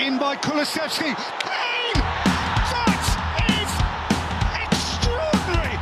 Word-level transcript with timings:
in 0.00 0.18
by 0.18 0.34
Kulusevski. 0.34 1.12
Kane! 1.12 2.00
That 2.72 2.96
is 3.52 3.72
extraordinary! 4.64 5.76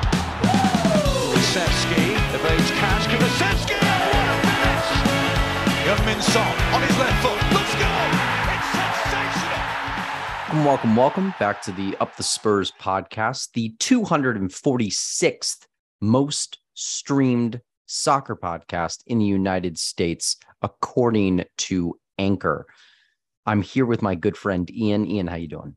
Kulusevski 1.06 2.18
evades 2.34 2.70
catch. 2.82 3.06
Kulusevski! 3.12 3.78
What 3.78 4.26
a 4.26 4.42
finish! 4.42 4.90
Heung-Min 5.86 6.20
Son 6.20 6.54
on 6.74 6.82
his 6.82 6.98
left 6.98 7.22
foot. 7.22 7.38
Let's 7.54 7.74
go! 7.78 7.86
It's 8.54 8.68
sensational! 8.74 9.62
Welcome, 10.48 10.64
welcome, 10.64 10.96
welcome 10.96 11.34
back 11.38 11.62
to 11.62 11.72
the 11.72 11.96
Up 12.00 12.16
the 12.16 12.24
Spurs 12.24 12.72
podcast, 12.80 13.52
the 13.52 13.70
246th 13.78 15.66
most 16.00 16.58
streamed 16.74 17.60
soccer 17.86 18.34
podcast 18.34 19.04
in 19.06 19.20
the 19.20 19.26
United 19.26 19.78
States, 19.78 20.36
according 20.60 21.44
to 21.58 22.00
Anchor. 22.18 22.66
I'm 23.48 23.62
here 23.62 23.86
with 23.86 24.02
my 24.02 24.14
good 24.14 24.36
friend 24.36 24.70
Ian. 24.70 25.06
Ian, 25.06 25.26
how 25.26 25.36
you 25.36 25.48
doing? 25.48 25.74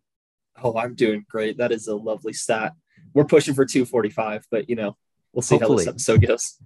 Oh, 0.61 0.77
I'm 0.77 0.93
doing 0.93 1.25
great. 1.29 1.57
That 1.57 1.71
is 1.71 1.87
a 1.87 1.95
lovely 1.95 2.33
stat. 2.33 2.73
We're 3.13 3.23
pushing 3.23 3.53
for 3.53 3.65
245, 3.65 4.45
but 4.51 4.69
you 4.69 4.75
know, 4.75 4.97
we'll 5.31 5.41
see 5.41 5.55
Hopefully. 5.55 5.85
how 5.85 5.93
this 5.93 6.09
episode 6.09 6.27
goes. 6.27 6.57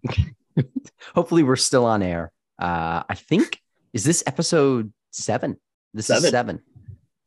Hopefully, 1.15 1.43
we're 1.43 1.57
still 1.57 1.85
on 1.85 2.01
air. 2.01 2.31
Uh, 2.59 3.03
I 3.07 3.13
think 3.13 3.59
is 3.93 4.03
this 4.03 4.23
episode 4.25 4.91
seven. 5.11 5.57
This 5.93 6.09
is 6.09 6.15
Seven. 6.17 6.31
seven. 6.31 6.61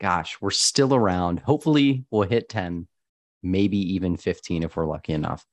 Gosh, 0.00 0.38
we're 0.40 0.50
still 0.50 0.92
around. 0.92 1.38
Hopefully, 1.40 2.04
we'll 2.10 2.28
hit 2.28 2.48
10, 2.48 2.88
maybe 3.44 3.94
even 3.94 4.16
15 4.16 4.64
if 4.64 4.76
we're 4.76 4.86
lucky 4.86 5.12
enough. 5.12 5.44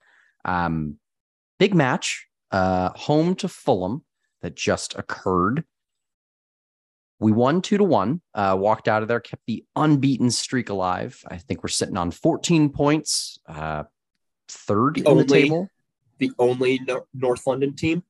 Um, 0.44 0.98
big 1.60 1.76
match, 1.76 2.28
uh, 2.52 2.90
home 2.90 3.36
to 3.36 3.48
Fulham 3.48 4.04
that 4.42 4.55
just 4.55 4.96
occurred. 4.98 5.64
We 7.20 7.32
won 7.32 7.62
two 7.62 7.78
to 7.78 7.84
one, 7.84 8.22
uh, 8.34 8.58
walked 8.60 8.88
out 8.88 9.02
of 9.02 9.08
there, 9.08 9.20
kept 9.22 9.44
the 9.48 9.64
unbeaten 9.76 10.30
streak 10.32 10.70
alive. 10.70 11.24
I 11.28 11.38
think 11.38 11.64
we're 11.64 11.70
sitting 11.70 11.96
on 11.98 12.12
14 12.12 12.70
points, 12.70 13.40
uh, 13.48 13.84
third 14.49 14.98
in 14.98 15.04
the 15.05 15.10
Only- 15.10 15.26
table. 15.26 15.70
The 16.18 16.32
only 16.40 16.80
no- 16.80 17.05
North 17.13 17.46
London 17.48 17.76
team 17.76 18.04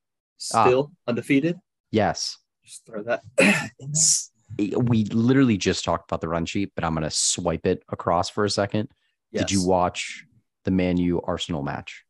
Ah. 0.53 0.65
still 0.65 0.91
undefeated. 1.07 1.59
Yes. 1.91 2.37
Just 2.63 2.85
throw 2.85 3.03
that 3.03 3.21
in 3.79 3.93
there. 3.93 4.79
We 4.79 5.05
literally 5.05 5.57
just 5.57 5.83
talked 5.83 6.09
about 6.09 6.21
the 6.21 6.27
run 6.27 6.45
sheet, 6.45 6.71
but 6.75 6.83
I'm 6.83 6.93
going 6.93 7.03
to 7.03 7.09
swipe 7.11 7.65
it 7.65 7.83
across 7.89 8.29
for 8.29 8.45
a 8.45 8.49
second. 8.49 8.89
Did 9.33 9.51
you 9.51 9.65
watch 9.65 10.25
the 10.63 10.71
Man 10.71 10.97
U 10.97 11.19
Arsenal 11.21 11.61
match? 11.61 12.05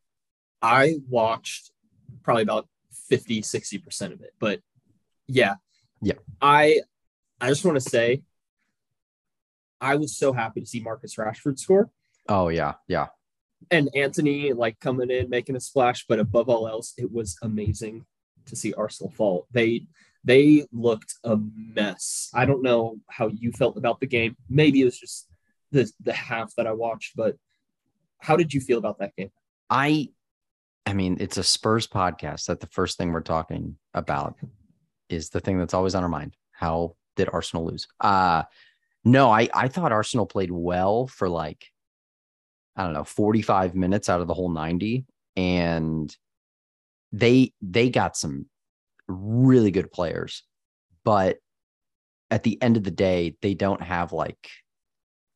I 0.62 0.96
watched 1.08 1.72
probably 2.22 2.42
about 2.44 2.68
50, 3.08 3.42
60% 3.42 4.12
of 4.12 4.20
it. 4.22 4.32
But 4.38 4.60
yeah. 5.26 5.56
Yeah. 6.06 6.18
I 6.40 6.80
I 7.40 7.48
just 7.48 7.64
want 7.64 7.76
to 7.82 7.88
say 7.90 8.22
I 9.80 9.96
was 9.96 10.16
so 10.16 10.32
happy 10.32 10.60
to 10.60 10.66
see 10.66 10.80
Marcus 10.80 11.16
Rashford 11.16 11.58
score 11.58 11.90
Oh 12.28 12.48
yeah, 12.48 12.74
yeah. 12.86 13.06
and 13.70 13.88
Antony 13.94 14.52
like 14.52 14.78
coming 14.80 15.10
in 15.10 15.28
making 15.28 15.56
a 15.56 15.60
splash, 15.60 16.04
but 16.08 16.18
above 16.20 16.48
all 16.48 16.68
else, 16.68 16.94
it 16.96 17.10
was 17.12 17.36
amazing 17.42 18.04
to 18.46 18.54
see 18.54 18.72
Arsenal 18.74 19.10
fall. 19.10 19.46
They 19.50 19.86
they 20.22 20.66
looked 20.72 21.14
a 21.24 21.38
mess. 21.76 22.30
I 22.34 22.44
don't 22.46 22.62
know 22.62 22.98
how 23.08 23.28
you 23.28 23.50
felt 23.52 23.76
about 23.76 23.98
the 24.00 24.06
game. 24.06 24.36
Maybe 24.48 24.80
it 24.82 24.84
was 24.84 24.98
just 24.98 25.28
the 25.72 25.90
the 26.00 26.12
half 26.12 26.54
that 26.56 26.66
I 26.68 26.72
watched, 26.72 27.16
but 27.16 27.36
how 28.20 28.36
did 28.36 28.54
you 28.54 28.60
feel 28.60 28.78
about 28.78 28.98
that 29.00 29.16
game? 29.16 29.30
I 29.70 30.10
I 30.88 30.92
mean, 30.92 31.16
it's 31.18 31.36
a 31.36 31.42
Spurs 31.42 31.88
podcast 31.88 32.46
that 32.46 32.60
the 32.60 32.68
first 32.68 32.96
thing 32.96 33.12
we're 33.12 33.20
talking 33.20 33.76
about 33.92 34.36
is 35.08 35.30
the 35.30 35.40
thing 35.40 35.58
that's 35.58 35.74
always 35.74 35.94
on 35.94 36.02
our 36.02 36.08
mind. 36.08 36.36
How 36.52 36.96
did 37.16 37.28
Arsenal 37.32 37.66
lose? 37.66 37.86
Uh 38.00 38.44
no, 39.04 39.30
I 39.30 39.48
I 39.54 39.68
thought 39.68 39.92
Arsenal 39.92 40.26
played 40.26 40.50
well 40.50 41.06
for 41.06 41.28
like 41.28 41.66
I 42.76 42.84
don't 42.84 42.92
know, 42.92 43.04
45 43.04 43.74
minutes 43.74 44.08
out 44.08 44.20
of 44.20 44.26
the 44.26 44.34
whole 44.34 44.50
90 44.50 45.06
and 45.36 46.14
they 47.12 47.52
they 47.62 47.88
got 47.90 48.16
some 48.16 48.46
really 49.08 49.70
good 49.70 49.90
players. 49.90 50.42
But 51.04 51.38
at 52.30 52.42
the 52.42 52.60
end 52.60 52.76
of 52.76 52.84
the 52.84 52.90
day, 52.90 53.36
they 53.40 53.54
don't 53.54 53.82
have 53.82 54.12
like 54.12 54.50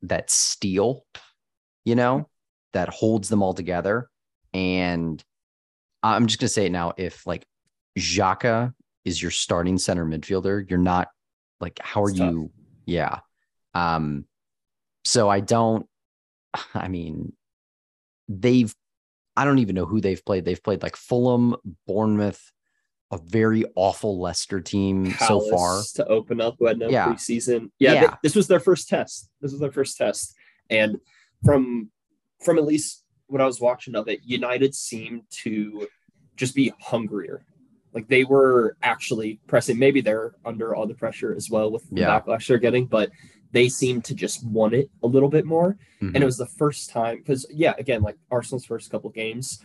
that 0.02 0.30
steel, 0.30 1.04
you 1.84 1.94
know, 1.94 2.28
that 2.72 2.88
holds 2.88 3.28
them 3.28 3.42
all 3.42 3.54
together. 3.54 4.08
And 4.52 5.22
I'm 6.02 6.26
just 6.26 6.40
gonna 6.40 6.48
say 6.48 6.66
it 6.66 6.72
now. 6.72 6.92
If 6.96 7.26
like 7.26 7.46
Xhaka 7.98 8.74
is 9.10 9.20
your 9.20 9.30
starting 9.30 9.76
center 9.76 10.06
midfielder, 10.06 10.68
you're 10.70 10.78
not 10.78 11.08
like 11.60 11.78
how 11.82 12.02
are 12.04 12.10
you? 12.10 12.50
Yeah. 12.86 13.18
Um, 13.74 14.24
so 15.04 15.28
I 15.28 15.40
don't 15.40 15.86
I 16.74 16.88
mean 16.88 17.32
they've 18.28 18.74
I 19.36 19.44
don't 19.44 19.58
even 19.58 19.74
know 19.74 19.86
who 19.86 20.00
they've 20.00 20.24
played. 20.24 20.44
They've 20.44 20.62
played 20.62 20.82
like 20.82 20.96
Fulham, 20.96 21.56
Bournemouth, 21.86 22.40
a 23.10 23.18
very 23.18 23.64
awful 23.74 24.20
Leicester 24.20 24.60
team 24.60 25.12
so 25.12 25.40
far. 25.50 25.82
To 25.94 26.06
open 26.06 26.40
up 26.40 26.56
who 26.58 26.66
had 26.66 26.78
no 26.78 26.88
Yeah. 26.88 27.08
preseason. 27.08 27.70
Yeah, 27.78 27.92
Yeah. 27.94 28.00
th- 28.00 28.12
this 28.22 28.34
was 28.36 28.48
their 28.48 28.60
first 28.60 28.88
test. 28.88 29.28
This 29.40 29.52
was 29.52 29.60
their 29.60 29.72
first 29.72 29.96
test, 29.96 30.34
and 30.68 30.98
from 31.44 31.90
from 32.44 32.58
at 32.58 32.64
least 32.64 33.04
what 33.26 33.40
I 33.40 33.46
was 33.46 33.60
watching 33.60 33.94
of 33.94 34.08
it, 34.08 34.20
United 34.24 34.74
seemed 34.74 35.22
to 35.42 35.86
just 36.36 36.54
be 36.54 36.72
hungrier. 36.80 37.44
Like 37.92 38.08
they 38.08 38.24
were 38.24 38.76
actually 38.82 39.40
pressing. 39.46 39.78
Maybe 39.78 40.00
they're 40.00 40.34
under 40.44 40.74
all 40.74 40.86
the 40.86 40.94
pressure 40.94 41.34
as 41.34 41.50
well 41.50 41.70
with 41.70 41.88
the 41.90 42.00
Yeah. 42.02 42.20
backlash 42.20 42.46
they're 42.46 42.58
getting, 42.58 42.86
but 42.86 43.10
they 43.52 43.68
seemed 43.68 44.04
to 44.04 44.14
just 44.14 44.46
want 44.46 44.74
it 44.74 44.90
a 45.02 45.06
little 45.08 45.28
bit 45.28 45.44
more. 45.44 45.76
Mhm. 46.00 46.14
And 46.14 46.16
it 46.18 46.24
was 46.24 46.36
the 46.38 46.46
first 46.46 46.90
time 46.90 47.18
because 47.18 47.46
yeah, 47.52 47.74
again, 47.78 48.02
like 48.02 48.16
Arsenal's 48.30 48.64
first 48.64 48.90
couple 48.90 49.10
games, 49.10 49.64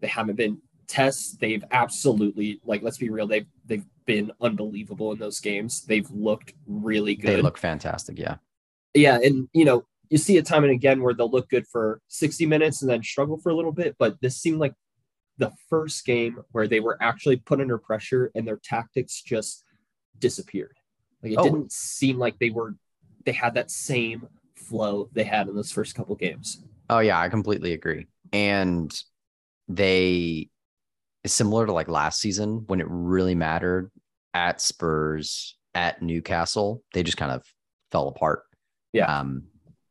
they 0.00 0.06
haven't 0.08 0.36
been 0.36 0.58
tests. 0.88 1.36
They've 1.36 1.64
absolutely 1.70 2.60
like 2.64 2.82
let's 2.82 2.98
be 2.98 3.10
real, 3.10 3.26
they've 3.26 3.46
they've 3.66 3.84
been 4.06 4.30
unbelievable 4.40 5.12
in 5.12 5.18
those 5.18 5.40
games. 5.40 5.82
They've 5.84 6.08
looked 6.10 6.54
really 6.66 7.14
good. 7.14 7.28
they 7.38 7.42
look 7.42 7.58
fantastic. 7.58 8.18
Yeah. 8.18 8.36
yeah, 8.94 9.18
and 9.22 9.48
you 9.52 9.64
know, 9.64 9.84
you 10.08 10.16
see 10.18 10.36
it 10.36 10.46
time 10.46 10.62
and 10.64 10.72
again 10.72 11.02
where 11.02 11.12
they'll 11.12 11.30
look 11.30 11.50
good 11.50 11.66
for 11.66 12.00
60 12.08 12.46
minutes 12.46 12.80
and 12.80 12.90
then 12.90 13.02
struggle 13.02 13.36
for 13.36 13.50
a 13.50 13.54
little 13.56 13.72
bit, 13.72 13.96
but 13.98 14.18
this 14.22 14.36
seemed 14.36 14.58
like 14.60 14.72
the 15.38 15.52
first 15.68 16.04
game 16.06 16.38
where 16.52 16.66
they 16.68 16.80
were 16.80 16.96
actually 17.02 17.36
put 17.36 17.60
under 17.60 17.78
pressure 17.78 18.30
and 18.34 18.46
their 18.46 18.60
tactics 18.62 19.20
just 19.22 19.64
disappeared. 20.18 20.76
Like 21.22 21.32
it 21.32 21.38
Oh. 21.38 21.44
didn't 21.44 21.72
seem 21.72 22.18
like 22.18 22.38
they 22.38 22.50
were 22.50 22.74
they 23.24 23.32
had 23.32 23.54
that 23.54 23.70
same 23.70 24.28
flow 24.54 25.08
they 25.12 25.24
had 25.24 25.48
in 25.48 25.54
those 25.56 25.72
first 25.72 25.94
couple 25.94 26.14
games. 26.14 26.62
Oh 26.88 27.00
yeah, 27.00 27.20
I 27.20 27.28
completely 27.28 27.72
agree. 27.72 28.06
And 28.32 28.90
they 29.68 30.48
similar 31.26 31.66
to 31.66 31.72
like 31.72 31.88
last 31.88 32.20
season 32.20 32.64
when 32.68 32.80
it 32.80 32.86
really 32.88 33.34
mattered 33.34 33.90
at 34.32 34.60
Spurs, 34.60 35.56
at 35.74 36.00
Newcastle, 36.02 36.82
they 36.94 37.02
just 37.02 37.16
kind 37.16 37.32
of 37.32 37.42
fell 37.90 38.08
apart. 38.08 38.44
Yeah. 38.92 39.06
Um 39.20 39.44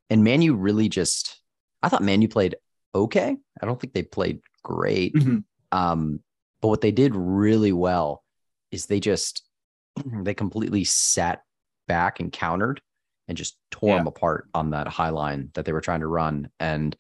and 0.10 0.24
Man 0.24 0.42
U 0.42 0.56
really 0.56 0.88
just 0.90 1.40
I 1.84 1.90
thought 1.90 2.04
Man 2.04 2.22
U 2.22 2.28
played 2.30 2.56
okay. 2.96 3.36
I 3.62 3.66
don't 3.66 3.80
think 3.80 3.94
they 3.94 4.04
played 4.04 4.40
great. 4.66 5.14
Mhm. 5.14 5.44
Um, 5.72 6.20
but 6.62 6.68
what 6.70 6.82
they 6.82 6.92
did 6.92 7.16
really 7.16 7.72
well 7.72 8.24
is 8.72 8.88
they 8.88 9.00
just 9.00 9.44
they 10.24 10.34
completely 10.34 10.84
sat 10.84 11.44
back 11.88 12.20
and 12.20 12.32
countered 12.32 12.82
and 13.28 13.38
just 13.38 13.58
tore 13.72 13.90
Yeah. 13.92 13.98
them 14.00 14.08
apart 14.08 14.50
on 14.54 14.72
that 14.72 14.88
high 14.88 15.10
line 15.10 15.52
that 15.54 15.66
they 15.66 15.72
were 15.72 15.82
trying 15.82 16.00
to 16.02 16.08
run. 16.08 16.50
And 16.60 16.96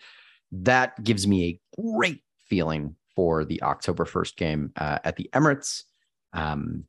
that 0.51 1.03
gives 1.03 1.25
me 1.27 1.43
a 1.75 1.81
great 1.81 2.23
feeling 2.47 2.95
for 3.15 3.43
the 3.45 3.61
October 3.63 4.05
1st 4.05 4.35
game 4.37 4.71
uh, 4.75 4.99
at 5.03 5.15
the 5.15 5.29
Emirates. 5.33 5.83
Um, 6.33 6.85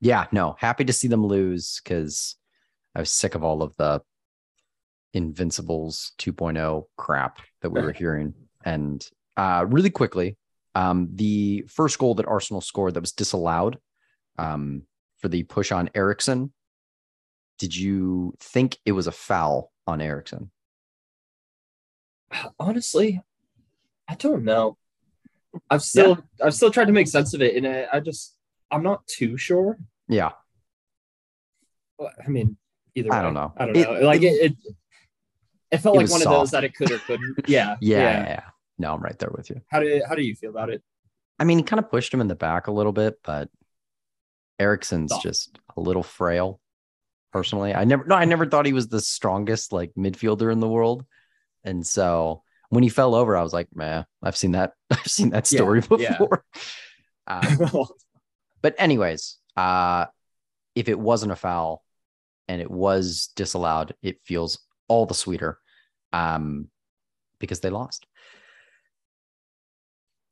yeah, 0.00 0.26
no, 0.32 0.54
happy 0.58 0.84
to 0.84 0.92
see 0.92 1.08
them 1.08 1.26
lose 1.26 1.80
because 1.82 2.36
I 2.94 3.00
was 3.00 3.10
sick 3.10 3.34
of 3.34 3.42
all 3.44 3.62
of 3.62 3.76
the 3.76 4.02
Invincibles 5.12 6.12
2.0 6.18 6.84
crap 6.96 7.38
that 7.62 7.70
we 7.70 7.80
were 7.82 7.92
hearing. 7.92 8.34
And 8.64 9.04
uh, 9.36 9.64
really 9.68 9.90
quickly, 9.90 10.36
um, 10.74 11.08
the 11.14 11.64
first 11.68 11.98
goal 11.98 12.14
that 12.16 12.26
Arsenal 12.26 12.60
scored 12.60 12.94
that 12.94 13.00
was 13.00 13.12
disallowed 13.12 13.78
um, 14.38 14.82
for 15.18 15.28
the 15.28 15.42
push 15.44 15.72
on 15.72 15.90
Eriksen. 15.94 16.52
Did 17.58 17.76
you 17.76 18.34
think 18.40 18.78
it 18.84 18.92
was 18.92 19.06
a 19.06 19.12
foul 19.12 19.72
on 19.86 20.00
Eriksen? 20.00 20.50
Honestly, 22.58 23.20
I 24.08 24.14
don't 24.14 24.44
know. 24.44 24.76
I've 25.68 25.82
still 25.82 26.18
I've 26.42 26.54
still 26.54 26.70
tried 26.70 26.84
to 26.86 26.92
make 26.92 27.08
sense 27.08 27.34
of 27.34 27.42
it, 27.42 27.56
and 27.56 27.66
I, 27.66 27.86
I 27.94 28.00
just 28.00 28.36
I'm 28.70 28.82
not 28.84 29.04
too 29.08 29.36
sure. 29.36 29.78
Yeah, 30.08 30.30
Well, 31.98 32.10
I 32.24 32.28
mean, 32.28 32.56
either 32.94 33.12
I 33.12 33.20
don't 33.22 33.34
know. 33.34 33.52
I 33.56 33.66
don't 33.66 33.76
It- 33.76 33.88
know. 33.90 34.00
Like 34.06 34.22
it, 34.22 34.52
it, 34.52 34.56
it 35.72 35.78
felt 35.78 35.96
It 35.96 36.02
like 36.02 36.10
one 36.10 36.22
of 36.22 36.28
those 36.28 36.50
that 36.52 36.62
it 36.64 36.74
could 36.74 36.90
or 36.92 36.98
couldn't. 36.98 37.36
Yeah, 37.48 37.76
yeah, 37.80 37.98
yeah, 37.98 38.22
yeah. 38.28 38.40
No, 38.80 38.94
I'm 38.94 39.02
right 39.02 39.18
there 39.18 39.30
with 39.36 39.50
you. 39.50 39.60
How 39.68 39.80
do 39.80 40.02
how 40.08 40.14
do 40.14 40.22
you 40.22 40.34
feel 40.34 40.48
about 40.48 40.70
it? 40.70 40.82
I 41.38 41.44
mean, 41.44 41.58
he 41.58 41.64
kind 41.64 41.78
of 41.78 41.90
pushed 41.90 42.12
him 42.14 42.22
in 42.22 42.28
the 42.28 42.34
back 42.34 42.66
a 42.66 42.72
little 42.72 42.92
bit, 42.92 43.18
but 43.22 43.50
Eriksen's 44.58 45.10
Soft. 45.10 45.22
just 45.22 45.58
a 45.76 45.80
little 45.80 46.02
frail. 46.02 46.60
personally. 47.30 47.74
I 47.74 47.84
never 47.84 48.04
no, 48.06 48.14
I 48.14 48.24
never 48.24 48.46
thought 48.46 48.64
he 48.64 48.72
was 48.72 48.88
the 48.88 49.00
strongest 49.00 49.70
like 49.70 49.92
midfielder 49.96 50.50
in 50.50 50.60
the 50.60 50.68
world. 50.68 51.04
And 51.62 51.86
so 51.86 52.42
when 52.70 52.82
he 52.82 52.88
fell 52.88 53.14
over, 53.14 53.36
I 53.36 53.42
was 53.42 53.52
like, 53.52 53.68
man, 53.74 54.06
I've 54.22 54.36
seen 54.36 54.52
that. 54.52 54.72
I've 54.90 55.06
seen 55.06 55.30
that 55.30 55.46
story 55.46 55.82
yeah. 55.98 56.18
before. 56.18 56.44
Um, 57.26 57.86
but 58.62 58.74
anyways, 58.76 59.36
uh, 59.56 60.06
if 60.74 60.88
it 60.88 60.98
wasn't 60.98 61.30
a 61.30 61.36
foul 61.36 61.84
and 62.48 62.60
it 62.60 62.68
was 62.68 63.30
disallowed, 63.36 63.94
it 64.02 64.18
feels 64.24 64.58
all 64.88 65.06
the 65.06 65.14
sweeter 65.14 65.60
um, 66.12 66.70
because 67.38 67.60
they 67.60 67.70
lost. 67.70 68.04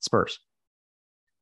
Spurs. 0.00 0.39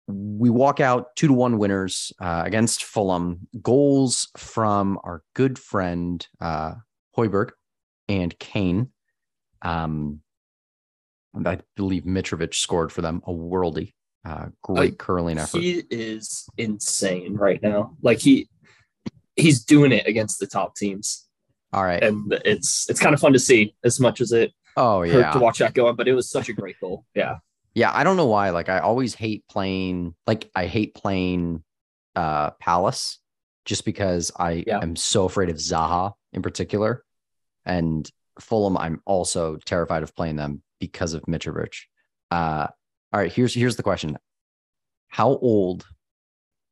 We 0.08 0.50
walk 0.50 0.78
out 0.78 1.16
two 1.16 1.26
to 1.26 1.32
one 1.32 1.58
winners 1.58 2.12
uh, 2.20 2.42
against 2.44 2.84
Fulham. 2.84 3.48
Goals 3.60 4.28
from 4.36 5.00
our 5.02 5.22
good 5.34 5.58
friend 5.58 6.26
uh, 6.40 6.74
Højbjerg 7.16 7.50
and 8.08 8.38
Kane. 8.38 8.90
Um, 9.62 10.20
I 11.44 11.58
believe 11.74 12.04
Mitrovic 12.04 12.54
scored 12.54 12.92
for 12.92 13.02
them 13.02 13.20
a 13.26 13.32
worldy. 13.32 13.92
Uh, 14.24 14.46
great 14.62 14.98
curling 14.98 15.38
effort. 15.38 15.60
He 15.60 15.84
is 15.90 16.48
insane 16.56 17.34
right 17.36 17.62
now. 17.62 17.96
Like 18.02 18.18
he 18.18 18.48
he's 19.36 19.64
doing 19.64 19.92
it 19.92 20.06
against 20.06 20.40
the 20.40 20.46
top 20.46 20.74
teams. 20.74 21.26
All 21.72 21.84
right. 21.84 22.02
And 22.02 22.32
it's 22.44 22.88
it's 22.88 22.98
kind 22.98 23.14
of 23.14 23.20
fun 23.20 23.32
to 23.34 23.38
see 23.38 23.74
as 23.84 24.00
much 24.00 24.20
as 24.20 24.32
it 24.32 24.52
oh 24.76 25.00
hurt 25.00 25.08
yeah. 25.08 25.30
to 25.32 25.38
watch 25.38 25.58
that 25.58 25.74
go 25.74 25.86
on, 25.86 25.96
but 25.96 26.08
it 26.08 26.14
was 26.14 26.28
such 26.28 26.48
a 26.48 26.52
great 26.52 26.76
goal. 26.80 27.04
Yeah. 27.14 27.36
Yeah, 27.76 27.92
I 27.94 28.04
don't 28.04 28.16
know 28.16 28.26
why. 28.26 28.50
Like 28.50 28.70
I 28.70 28.78
always 28.78 29.14
hate 29.14 29.44
playing 29.50 30.14
like 30.26 30.50
I 30.54 30.64
hate 30.64 30.94
playing 30.94 31.62
uh 32.16 32.52
Palace 32.52 33.18
just 33.66 33.84
because 33.84 34.32
I 34.38 34.64
Yeah. 34.66 34.80
am 34.80 34.96
so 34.96 35.26
afraid 35.26 35.50
of 35.50 35.56
Zaha 35.56 36.14
in 36.32 36.40
particular. 36.40 37.04
And 37.66 38.10
Fulham, 38.40 38.78
I'm 38.78 39.02
also 39.04 39.56
terrified 39.66 40.02
of 40.02 40.16
playing 40.16 40.36
them 40.36 40.62
because 40.80 41.12
of 41.12 41.20
Mitrovic. 41.24 41.74
Uh 42.30 42.68
all 43.12 43.20
right, 43.20 43.30
here's 43.30 43.52
here's 43.52 43.76
the 43.76 43.82
question. 43.82 44.16
How 45.08 45.28
old 45.36 45.84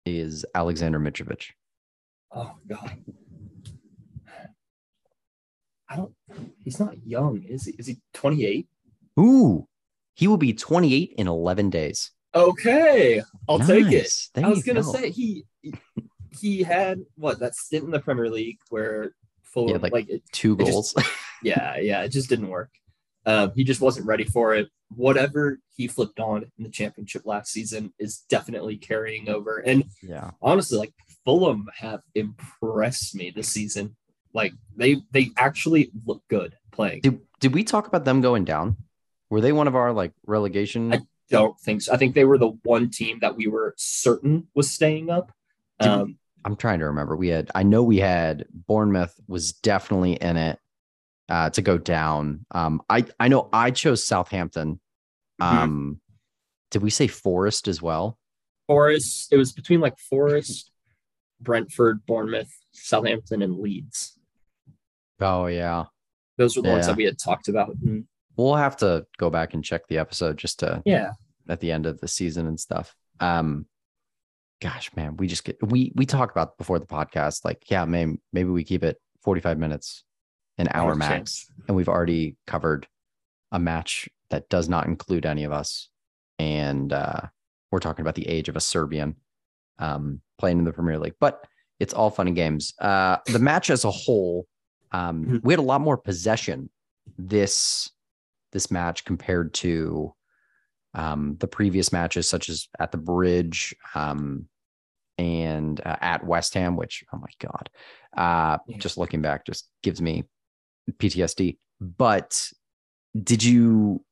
is 0.06 0.46
Alexander 0.54 0.98
Mitrovic? 0.98 1.50
Oh 2.32 2.54
god. 2.66 2.96
I 5.86 5.96
don't 5.96 6.14
he's 6.60 6.80
not 6.80 6.96
young, 7.06 7.42
is 7.42 7.66
he? 7.66 7.72
Is 7.72 7.88
he 7.88 8.00
28? 8.14 8.66
Ooh, 9.20 9.68
he 10.14 10.28
will 10.28 10.36
be 10.36 10.52
28 10.52 11.14
in 11.16 11.28
11 11.28 11.70
days. 11.70 12.10
Okay. 12.34 13.22
I'll 13.48 13.58
take 13.60 13.86
it. 13.92 14.12
There 14.34 14.44
I 14.44 14.48
was 14.48 14.62
gonna 14.64 14.82
go. 14.82 14.92
say 14.92 15.10
he 15.10 15.44
he 16.40 16.62
had 16.62 17.00
what 17.16 17.38
that 17.40 17.54
stint 17.54 17.84
in 17.84 17.90
the 17.90 18.00
Premier 18.00 18.28
League 18.28 18.58
where 18.70 19.14
full 19.42 19.70
Yeah, 19.70 19.76
like- 19.76 19.92
like 19.92 20.08
it, 20.08 20.22
two 20.32 20.54
it 20.54 20.66
just- 20.66 20.70
goals. 20.70 20.94
yeah, 21.42 21.76
yeah, 21.78 22.02
it 22.02 22.08
just 22.08 22.28
didn't 22.28 22.48
work. 22.48 22.70
Um, 23.26 23.52
he 23.54 23.64
just 23.64 23.80
wasn't 23.80 24.06
ready 24.06 24.24
for 24.24 24.54
it. 24.54 24.68
Whatever 24.94 25.58
he 25.76 25.88
flipped 25.88 26.20
on 26.20 26.42
in 26.58 26.64
the 26.64 26.68
championship 26.70 27.22
last 27.24 27.50
season 27.52 27.92
is 27.98 28.18
definitely 28.28 28.76
carrying 28.76 29.28
over. 29.30 29.58
And 29.58 29.84
yeah. 30.02 30.32
honestly, 30.42 30.76
like 30.78 30.92
Fulham 31.24 31.66
have 31.76 32.00
impressed 32.14 33.14
me 33.14 33.30
this 33.34 33.48
season. 33.48 33.96
Like 34.34 34.52
they 34.76 34.96
they 35.12 35.30
actually 35.38 35.90
look 36.04 36.22
good 36.28 36.56
playing. 36.72 37.00
Did 37.00 37.20
did 37.40 37.54
we 37.54 37.64
talk 37.64 37.86
about 37.86 38.04
them 38.04 38.20
going 38.20 38.44
down? 38.44 38.76
Were 39.34 39.40
they 39.40 39.50
one 39.50 39.66
of 39.66 39.74
our 39.74 39.92
like 39.92 40.12
relegation? 40.28 40.92
I- 40.94 41.00
Don't 41.28 41.58
think 41.58 41.82
so. 41.82 41.92
I 41.92 41.96
think 41.96 42.14
they 42.14 42.24
were 42.24 42.38
the 42.38 42.50
one 42.62 42.88
team 42.88 43.18
that 43.20 43.34
we 43.34 43.48
were 43.48 43.74
certain 43.76 44.46
was 44.54 44.70
staying 44.70 45.10
up. 45.10 45.32
Um, 45.80 46.18
I'm 46.44 46.54
trying 46.54 46.78
to 46.78 46.84
remember. 46.84 47.16
We 47.16 47.28
had, 47.28 47.50
I 47.52 47.64
know 47.64 47.82
we 47.82 47.98
had 47.98 48.46
Bournemouth 48.52 49.18
was 49.26 49.52
definitely 49.54 50.12
in 50.12 50.36
it 50.36 50.60
uh, 51.28 51.50
to 51.50 51.62
go 51.62 51.78
down. 51.78 52.46
Um, 52.52 52.80
I, 52.88 53.06
I 53.18 53.26
know 53.26 53.48
I 53.52 53.72
chose 53.72 54.06
Southampton. 54.06 54.78
Mhm. 55.40 55.44
Um, 55.44 56.00
did 56.70 56.82
we 56.82 56.90
say 56.90 57.08
Forest 57.08 57.66
as 57.66 57.82
well? 57.82 58.16
Forest. 58.68 59.32
It 59.32 59.36
was 59.36 59.50
between 59.50 59.80
like 59.80 59.98
Forest, 59.98 60.70
Brentford, 61.40 62.06
Bournemouth, 62.06 62.52
Southampton, 62.70 63.42
and 63.42 63.58
Leeds. 63.58 64.16
Oh 65.20 65.46
yeah, 65.46 65.86
Those 66.38 66.54
were 66.56 66.62
the 66.62 66.68
ones 66.68 66.86
that 66.86 66.96
we 66.96 67.04
had 67.04 67.18
talked 67.18 67.48
about. 67.48 67.74
And 67.82 68.04
we'll 68.36 68.54
have 68.54 68.76
to 68.78 69.06
go 69.18 69.30
back 69.30 69.54
and 69.54 69.64
check 69.64 69.86
the 69.88 69.98
episode 69.98 70.36
just 70.38 70.60
to 70.60 70.82
yeah, 70.84 71.12
at 71.48 71.60
the 71.60 71.70
end 71.72 71.86
of 71.86 72.00
the 72.00 72.08
season 72.08 72.46
and 72.46 72.58
stuff. 72.58 72.94
Um, 73.20 73.66
gosh, 74.60 74.94
man, 74.96 75.16
we 75.16 75.26
just 75.26 75.44
get 75.44 75.56
we 75.62 75.92
we 75.94 76.06
talk 76.06 76.30
about 76.30 76.56
before 76.58 76.78
the 76.78 76.86
podcast, 76.86 77.44
like 77.44 77.70
yeah, 77.70 77.84
maybe 77.84 78.16
maybe 78.32 78.48
we 78.50 78.64
keep 78.64 78.82
it 78.84 78.98
45 79.22 79.58
minutes, 79.58 80.04
an 80.58 80.68
hour 80.72 80.94
100%. 80.94 80.98
max, 80.98 81.46
and 81.68 81.76
we've 81.76 81.88
already 81.88 82.36
covered 82.46 82.86
a 83.52 83.58
match 83.58 84.08
that 84.30 84.48
does 84.48 84.68
not 84.68 84.86
include 84.86 85.26
any 85.26 85.44
of 85.44 85.52
us, 85.52 85.88
and 86.38 86.92
uh, 86.92 87.20
we're 87.70 87.78
talking 87.80 88.02
about 88.02 88.14
the 88.16 88.26
age 88.28 88.48
of 88.48 88.56
a 88.56 88.60
Serbian 88.60 89.16
um, 89.78 90.20
playing 90.38 90.58
in 90.58 90.64
the 90.64 90.72
Premier 90.72 90.98
League, 90.98 91.14
but 91.20 91.44
it's 91.80 91.92
all 91.94 92.10
fun 92.10 92.26
and 92.28 92.36
games. 92.36 92.72
Uh, 92.80 93.18
the 93.26 93.38
match 93.38 93.68
as 93.70 93.84
a 93.84 93.90
whole, 93.90 94.46
um, 94.92 95.24
Mhm. 95.24 95.42
we 95.44 95.52
had 95.52 95.58
a 95.58 95.62
lot 95.62 95.80
more 95.80 95.96
possession 95.96 96.70
this 97.18 97.90
this 98.54 98.70
match 98.70 99.04
compared 99.04 99.52
to 99.54 100.14
um, 100.94 101.36
the 101.40 101.46
previous 101.48 101.92
matches, 101.92 102.26
such 102.28 102.48
as 102.48 102.68
at 102.78 102.90
the 102.92 102.98
Bridge 102.98 103.74
um, 103.94 104.46
and 105.18 105.80
uh, 105.84 105.96
at 106.00 106.24
West 106.24 106.54
Ham, 106.54 106.76
which 106.76 107.04
oh 107.12 107.18
my 107.18 107.28
god, 107.46 107.68
uh, 108.16 108.58
Yeah. 108.66 108.78
just 108.78 108.96
looking 108.96 109.20
back 109.20 109.44
just 109.44 109.68
gives 109.82 110.00
me 110.00 110.24
PTSD. 110.90 111.58
But 111.80 112.48
did 113.22 113.44
you 113.44 114.02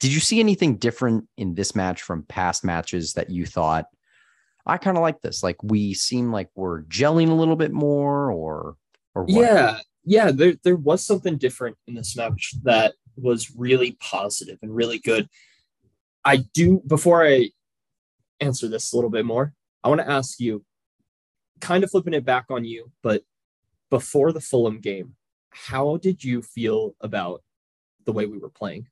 did 0.00 0.12
you 0.12 0.20
see 0.20 0.40
anything 0.40 0.76
different 0.76 1.28
in 1.36 1.54
this 1.54 1.74
match 1.74 2.02
from 2.02 2.24
past 2.24 2.64
matches 2.64 3.14
that 3.14 3.30
you 3.30 3.46
thought 3.46 3.86
I 4.66 4.76
kind 4.76 4.96
of 4.96 5.02
like 5.02 5.20
this? 5.22 5.42
Like 5.42 5.62
we 5.62 5.94
seem 5.94 6.30
like 6.32 6.48
we're 6.54 6.82
gelling 6.84 7.30
a 7.30 7.34
little 7.34 7.56
bit 7.56 7.72
more, 7.72 8.30
or 8.30 8.76
or 9.14 9.24
what? 9.24 9.34
yeah, 9.34 9.78
yeah. 10.04 10.30
There 10.30 10.54
there 10.62 10.76
was 10.76 11.04
something 11.04 11.36
different 11.38 11.76
in 11.86 11.94
this 11.94 12.16
match 12.16 12.54
that 12.64 12.94
was 13.16 13.54
really 13.56 13.96
positive 14.00 14.58
and 14.62 14.74
really 14.74 14.98
good. 14.98 15.28
I 16.24 16.44
do 16.54 16.82
before 16.86 17.26
I 17.26 17.50
answer 18.40 18.68
this 18.68 18.92
a 18.92 18.96
little 18.96 19.10
bit 19.10 19.24
more, 19.24 19.54
I 19.84 19.88
want 19.88 20.00
to 20.00 20.10
ask 20.10 20.40
you, 20.40 20.64
kind 21.60 21.84
of 21.84 21.90
flipping 21.90 22.14
it 22.14 22.24
back 22.24 22.46
on 22.50 22.64
you, 22.64 22.90
but 23.02 23.22
before 23.90 24.32
the 24.32 24.40
Fulham 24.40 24.80
game, 24.80 25.14
how 25.50 25.96
did 25.98 26.24
you 26.24 26.42
feel 26.42 26.94
about 27.00 27.42
the 28.04 28.12
way 28.12 28.26
we 28.26 28.38
were 28.38 28.50
playing? 28.50 28.88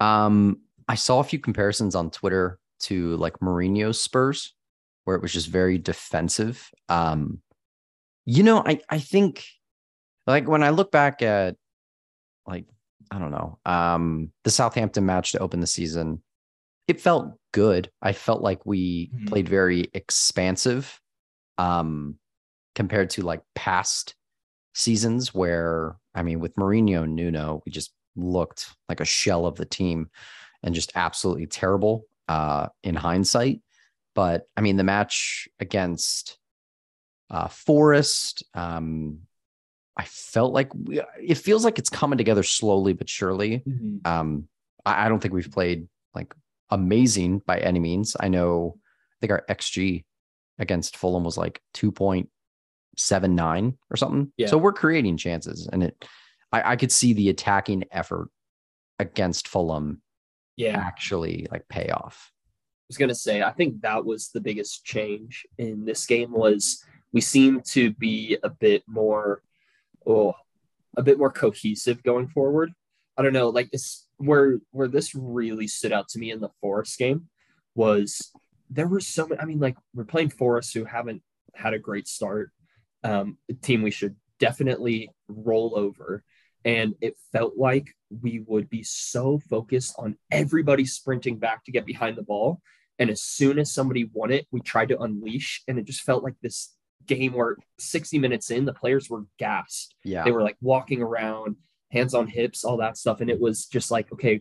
Um, 0.00 0.60
I 0.88 0.94
saw 0.94 1.20
a 1.20 1.24
few 1.24 1.38
comparisons 1.38 1.94
on 1.94 2.10
Twitter 2.10 2.58
to 2.80 3.16
like 3.16 3.38
Mourinho's 3.40 4.00
Spurs, 4.00 4.54
where 5.04 5.16
it 5.16 5.22
was 5.22 5.32
just 5.32 5.48
very 5.48 5.78
defensive. 5.78 6.70
Um, 6.88 7.40
you 8.24 8.42
know, 8.42 8.62
I 8.64 8.80
I 8.88 8.98
think 8.98 9.44
like 10.26 10.48
when 10.48 10.62
I 10.62 10.70
look 10.70 10.90
back 10.90 11.22
at 11.22 11.56
like 12.46 12.66
I 13.10 13.18
don't 13.18 13.30
know, 13.32 13.58
um, 13.66 14.30
the 14.44 14.50
Southampton 14.50 15.04
match 15.04 15.32
to 15.32 15.38
open 15.38 15.60
the 15.60 15.66
season, 15.66 16.22
it 16.86 17.00
felt 17.00 17.32
good. 17.52 17.90
I 18.02 18.12
felt 18.12 18.40
like 18.42 18.64
we 18.64 19.10
Mhm. 19.12 19.26
played 19.26 19.48
very 19.48 19.90
expansive, 19.94 21.00
um, 21.58 22.18
compared 22.74 23.10
to 23.10 23.22
like 23.22 23.42
past 23.54 24.14
seasons 24.74 25.34
where 25.34 25.96
I 26.14 26.22
mean, 26.22 26.40
with 26.40 26.54
Mourinho 26.56 27.04
and 27.04 27.14
Nuno, 27.16 27.62
we 27.64 27.72
just 27.72 27.92
looked 28.16 28.74
like 28.88 29.00
a 29.00 29.04
shell 29.04 29.46
of 29.46 29.56
the 29.56 29.64
team 29.64 30.10
and 30.62 30.74
just 30.74 30.92
absolutely 30.94 31.46
terrible 31.46 32.04
uh, 32.28 32.68
in 32.82 32.94
hindsight. 32.94 33.60
But 34.14 34.48
I 34.56 34.60
mean, 34.60 34.76
the 34.76 34.84
match 34.84 35.48
against 35.60 36.38
uh, 37.30 37.48
Forest, 37.48 38.42
um, 38.54 39.20
I 40.00 40.04
felt 40.04 40.54
like 40.54 40.74
we, 40.74 41.02
it 41.22 41.36
feels 41.36 41.62
like 41.62 41.78
it's 41.78 41.90
coming 41.90 42.16
together 42.16 42.42
slowly 42.42 42.94
but 42.94 43.06
surely. 43.06 43.62
Um, 44.06 44.48
I, 44.86 45.04
I 45.04 45.08
don't 45.10 45.20
think 45.20 45.34
we've 45.34 45.52
played 45.52 45.88
like 46.14 46.34
amazing 46.70 47.42
by 47.44 47.58
any 47.58 47.80
means. 47.80 48.16
I 48.18 48.28
know, 48.28 48.78
I 48.78 49.16
think 49.20 49.32
our 49.32 49.44
XG 49.50 50.04
against 50.58 50.96
Fulham 50.96 51.22
was 51.22 51.36
like 51.36 51.60
2.79 51.74 53.76
or 53.90 53.96
something. 53.96 54.32
Yeah. 54.38 54.46
So 54.46 54.56
we're 54.56 54.72
creating 54.72 55.18
chances 55.18 55.68
and 55.70 55.82
it, 55.82 56.02
I, 56.50 56.72
I 56.72 56.76
could 56.76 56.92
see 56.92 57.12
the 57.12 57.28
attacking 57.28 57.84
effort 57.92 58.30
against 58.98 59.48
Fulham 59.48 60.00
Yeah. 60.56 60.78
actually 60.78 61.46
like 61.50 61.68
pay 61.68 61.90
off. 61.90 62.32
I 62.32 62.88
was 62.88 62.96
gonna 62.96 63.14
say, 63.14 63.42
I 63.42 63.52
think 63.52 63.82
that 63.82 64.02
was 64.02 64.30
the 64.30 64.40
biggest 64.40 64.82
change 64.86 65.46
in 65.58 65.84
this 65.84 66.06
game 66.06 66.32
was 66.32 66.82
we 67.12 67.20
seem 67.20 67.60
to 67.74 67.92
be 67.92 68.38
a 68.42 68.48
bit 68.48 68.82
more, 68.86 69.42
oh, 70.06 70.34
a 70.96 71.02
bit 71.02 71.18
more 71.18 71.30
cohesive 71.30 72.02
going 72.02 72.28
forward. 72.28 72.72
I 73.16 73.22
don't 73.22 73.32
know, 73.32 73.48
like 73.48 73.70
this 73.70 74.06
where 74.16 74.58
where 74.70 74.88
this 74.88 75.14
really 75.14 75.66
stood 75.66 75.92
out 75.92 76.08
to 76.08 76.18
me 76.18 76.30
in 76.30 76.40
the 76.40 76.50
Forest 76.60 76.98
game 76.98 77.28
was 77.74 78.32
there 78.70 78.88
were 78.88 79.00
so 79.00 79.26
many. 79.26 79.40
I 79.40 79.44
mean, 79.44 79.58
like 79.58 79.76
we're 79.94 80.04
playing 80.04 80.30
Forest 80.30 80.74
who 80.74 80.84
haven't 80.84 81.22
had 81.54 81.74
a 81.74 81.78
great 81.78 82.08
start, 82.08 82.50
um, 83.04 83.36
a 83.50 83.54
team 83.54 83.82
we 83.82 83.90
should 83.90 84.16
definitely 84.38 85.10
roll 85.28 85.74
over. 85.76 86.24
And 86.64 86.94
it 87.00 87.14
felt 87.32 87.56
like 87.56 87.88
we 88.10 88.44
would 88.46 88.68
be 88.68 88.82
so 88.82 89.40
focused 89.48 89.94
on 89.98 90.16
everybody 90.30 90.84
sprinting 90.84 91.38
back 91.38 91.64
to 91.64 91.72
get 91.72 91.86
behind 91.86 92.16
the 92.16 92.22
ball. 92.22 92.60
And 92.98 93.08
as 93.08 93.22
soon 93.22 93.58
as 93.58 93.72
somebody 93.72 94.10
won 94.12 94.30
it, 94.30 94.46
we 94.50 94.60
tried 94.60 94.90
to 94.90 95.00
unleash. 95.00 95.62
And 95.68 95.78
it 95.78 95.86
just 95.86 96.02
felt 96.02 96.22
like 96.22 96.34
this 96.42 96.74
game 97.14 97.32
where 97.32 97.56
60 97.78 98.18
minutes 98.18 98.50
in, 98.50 98.64
the 98.64 98.72
players 98.72 99.10
were 99.10 99.24
gassed. 99.38 99.94
Yeah. 100.04 100.24
They 100.24 100.30
were 100.32 100.42
like 100.42 100.56
walking 100.60 101.02
around, 101.02 101.56
hands 101.90 102.14
on 102.14 102.26
hips, 102.26 102.64
all 102.64 102.76
that 102.78 102.96
stuff. 102.96 103.20
And 103.20 103.28
it 103.30 103.40
was 103.40 103.66
just 103.66 103.90
like, 103.90 104.12
okay, 104.12 104.40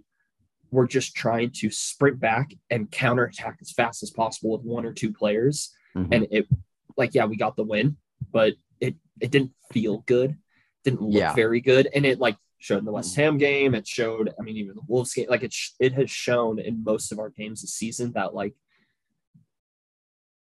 we're 0.72 0.88
just 0.88 1.16
trying 1.16 1.52
to 1.52 1.70
sprint 1.72 2.20
back 2.20 2.52
and 2.70 2.90
counterattack 2.92 3.58
as 3.62 3.72
fast 3.72 4.04
as 4.04 4.12
possible 4.12 4.52
with 4.52 4.62
one 4.62 4.86
or 4.86 4.94
two 4.94 5.12
players. 5.12 5.74
Mhm. 5.96 6.08
And 6.14 6.28
it, 6.32 6.48
like, 6.96 7.16
yeah, 7.16 7.26
we 7.26 7.36
got 7.38 7.56
the 7.56 7.64
win, 7.64 7.98
but 8.32 8.54
it 8.80 8.96
it 9.20 9.32
didn't 9.32 9.52
feel 9.74 9.98
good, 10.06 10.38
didn't 10.84 11.02
look 11.02 11.20
Yeah. 11.20 11.34
very 11.34 11.60
good, 11.62 11.90
and 11.96 12.06
it 12.06 12.20
like 12.20 12.38
showed 12.60 12.78
in 12.80 12.86
the 12.86 12.92
West 12.92 13.16
Ham 13.16 13.38
game. 13.38 13.74
It 13.74 13.88
showed, 13.88 14.32
I 14.40 14.44
mean, 14.44 14.58
even 14.58 14.76
the 14.76 14.82
Wolves 14.88 15.14
game, 15.14 15.28
like 15.30 15.44
it 15.44 15.52
sh- 15.54 15.72
it 15.80 15.94
has 15.94 16.10
shown 16.12 16.60
in 16.60 16.84
most 16.84 17.12
of 17.12 17.18
our 17.20 17.30
games 17.30 17.62
this 17.62 17.74
season 17.74 18.12
that 18.14 18.34
like 18.36 18.54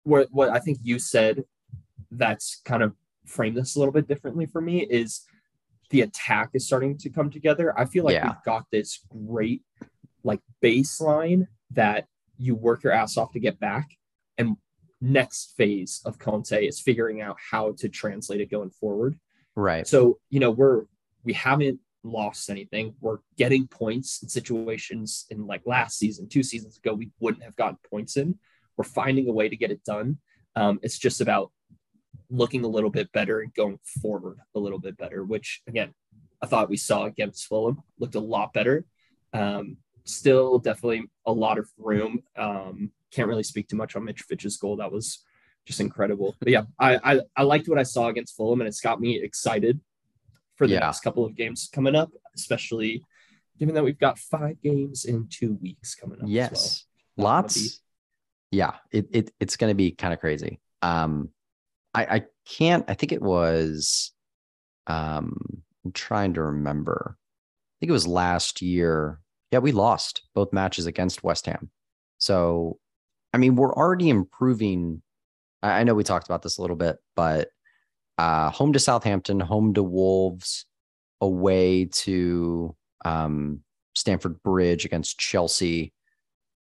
what 0.04 0.28
what 0.32 0.50
I 0.50 0.60
think 0.60 0.80
you 0.84 0.98
said 1.00 1.44
that's 2.12 2.62
kind 2.66 2.84
of 2.84 2.94
framed 3.26 3.58
this 3.58 3.76
a 3.76 3.80
little 3.80 3.94
bit 3.94 4.08
differently 4.08 4.46
for 4.46 4.62
me 4.62 4.82
is 4.84 5.22
the 5.90 6.02
attack 6.02 6.50
is 6.54 6.66
starting 6.66 6.98
to 6.98 7.10
come 7.10 7.30
together. 7.30 7.78
I 7.80 7.86
feel 7.86 8.04
like 8.04 8.14
Yeah. 8.14 8.28
we've 8.28 8.44
got 8.46 8.66
this 8.72 9.00
great 9.10 9.62
like 10.24 10.42
baseline 10.64 11.48
that 11.72 12.08
you 12.38 12.56
work 12.56 12.84
your 12.84 12.94
ass 12.94 13.18
off 13.18 13.32
to 13.34 13.40
get 13.40 13.60
back. 13.60 13.90
And 14.38 14.58
next 15.02 15.54
phase 15.56 16.02
of 16.06 16.18
Conte 16.20 16.66
is 16.66 16.80
figuring 16.80 17.22
out 17.22 17.38
how 17.52 17.74
to 17.74 17.90
translate 17.90 18.42
it 18.42 18.50
going 18.50 18.72
forward. 18.72 19.20
Right. 19.56 19.88
So, 19.88 20.20
you 20.30 20.40
know, 20.40 20.52
we're 20.52 20.86
we 21.24 21.34
haven't 21.34 21.80
lost 22.04 22.50
anything. 22.50 22.94
We're 23.02 23.20
getting 23.36 23.68
points 23.68 24.22
in 24.22 24.30
situations 24.30 25.26
in 25.30 25.48
like 25.48 25.64
last 25.66 25.98
season, 25.98 26.30
two 26.30 26.44
seasons 26.44 26.78
ago, 26.78 26.94
we 26.94 27.12
wouldn't 27.20 27.44
have 27.44 27.56
gotten 27.56 27.78
points 27.90 28.16
in. 28.18 28.38
We're 28.78 28.84
finding 28.84 29.28
a 29.28 29.32
way 29.32 29.50
to 29.50 29.56
get 29.58 29.72
it 29.72 29.84
done. 29.84 30.18
Um, 30.56 30.80
it's 30.84 31.00
just 31.00 31.22
about 31.22 31.52
looking 32.36 32.64
a 32.64 32.68
little 32.68 32.90
bit 32.90 33.12
better 33.12 33.40
and 33.42 33.54
going 33.54 33.80
forward 34.02 34.38
a 34.56 34.60
little 34.60 34.80
bit 34.80 34.98
better, 34.98 35.24
which 35.24 35.62
again, 35.68 35.94
I 36.42 36.48
thought 36.48 36.70
we 36.70 36.78
saw 36.78 37.06
against 37.06 37.48
Fulham 37.48 37.82
looked 38.00 38.16
a 38.16 38.20
lot 38.20 38.54
better. 38.54 38.86
Um, 39.34 39.78
still 40.04 40.60
definitely 40.60 41.10
a 41.26 41.32
lot 41.32 41.58
of 41.58 41.70
room. 41.78 42.22
Um, 42.38 42.92
can't 43.12 43.28
really 43.28 43.44
speak 43.44 43.68
too 43.68 43.78
much 43.78 43.96
on 43.96 44.04
Mitrovic's 44.04 44.58
goal. 44.58 44.78
That 44.78 44.92
was 44.92 45.24
just 45.66 45.80
incredible. 45.80 46.36
But 46.40 46.50
yeah, 46.50 46.64
I, 46.80 46.98
I 47.16 47.22
I 47.38 47.44
liked 47.44 47.68
what 47.68 47.80
I 47.80 47.84
saw 47.84 48.08
against 48.08 48.36
Fulham, 48.36 48.62
and 48.62 48.68
it's 48.68 48.82
got 48.82 49.00
me 49.00 49.22
excited 49.22 49.80
for 50.56 50.68
the 50.68 50.74
Yeah. 50.74 50.80
next 50.82 51.02
couple 51.02 51.26
of 51.26 51.36
games 51.36 51.70
coming 51.72 51.96
up, 51.96 52.12
especially 52.36 53.04
given 53.58 53.74
that 53.76 53.84
we've 53.84 53.98
got 54.00 54.20
five 54.20 54.62
games 54.62 55.06
in 55.06 55.28
two 55.30 55.54
weeks 55.62 55.96
coming 55.96 56.18
up. 56.20 56.26
As 56.26 56.30
Yes. 56.30 56.86
well. 57.16 57.26
Gonna 57.28 57.48
be- 57.48 57.48
Lots. 57.48 57.82
Yeah. 58.52 58.76
It, 58.92 59.08
it 59.12 59.32
it's 59.40 59.56
gonna 59.58 59.74
be 59.76 59.92
kind 59.92 60.14
of 60.14 60.20
crazy. 60.20 60.60
Um 60.82 61.30
I 61.96 62.16
I 62.16 62.24
can't 62.46 62.86
I 62.88 62.94
think 62.94 63.12
it 63.12 63.22
was 63.22 64.12
um 64.88 65.36
I'm 65.84 65.92
trying 65.94 66.34
to 66.36 66.44
remember. 66.44 67.18
I 67.18 67.76
think 67.80 67.90
it 67.90 67.94
was 67.94 68.08
last 68.08 68.62
year. 68.62 69.20
Yeah, 69.52 69.60
we 69.60 69.72
lost 69.72 70.24
both 70.34 70.54
matches 70.54 70.86
against 70.86 71.24
West 71.24 71.46
Ham. 71.46 71.70
So 72.18 72.80
I 73.34 73.38
mean, 73.38 73.56
we're 73.56 73.74
already 73.74 74.10
improving. 74.10 75.02
I, 75.64 75.80
I 75.80 75.84
know 75.84 75.94
we 75.96 76.04
talked 76.04 76.28
about 76.28 76.42
this 76.42 76.58
a 76.58 76.62
little 76.62 76.76
bit, 76.76 76.98
but 77.16 77.50
uh 78.18 78.50
home 78.52 78.74
to 78.74 78.80
Southampton, 78.80 79.40
home 79.40 79.74
to 79.74 79.84
Wolves, 79.84 80.66
away 81.22 81.86
to 81.86 82.76
um 83.06 83.62
Stamford 83.96 84.42
Bridge 84.44 84.86
against 84.86 85.18
Chelsea. 85.18 85.94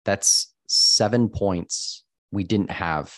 That's 0.06 0.54
seven 0.68 1.30
points 1.30 2.04
we 2.32 2.44
didn't 2.44 2.72
have 2.72 3.18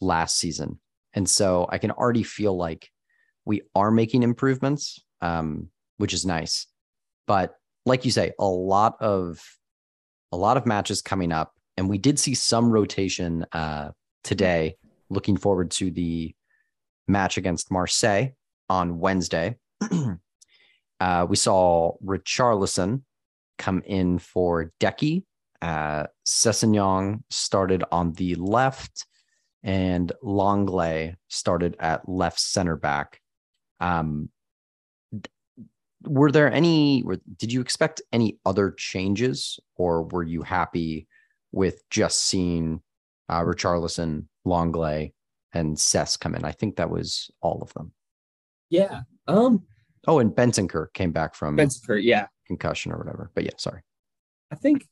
last 0.00 0.36
season. 0.38 0.78
And 1.14 1.28
so 1.28 1.66
I 1.70 1.78
can 1.78 1.90
already 1.90 2.22
feel 2.22 2.56
like 2.56 2.90
we 3.44 3.62
are 3.74 3.90
making 3.90 4.22
improvements, 4.22 4.98
um, 5.20 5.68
which 5.96 6.12
is 6.12 6.26
nice. 6.26 6.66
But 7.26 7.54
like 7.86 8.04
you 8.04 8.10
say, 8.10 8.32
a 8.38 8.44
lot 8.46 8.96
of 9.00 9.40
a 10.32 10.36
lot 10.36 10.56
of 10.56 10.66
matches 10.66 11.00
coming 11.00 11.32
up, 11.32 11.54
and 11.76 11.88
we 11.88 11.98
did 11.98 12.18
see 12.18 12.34
some 12.34 12.70
rotation 12.70 13.46
uh, 13.52 13.90
today. 14.22 14.76
Looking 15.10 15.38
forward 15.38 15.70
to 15.72 15.90
the 15.90 16.34
match 17.06 17.38
against 17.38 17.70
Marseille 17.70 18.28
on 18.68 18.98
Wednesday. 18.98 19.56
uh, 21.00 21.26
we 21.28 21.36
saw 21.36 21.92
Richarlison 22.04 23.02
come 23.56 23.82
in 23.86 24.18
for 24.18 24.72
Deki. 24.80 25.24
Uh, 25.60 26.04
Sessegnon 26.26 27.22
started 27.30 27.82
on 27.90 28.12
the 28.12 28.36
left, 28.36 29.06
and 29.62 30.12
Lenglet 30.22 31.16
started 31.28 31.76
at 31.80 32.08
left 32.08 32.38
center 32.38 32.76
back. 32.76 33.20
Um, 33.80 34.30
were 36.02 36.30
there 36.30 36.52
any? 36.52 37.02
Were, 37.02 37.18
did 37.36 37.52
you 37.52 37.60
expect 37.60 38.02
any 38.12 38.38
other 38.46 38.70
changes, 38.70 39.58
or 39.76 40.04
were 40.04 40.22
you 40.22 40.42
happy 40.42 41.06
with 41.52 41.82
just 41.90 42.22
seeing 42.22 42.80
uh, 43.28 43.40
Richarlison, 43.42 44.26
Lenglet, 44.46 45.12
and 45.52 45.78
Sess 45.78 46.16
come 46.16 46.34
in? 46.34 46.44
I 46.44 46.52
think 46.52 46.76
that 46.76 46.90
was 46.90 47.30
all 47.40 47.60
of 47.62 47.72
them. 47.74 47.92
Yeah. 48.70 49.00
Um, 49.26 49.64
Oh, 50.06 50.20
and 50.20 50.30
Bentancur 50.30 50.92
came 50.94 51.12
back 51.12 51.34
from 51.34 51.56
Bentancur, 51.56 52.02
yeah. 52.02 52.28
concussion 52.46 52.92
or 52.92 52.98
whatever. 52.98 53.30
But 53.34 53.44
yeah, 53.44 53.50
sorry. 53.58 53.82
I 54.50 54.54
think 54.54 54.86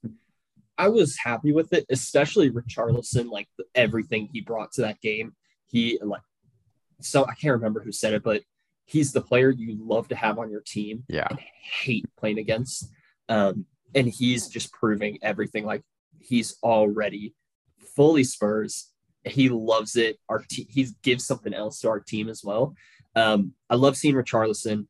I 0.78 0.88
was 0.88 1.16
happy 1.16 1.52
with 1.52 1.72
it, 1.72 1.86
especially 1.90 2.50
Richarlison, 2.50 3.30
like 3.30 3.48
everything 3.74 4.28
he 4.32 4.40
brought 4.40 4.72
to 4.72 4.82
that 4.82 5.00
game. 5.00 5.34
He 5.66 5.98
like 6.02 6.22
so 7.00 7.24
I 7.24 7.34
can't 7.34 7.52
remember 7.54 7.80
who 7.80 7.92
said 7.92 8.14
it, 8.14 8.22
but 8.22 8.42
he's 8.84 9.12
the 9.12 9.20
player 9.20 9.50
you 9.50 9.76
love 9.80 10.08
to 10.08 10.14
have 10.16 10.38
on 10.38 10.50
your 10.50 10.62
team 10.62 11.04
Yeah. 11.08 11.26
and 11.28 11.38
hate 11.82 12.06
playing 12.16 12.38
against. 12.38 12.90
Um, 13.28 13.66
and 13.94 14.08
he's 14.08 14.48
just 14.48 14.72
proving 14.72 15.18
everything. 15.22 15.64
Like 15.64 15.82
he's 16.20 16.56
already 16.62 17.34
fully 17.96 18.24
Spurs. 18.24 18.92
He 19.24 19.48
loves 19.48 19.96
it. 19.96 20.18
Our 20.28 20.44
te- 20.48 20.68
he 20.70 20.88
gives 21.02 21.26
something 21.26 21.52
else 21.52 21.80
to 21.80 21.88
our 21.88 22.00
team 22.00 22.28
as 22.28 22.42
well. 22.44 22.74
Um, 23.14 23.54
I 23.68 23.74
love 23.74 23.96
seeing 23.96 24.14
Richarlison. 24.14 24.86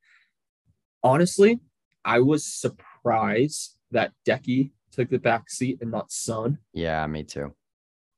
Honestly, 1.02 1.60
I 2.04 2.20
was 2.20 2.44
surprised 2.44 3.76
that 3.92 4.12
Deki 4.28 4.70
took 4.96 5.10
the 5.10 5.18
back 5.18 5.50
seat 5.50 5.78
and 5.80 5.90
not 5.90 6.10
Son. 6.10 6.58
Yeah, 6.72 7.06
me 7.06 7.22
too. 7.22 7.54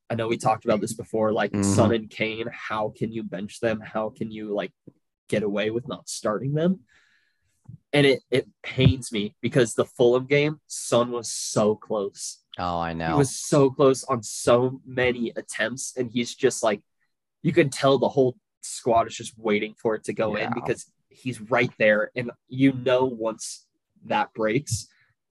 I 0.09 0.15
know 0.15 0.29
we 0.29 0.39
talked 0.39 0.65
about 0.65 0.81
this 0.81 0.95
before, 0.95 1.33
like 1.33 1.53
Mhm. 1.53 1.65
Son 1.65 1.93
and 1.93 2.09
Kane. 2.09 2.47
How 2.51 2.95
can 2.97 3.13
you 3.13 3.23
bench 3.23 3.61
them? 3.61 3.81
How 3.81 4.11
can 4.11 4.31
you 4.31 4.55
like 4.55 4.73
get 5.29 5.43
away 5.43 5.71
with 5.71 5.87
not 5.89 6.09
starting 6.09 6.55
them? 6.55 6.81
And 7.93 8.07
it 8.07 8.21
it 8.31 8.49
pains 8.63 9.13
me 9.13 9.35
because 9.43 9.75
the 9.75 9.85
Fulham 9.85 10.27
game, 10.27 10.61
Son 10.67 11.11
was 11.11 11.31
so 11.31 11.75
close. 11.75 12.39
Oh, 12.59 12.79
I 12.79 12.93
know. 12.93 13.09
He 13.09 13.15
was 13.15 13.35
so 13.35 13.71
close 13.71 14.05
on 14.05 14.23
so 14.23 14.81
many 14.85 15.33
attempts, 15.37 15.97
and 15.97 16.11
he's 16.11 16.35
just 16.35 16.63
like, 16.63 16.83
you 17.43 17.53
can 17.53 17.71
tell 17.71 17.99
the 17.99 18.09
whole 18.09 18.37
squad 18.63 19.07
is 19.07 19.15
just 19.17 19.39
waiting 19.39 19.75
for 19.75 19.95
it 19.95 20.05
to 20.05 20.13
go 20.13 20.37
Yeah. 20.37 20.47
in 20.47 20.53
because 20.55 20.91
he's 21.09 21.41
right 21.41 21.73
there, 21.79 22.11
and 22.17 22.31
you 22.49 22.73
know 22.73 23.05
once 23.05 23.67
that 24.07 24.33
breaks, 24.33 24.89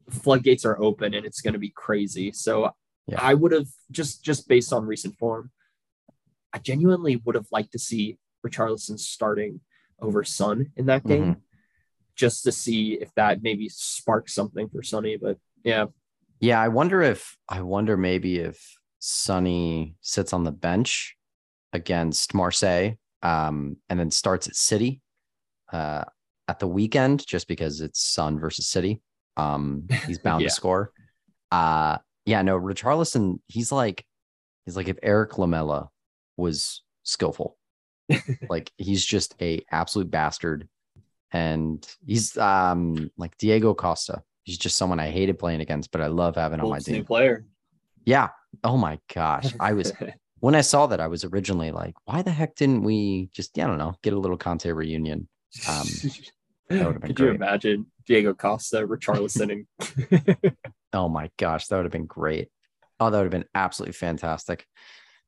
floodgates 0.09 0.65
are 0.65 0.79
open 0.81 1.13
and 1.13 1.25
it's 1.25 1.41
going 1.41 1.53
to 1.53 1.59
be 1.59 1.69
crazy. 1.75 2.31
So 2.31 2.71
Yeah. 3.07 3.19
I 3.21 3.33
would 3.33 3.51
have 3.51 3.67
just 3.91 4.23
just 4.23 4.47
based 4.47 4.73
on 4.73 4.85
recent 4.85 5.17
form, 5.17 5.51
I 6.53 6.59
genuinely 6.59 7.17
would 7.25 7.35
have 7.35 7.47
liked 7.51 7.71
to 7.73 7.79
see 7.79 8.17
Richarlison 8.45 8.99
starting 8.99 9.61
over 10.01 10.23
Son 10.23 10.71
in 10.75 10.85
that 10.87 11.05
game, 11.05 11.23
Mm-hmm. 11.23 11.39
just 12.15 12.43
to 12.43 12.51
see 12.51 12.93
if 12.93 13.13
that 13.15 13.41
maybe 13.43 13.69
sparks 13.69 14.33
something 14.33 14.69
for 14.69 14.83
Sonny. 14.83 15.17
But 15.17 15.37
yeah, 15.63 15.85
Yeah, 16.39 16.61
I 16.61 16.67
wonder 16.67 17.01
if 17.01 17.35
I 17.49 17.61
wonder 17.61 17.97
maybe 17.97 18.39
if 18.39 18.57
Sonny 18.99 19.95
sits 20.01 20.33
on 20.33 20.43
the 20.43 20.51
bench 20.51 21.15
against 21.73 22.33
Marseille 22.33 22.93
um, 23.23 23.77
and 23.89 23.99
then 23.99 24.11
starts 24.11 24.47
at 24.47 24.55
City 24.55 25.01
uh, 25.73 26.03
at 26.47 26.59
the 26.59 26.67
weekend 26.67 27.25
just 27.27 27.47
because 27.47 27.81
it's 27.81 28.01
Son 28.01 28.39
versus 28.39 28.67
City. 28.67 29.01
Um, 29.37 29.87
he's 30.07 30.19
bound 30.19 30.41
Yeah. 30.41 30.49
to 30.49 30.53
score. 30.53 30.91
Uh, 31.51 31.97
yeah, 32.25 32.41
no, 32.41 32.59
Richarlison, 32.59 33.39
he's 33.47 33.71
like 33.71 34.05
he's 34.65 34.75
like 34.75 34.87
if 34.89 34.97
Erik 35.01 35.37
Lamela 35.37 35.89
was 36.35 36.81
skillful. 37.03 37.57
like 38.49 38.71
he's 38.77 39.05
just 39.05 39.35
a 39.41 39.63
absolute 39.71 40.09
bastard. 40.11 40.67
And 41.31 41.87
he's 42.05 42.37
um 42.37 43.11
like 43.17 43.37
Diego 43.37 43.73
Costa. 43.73 44.23
He's 44.43 44.57
just 44.57 44.77
someone 44.77 44.99
I 44.99 45.09
hated 45.09 45.37
playing 45.39 45.61
against, 45.61 45.91
but 45.91 46.01
I 46.01 46.07
love 46.07 46.35
having 46.35 46.59
on 46.61 46.69
my 46.69 46.79
team. 46.79 47.05
player. 47.05 47.45
Yeah. 48.05 48.29
Oh 48.63 48.77
my 48.77 48.99
gosh. 49.13 49.53
I 49.59 49.73
was 49.73 49.91
when 50.39 50.55
I 50.55 50.61
saw 50.61 50.87
that, 50.87 50.99
I 51.01 51.07
was 51.07 51.25
originally 51.25 51.71
like, 51.71 51.95
why 52.05 52.21
the 52.21 52.31
heck 52.31 52.55
didn't 52.55 52.83
we 52.83 53.29
just, 53.33 53.57
yeah, 53.57 53.65
I 53.65 53.67
don't 53.67 53.77
know, 53.77 53.95
get 54.03 54.13
a 54.13 54.19
little 54.19 54.37
Conte 54.37 54.69
reunion? 54.71 55.27
Um, 55.67 55.87
that 56.69 56.85
would've 56.87 57.01
been 57.01 57.07
Could 57.13 57.19
you 57.19 57.29
imagine 57.31 57.85
Diego 58.07 58.33
Costa, 58.33 58.87
Richarlison, 58.87 59.65
and 59.79 60.55
Oh 60.93 61.09
my 61.09 61.29
gosh, 61.37 61.67
that 61.67 61.75
would 61.75 61.85
have 61.85 61.91
been 61.91 62.05
great. 62.05 62.49
Oh, 62.99 63.09
that 63.09 63.17
would 63.17 63.25
have 63.25 63.31
been 63.31 63.49
absolutely 63.53 63.93
fantastic. 63.93 64.65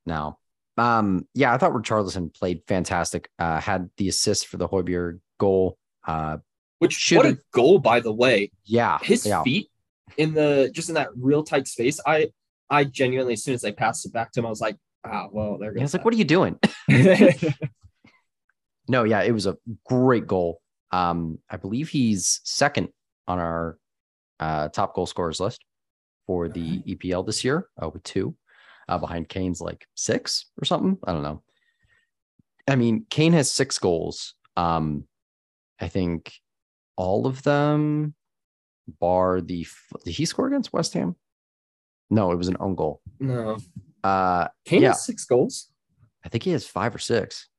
Now, 0.06 0.38
um, 0.78 1.28
yeah, 1.34 1.54
I 1.54 1.58
thought 1.58 1.74
Richarlison 1.74 2.34
played 2.34 2.62
fantastic. 2.68 3.30
Uh, 3.38 3.60
had 3.60 3.90
the 3.98 4.08
assist 4.08 4.48
for 4.48 4.58
the 4.58 4.68
Højbjerg 4.68 5.20
goal. 5.40 5.78
Uh, 6.08 6.38
which 6.80 6.94
Should 6.94 7.18
what 7.18 7.26
a 7.26 7.38
goal 7.52 7.80
by 7.80 8.00
the 8.00 8.14
way. 8.14 8.52
yeah, 8.64 8.98
His 9.02 9.26
yeah, 9.26 9.44
feet 9.44 9.70
in 10.18 10.34
the 10.34 10.72
just 10.74 10.90
in 10.90 10.96
that 10.96 11.10
real 11.16 11.44
tight 11.44 11.68
space. 11.68 12.00
I 12.08 12.30
I 12.70 12.86
genuinely 12.86 13.34
as 13.34 13.44
soon 13.44 13.54
as 13.54 13.62
they 13.62 13.74
passed 13.74 14.06
it 14.06 14.14
back 14.14 14.32
to 14.32 14.40
him, 14.40 14.46
I 14.46 14.50
was 14.50 14.62
like, 14.62 14.78
ah, 15.04 15.28
well, 15.32 15.58
there 15.58 15.74
was 15.74 15.94
like, 15.94 16.06
what 16.06 16.14
are 16.14 16.18
you 16.18 16.24
doing? 16.24 16.58
No, 18.90 19.04
yeah, 19.04 19.22
it 19.22 19.32
was 19.32 19.46
a 19.46 19.56
great 19.86 20.26
goal. 20.26 20.62
Um, 20.92 21.40
I 21.50 21.58
believe 21.58 21.90
he's 21.90 22.42
second 22.44 22.90
on 23.28 23.40
our 23.40 23.78
uh, 24.40 24.70
top 24.70 24.96
goal 24.96 25.06
scorers 25.06 25.40
list 25.40 25.64
for 26.26 26.48
the 26.50 26.80
EPL 26.84 27.26
this 27.26 27.44
year 27.44 27.68
uh, 27.82 27.90
with 27.90 28.04
two, 28.04 28.36
uh, 28.88 28.98
behind 28.98 29.30
Kane's 29.30 29.62
like 29.62 29.86
six 29.96 30.46
or 30.62 30.66
something. 30.66 30.98
I 31.04 31.12
don't 31.14 31.24
know. 31.24 31.44
I 32.68 32.76
mean, 32.76 33.06
Kane 33.10 33.34
has 33.34 33.52
six 33.52 33.78
goals. 33.80 34.36
Um, 34.56 35.06
I 35.80 35.88
think 35.88 36.34
all 36.96 37.26
of 37.28 37.42
them, 37.44 38.14
bar 39.00 39.42
the 39.42 39.68
did 40.06 40.12
he 40.16 40.26
score 40.26 40.48
against 40.48 40.74
West 40.74 40.94
Ham? 40.94 41.16
No, 42.10 42.32
it 42.32 42.36
was 42.36 42.48
an 42.48 42.58
own 42.60 42.76
goal. 42.76 43.02
no, 43.20 43.58
Uh, 44.04 44.48
Kane 44.66 44.82
Yeah. 44.82 44.90
has 44.90 45.06
six 45.06 45.26
goals. 45.26 45.70
I 46.24 46.30
think 46.30 46.44
he 46.44 46.52
has 46.52 46.66
five 46.66 46.94
or 46.96 47.00
six. 47.00 47.50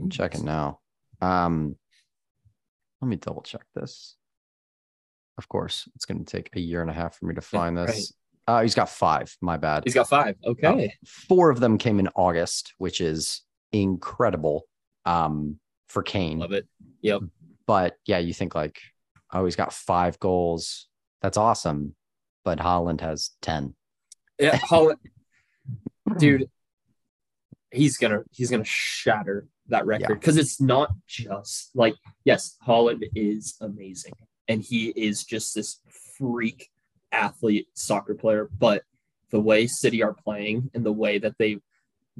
I'm 0.00 0.10
checking 0.10 0.44
now. 0.44 0.80
Um, 1.20 1.76
let 3.00 3.08
me 3.08 3.16
double 3.16 3.42
check 3.42 3.62
this. 3.74 4.16
Of 5.38 5.48
course, 5.48 5.88
it's 5.94 6.04
going 6.04 6.24
to 6.24 6.30
take 6.30 6.50
a 6.54 6.60
year 6.60 6.82
and 6.82 6.90
a 6.90 6.94
half 6.94 7.18
for 7.18 7.26
me 7.26 7.34
to 7.34 7.40
find 7.40 7.76
right. 7.76 7.86
this. 7.86 8.12
Uh, 8.46 8.62
he's 8.62 8.74
got 8.74 8.90
five. 8.90 9.34
My 9.40 9.56
bad. 9.56 9.84
He's 9.84 9.94
got 9.94 10.08
five. 10.08 10.36
Okay. 10.44 10.94
Four 11.06 11.50
of 11.50 11.60
them 11.60 11.78
came 11.78 11.98
in 11.98 12.08
August, 12.16 12.74
which 12.78 13.00
is 13.00 13.42
incredible 13.72 14.64
um, 15.06 15.58
for 15.88 16.02
Kane. 16.02 16.40
Love 16.40 16.52
it. 16.52 16.66
Yep. 17.02 17.22
But 17.66 17.96
yeah, 18.06 18.18
you 18.18 18.34
think 18.34 18.54
like, 18.54 18.80
oh, 19.32 19.44
he's 19.44 19.56
got 19.56 19.72
five 19.72 20.18
goals. 20.18 20.88
That's 21.22 21.36
awesome. 21.36 21.94
But 22.44 22.58
Haaland 22.58 23.00
has 23.00 23.30
10. 23.42 23.74
Yeah, 24.38 24.58
Haaland, 24.58 24.96
dude, 26.18 26.50
he's 27.72 27.96
gonna 27.96 28.22
he's 28.32 28.50
gonna 28.50 28.64
shatter 28.64 29.46
that 29.68 29.86
record 29.86 30.20
because 30.20 30.36
it's 30.36 30.60
not 30.60 30.90
just 31.06 31.70
like 31.74 31.94
yes, 32.24 32.56
Haaland 32.66 33.02
is 33.14 33.56
amazing 33.60 34.12
and 34.48 34.62
he 34.62 34.88
is 34.96 35.24
just 35.24 35.54
this 35.54 35.80
freak 36.18 36.70
athlete 37.12 37.68
soccer 37.74 38.14
player, 38.14 38.50
but 38.58 38.82
the 39.30 39.40
way 39.40 39.66
City 39.66 40.02
are 40.02 40.14
playing 40.14 40.70
and 40.74 40.84
the 40.84 40.92
way 40.92 41.18
that 41.18 41.36
they 41.38 41.58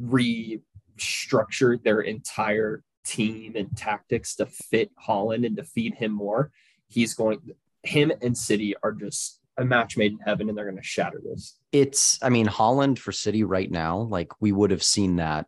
restructured 0.00 1.82
their 1.82 2.00
entire 2.00 2.82
team 3.04 3.56
and 3.56 3.76
tactics 3.76 4.36
to 4.36 4.46
fit 4.46 4.90
Haaland 5.06 5.44
and 5.44 5.56
to 5.56 5.64
feed 5.64 5.94
him 5.94 6.12
more, 6.12 6.52
he's 6.88 7.14
going 7.14 7.40
him 7.82 8.12
and 8.22 8.36
City 8.36 8.74
are 8.82 8.92
just 8.92 9.39
a 9.60 9.64
match 9.64 9.96
made 9.96 10.12
in 10.12 10.18
heaven 10.18 10.48
and 10.48 10.56
they're 10.56 10.64
going 10.64 10.76
to 10.76 10.82
shatter 10.82 11.20
this. 11.22 11.58
It's, 11.70 12.18
I 12.22 12.30
mean, 12.30 12.46
Haaland 12.46 12.98
for 12.98 13.12
City 13.12 13.44
right 13.44 13.70
now, 13.70 13.98
like 13.98 14.40
we 14.40 14.52
would 14.52 14.70
have 14.70 14.82
seen 14.82 15.16
that 15.16 15.46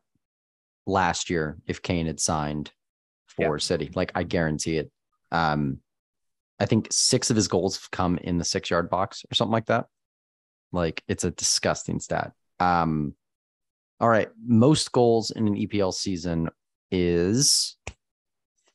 last 0.87 1.31
year 1.31 1.59
if 1.67 1.83
Kane 1.83 2.07
had 2.07 2.21
signed 2.21 2.71
for 3.27 3.59
City. 3.59 3.91
Like 3.95 4.13
I 4.15 4.23
guarantee 4.23 4.77
it. 4.77 4.91
Um, 5.31 5.79
I 6.61 6.67
think 6.67 6.89
six 6.91 7.31
of 7.31 7.37
his 7.37 7.49
goals 7.49 7.77
have 7.77 7.91
come 7.91 8.19
in 8.19 8.39
the 8.39 8.45
six 8.45 8.71
yard 8.71 8.91
box 8.91 9.25
or 9.31 9.35
something 9.35 9.53
like 9.53 9.67
that. 9.67 9.87
Like 10.71 11.03
it's 11.09 11.25
a 11.25 11.31
disgusting 11.31 11.99
stat. 11.99 12.33
Um, 12.61 13.15
all 13.99 14.09
right. 14.09 14.29
Most 14.45 14.93
goals 14.93 15.31
in 15.31 15.49
an 15.49 15.55
EPL 15.55 15.95
season 15.95 16.51
is 16.91 17.77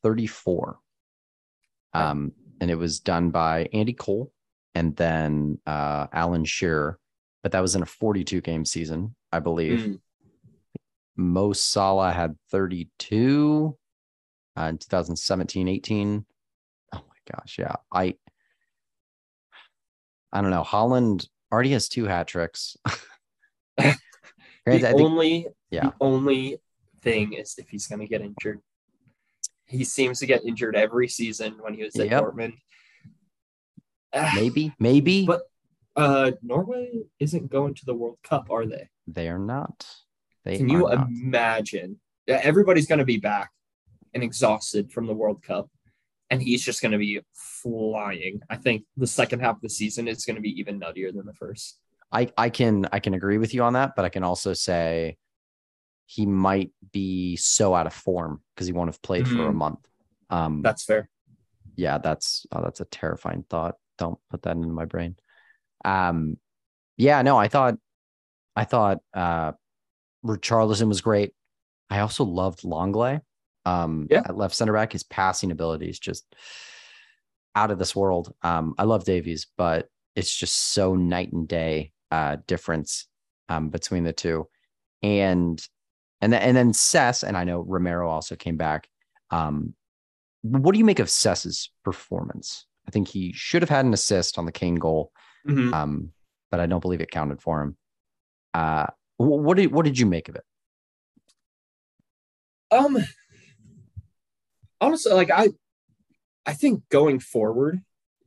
34. 0.04 0.80
Um, 1.94 2.32
and 2.60 2.72
it 2.72 2.76
was 2.76 3.00
done 3.00 3.30
by 3.30 3.70
Andy 3.74 3.94
Cole 3.94 4.32
and 4.78 4.96
then 4.96 5.58
uh, 5.66 6.06
Alan 6.14 6.46
Shearer, 6.46 7.00
but 7.42 7.52
that 7.54 7.62
was 7.62 7.76
in 7.76 7.82
a 7.82 7.86
42 7.88 8.42
game 8.42 8.64
season, 8.64 9.16
I 9.32 9.40
believe. 9.40 9.80
Mm. 9.80 10.00
Mo 11.16 11.52
Salah 11.52 12.12
had 12.12 12.36
32 12.52 13.76
uh, 14.56 14.62
in 14.62 14.78
2017 14.78 15.68
18. 15.68 16.26
Oh 16.94 16.98
my 16.98 17.36
gosh. 17.36 17.58
Yeah. 17.58 17.78
I, 17.92 18.14
I 20.32 20.42
don't 20.42 20.52
know. 20.52 20.64
Haaland 20.64 21.28
already 21.52 21.72
has 21.72 21.90
two 21.90 22.06
hat 22.06 22.28
tricks. 22.28 22.78
The 24.68 24.80
think- 24.80 25.00
only 25.00 25.48
yeah. 25.72 25.86
the 25.86 25.94
only 26.02 26.58
thing 27.02 27.32
is 27.32 27.56
if 27.58 27.70
he's 27.70 27.88
going 27.88 28.00
to 28.00 28.06
get 28.06 28.20
injured. 28.20 28.60
He 29.66 29.86
seems 29.86 30.20
to 30.20 30.26
get 30.26 30.44
injured 30.44 30.76
every 30.76 31.08
season 31.08 31.56
when 31.62 31.74
he 31.74 31.84
was 31.84 31.96
at 31.96 32.10
Yep. 32.10 32.24
Dortmund. 32.24 32.56
Ah, 34.18 34.32
maybe, 34.36 34.74
maybe 34.80 35.26
But 35.26 35.42
uh, 35.96 36.32
Norway 36.42 36.92
isn't 37.20 37.50
going 37.50 37.74
to 37.76 37.86
the 37.86 37.94
World 37.94 38.18
Cup, 38.24 38.50
are 38.50 38.66
they? 38.66 38.90
they 39.08 39.28
are 39.30 39.40
not. 39.40 39.86
They 40.44 40.58
Can 40.58 40.70
you 40.70 40.80
not. 40.90 41.08
imagine? 41.10 42.00
Yeah, 42.26 42.40
Everybody's 42.44 42.88
going 42.88 43.00
to 43.00 43.06
be 43.06 43.18
back 43.18 43.52
and 44.14 44.24
exhausted 44.24 44.92
from 44.92 45.08
the 45.08 45.14
World 45.14 45.42
Cup, 45.44 45.70
and 46.30 46.42
he's 46.42 46.64
just 46.64 46.82
going 46.82 46.92
to 46.92 46.98
be 46.98 47.22
flying. 47.34 48.42
I 48.50 48.56
think 48.58 48.84
the 48.96 49.08
second 49.08 49.40
half 49.42 49.56
of 49.58 49.62
the 49.62 49.70
season 49.70 50.08
is 50.08 50.26
going 50.26 50.36
to 50.36 50.42
be 50.42 50.58
even 50.60 50.80
nuttier 50.80 51.14
than 51.14 51.26
the 51.26 51.34
first. 51.34 51.80
I, 52.12 52.30
I 52.38 52.50
can 52.50 52.86
I 52.92 53.00
can 53.00 53.14
agree 53.14 53.38
with 53.38 53.54
you 53.54 53.64
on 53.64 53.74
that, 53.74 53.94
but 53.96 54.06
I 54.06 54.10
can 54.10 54.24
also 54.24 54.54
say 54.54 55.18
he 56.06 56.26
might 56.26 56.72
be 56.94 57.36
so 57.36 57.76
out 57.76 57.86
of 57.86 57.94
form 57.94 58.42
because 58.56 58.66
he 58.68 58.72
won't 58.74 58.88
have 58.90 59.02
played 59.02 59.28
for 59.28 59.48
a 59.50 59.52
Mhm. 59.52 59.56
month. 59.56 59.88
Um, 60.30 60.62
That's 60.62 60.84
fair. 60.86 61.10
yeah, 61.76 61.98
that's 61.98 62.46
oh, 62.54 62.62
that's 62.62 62.80
a 62.80 62.86
terrifying 62.86 63.44
thought. 63.50 63.76
Don't 63.98 64.20
put 64.30 64.44
that 64.44 64.56
into 64.56 64.68
my 64.70 64.86
brain. 64.86 65.16
Um, 65.86 66.38
yeah, 66.98 67.22
no, 67.22 67.38
I 67.38 67.48
thought, 67.48 67.76
I 68.56 68.64
thought 68.64 69.00
uh, 69.14 69.54
Richarlison 70.26 70.88
was 70.88 71.02
great. 71.02 71.34
I 71.90 72.00
also 72.00 72.24
loved 72.24 72.64
Lenglet. 72.64 73.22
Um, 73.66 74.08
Yeah. 74.10 74.22
at 74.26 74.38
left 74.38 74.56
center 74.56 74.74
back, 74.74 74.94
his 74.94 75.04
passing 75.04 75.52
ability 75.52 75.90
is 75.90 76.00
just 76.00 76.26
out 77.56 77.72
of 77.72 77.80
this 77.80 77.96
world. 77.96 78.34
Um, 78.42 78.76
I 78.78 78.84
love 78.84 79.04
Davies, 79.04 79.48
but 79.58 79.90
it's 80.16 80.36
just 80.36 80.74
so 80.74 80.96
night 80.96 81.32
and 81.32 81.48
day 81.48 81.92
uh 82.12 82.38
difference 82.48 83.08
um 83.50 83.70
between 83.70 84.04
the 84.06 84.14
two, 84.14 84.48
and 85.04 85.62
and 86.22 86.32
then 86.32 86.42
and 86.42 86.56
then 86.56 86.74
Cess 86.74 87.24
and 87.24 87.36
I 87.36 87.44
know 87.44 87.60
Romero 87.60 88.10
also 88.10 88.36
came 88.36 88.58
back. 88.58 88.88
Um, 89.32 89.74
what 90.44 90.72
do 90.72 90.80
you 90.80 90.86
make 90.86 91.00
of 91.00 91.10
Cess's 91.10 91.72
performance? 91.84 92.67
I 92.88 92.92
think 92.92 93.08
he 93.10 93.34
should 93.34 93.62
have 93.62 93.70
had 93.70 93.86
an 93.86 93.94
assist 93.94 94.38
on 94.38 94.46
the 94.46 94.52
Kane 94.52 94.76
goal, 94.76 95.12
Mhm. 95.46 95.74
um, 95.74 96.14
but 96.52 96.60
I 96.60 96.66
don't 96.66 96.80
believe 96.82 97.02
it 97.02 97.12
counted 97.12 97.42
for 97.42 97.62
him. 97.62 97.78
Uh, 98.54 98.88
what 99.18 99.58
did 99.58 99.72
what 99.72 99.84
did 99.86 100.00
you 100.00 100.06
make 100.06 100.30
of 100.30 100.36
it? 100.36 100.44
Um 102.72 102.98
honestly 104.82 105.14
like 105.14 105.32
I 105.32 105.50
I 106.46 106.54
think 106.54 106.88
going 106.90 107.20
forward 107.20 107.82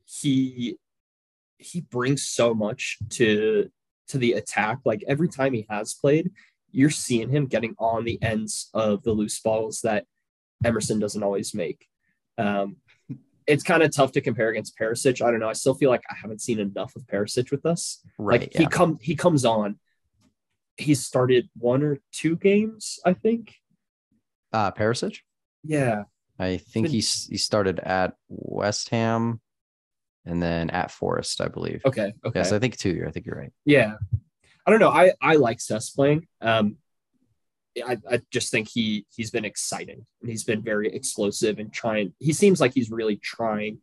he 0.06 0.78
he 1.58 1.82
brings 1.82 2.26
so 2.26 2.54
much 2.54 2.98
to 3.10 3.70
to 4.08 4.18
the 4.18 4.32
attack 4.32 4.78
like 4.84 5.04
every 5.06 5.28
time 5.28 5.52
he 5.52 5.66
has 5.68 5.94
played 5.94 6.30
you're 6.72 6.90
seeing 6.90 7.28
him 7.28 7.46
getting 7.46 7.74
on 7.78 8.04
the 8.04 8.20
ends 8.22 8.70
of 8.72 9.02
the 9.02 9.12
loose 9.12 9.38
balls 9.40 9.80
that 9.82 10.06
Emerson 10.64 10.98
doesn't 10.98 11.22
always 11.22 11.54
make. 11.54 11.86
Um 12.38 12.76
it's 13.50 13.62
kind 13.62 13.82
of 13.82 13.94
tough 13.94 14.12
to 14.12 14.20
compare 14.20 14.48
against 14.48 14.78
Perisic. 14.78 15.24
I 15.24 15.30
don't 15.30 15.40
know. 15.40 15.48
I 15.48 15.54
still 15.54 15.74
feel 15.74 15.90
like 15.90 16.02
I 16.10 16.14
haven't 16.14 16.40
seen 16.40 16.58
enough 16.58 16.94
of 16.96 17.02
Perisic 17.06 17.50
with 17.50 17.66
us. 17.66 18.00
Right. 18.18 18.40
Like 18.40 18.54
yeah. 18.54 18.60
he 18.60 18.66
come 18.66 18.98
he 19.00 19.16
comes 19.16 19.44
on. 19.44 19.78
He's 20.76 21.04
started 21.04 21.50
one 21.58 21.82
or 21.82 21.98
two 22.12 22.36
games, 22.36 22.98
I 23.04 23.12
think. 23.12 23.54
uh, 24.52 24.70
Perisic. 24.72 25.18
Yeah. 25.62 26.04
I 26.38 26.56
think 26.56 26.86
Been- 26.86 26.92
he 26.92 27.00
he 27.00 27.36
started 27.36 27.80
at 27.80 28.14
West 28.28 28.88
Ham, 28.90 29.40
and 30.24 30.42
then 30.42 30.70
at 30.70 30.90
Forest, 30.90 31.40
I 31.40 31.48
believe. 31.48 31.82
Okay. 31.84 32.14
Okay. 32.24 32.38
Yes, 32.38 32.52
I 32.52 32.58
think 32.58 32.78
two 32.78 32.90
year. 32.90 33.06
I 33.06 33.10
think 33.10 33.26
you're 33.26 33.36
right. 33.36 33.52
Yeah. 33.64 33.96
I 34.66 34.70
don't 34.70 34.80
know. 34.80 34.90
I, 34.90 35.12
I 35.20 35.36
like 35.36 35.60
Cess 35.60 35.90
playing. 35.90 36.26
Um, 36.40 36.76
I, 37.82 37.96
I 38.10 38.20
just 38.30 38.50
think 38.50 38.68
he 38.68 39.06
he's 39.14 39.30
been 39.30 39.44
exciting 39.44 40.04
and 40.20 40.30
he's 40.30 40.44
been 40.44 40.62
very 40.62 40.88
explosive 40.94 41.58
and 41.58 41.72
trying. 41.72 42.12
He 42.18 42.32
seems 42.32 42.60
like 42.60 42.74
he's 42.74 42.90
really 42.90 43.16
trying 43.16 43.78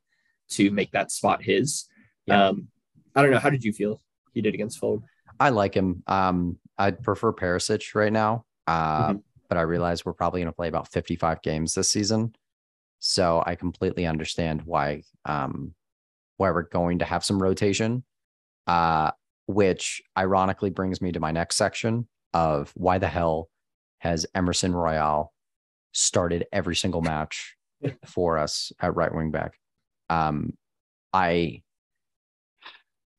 to 0.51 0.71
make 0.71 0.91
that 0.91 1.11
spot 1.11 1.41
his. 1.43 1.85
Yeah. 2.25 2.47
Um, 2.47 2.67
I 3.15 3.21
don't 3.21 3.31
know. 3.31 3.39
How 3.39 3.49
did 3.49 3.63
you 3.63 3.73
feel 3.73 4.01
he 4.33 4.41
did 4.41 4.53
against 4.53 4.79
Fulham? 4.79 5.03
I 5.39 5.49
like 5.49 5.73
him. 5.73 6.03
Um, 6.07 6.57
I'd 6.77 7.01
prefer 7.03 7.33
Perisic 7.33 7.95
right 7.95 8.13
now. 8.13 8.45
Uh, 8.67 9.13
Mhm. 9.13 9.23
But 9.49 9.57
I 9.57 9.61
realize 9.61 10.05
we're 10.05 10.11
probably 10.11 10.41
going 10.41 10.51
to 10.51 10.55
play 10.55 10.67
about 10.67 10.91
55 10.91 11.41
games 11.41 11.73
this 11.73 11.89
season. 11.89 12.35
So 12.99 13.41
I 13.45 13.55
completely 13.55 14.05
understand 14.05 14.63
why 14.63 15.03
um, 15.23 15.73
why 16.35 16.51
we're 16.51 16.63
going 16.63 16.99
to 16.99 17.05
have 17.05 17.23
some 17.23 17.41
rotation. 17.41 18.03
Uh, 18.67 19.11
which 19.45 20.01
ironically 20.17 20.69
brings 20.69 21.01
me 21.01 21.13
to 21.13 21.21
my 21.21 21.31
next 21.31 21.55
section 21.55 22.05
of 22.33 22.69
why 22.75 22.97
the 22.97 23.07
hell 23.07 23.47
has 23.99 24.25
Emerson 24.35 24.73
Royal 24.73 25.33
started 25.91 26.45
every 26.51 26.75
single 26.75 27.01
match 27.01 27.55
for 28.05 28.37
us 28.37 28.71
at 28.79 28.95
right 28.95 29.13
wing 29.13 29.31
back. 29.31 29.53
Um, 30.09 30.53
I, 31.13 31.63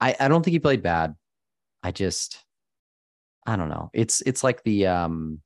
I, 0.00 0.14
I 0.18 0.28
don't 0.28 0.42
think 0.42 0.52
he 0.52 0.60
played 0.60 0.82
bad. 0.82 1.14
I 1.82 1.90
just, 1.90 2.44
I 3.46 3.56
don't 3.56 3.68
know. 3.68 3.90
It's 3.92 4.20
it's 4.22 4.44
like 4.44 4.62
the 4.62 4.86
um, 4.88 5.40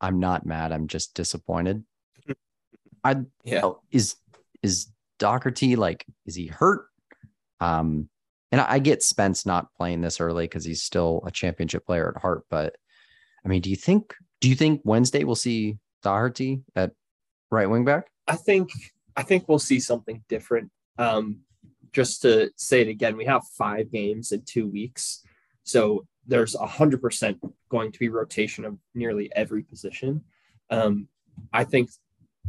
I'm 0.00 0.18
not 0.18 0.46
mad. 0.46 0.72
I'm 0.72 0.86
just 0.86 1.14
disappointed. 1.14 1.84
I 3.04 3.16
Yeah. 3.44 3.64
oh, 3.64 3.80
is 3.90 4.16
is 4.62 4.88
Doherty 5.18 5.76
like 5.76 6.04
is 6.26 6.34
he 6.34 6.46
hurt? 6.46 6.86
Um, 7.60 8.08
and 8.50 8.60
I, 8.60 8.74
I 8.74 8.78
get 8.78 9.02
Spence 9.02 9.44
not 9.44 9.72
playing 9.74 10.00
this 10.00 10.20
early 10.20 10.44
because 10.44 10.64
he's 10.64 10.82
still 10.82 11.22
a 11.26 11.30
championship 11.30 11.86
player 11.86 12.12
at 12.14 12.22
heart. 12.22 12.44
But 12.48 12.76
I 13.44 13.48
mean, 13.48 13.60
do 13.60 13.70
you 13.70 13.76
think 13.76 14.14
do 14.40 14.48
you 14.48 14.54
think 14.54 14.80
Wednesday 14.84 15.24
we'll 15.24 15.34
see 15.34 15.78
Doherty 16.02 16.62
at 16.76 16.92
right 17.50 17.68
wing 17.68 17.84
back? 17.84 18.06
I 18.26 18.36
think 18.36 18.70
I 19.16 19.22
think 19.22 19.48
we'll 19.48 19.58
see 19.58 19.80
something 19.80 20.22
different. 20.28 20.70
Um, 20.98 21.40
just 21.92 22.22
to 22.22 22.50
say 22.56 22.82
it 22.82 22.88
again, 22.88 23.16
we 23.16 23.24
have 23.24 23.42
five 23.56 23.90
games 23.90 24.32
in 24.32 24.42
two 24.42 24.68
weeks, 24.68 25.24
so 25.64 26.06
there's 26.26 26.54
a 26.54 26.66
hundred 26.66 27.00
percent 27.00 27.38
going 27.68 27.92
to 27.92 27.98
be 27.98 28.08
rotation 28.08 28.64
of 28.64 28.78
nearly 28.94 29.30
every 29.34 29.62
position. 29.62 30.22
Um, 30.70 31.08
I 31.52 31.64
think, 31.64 31.90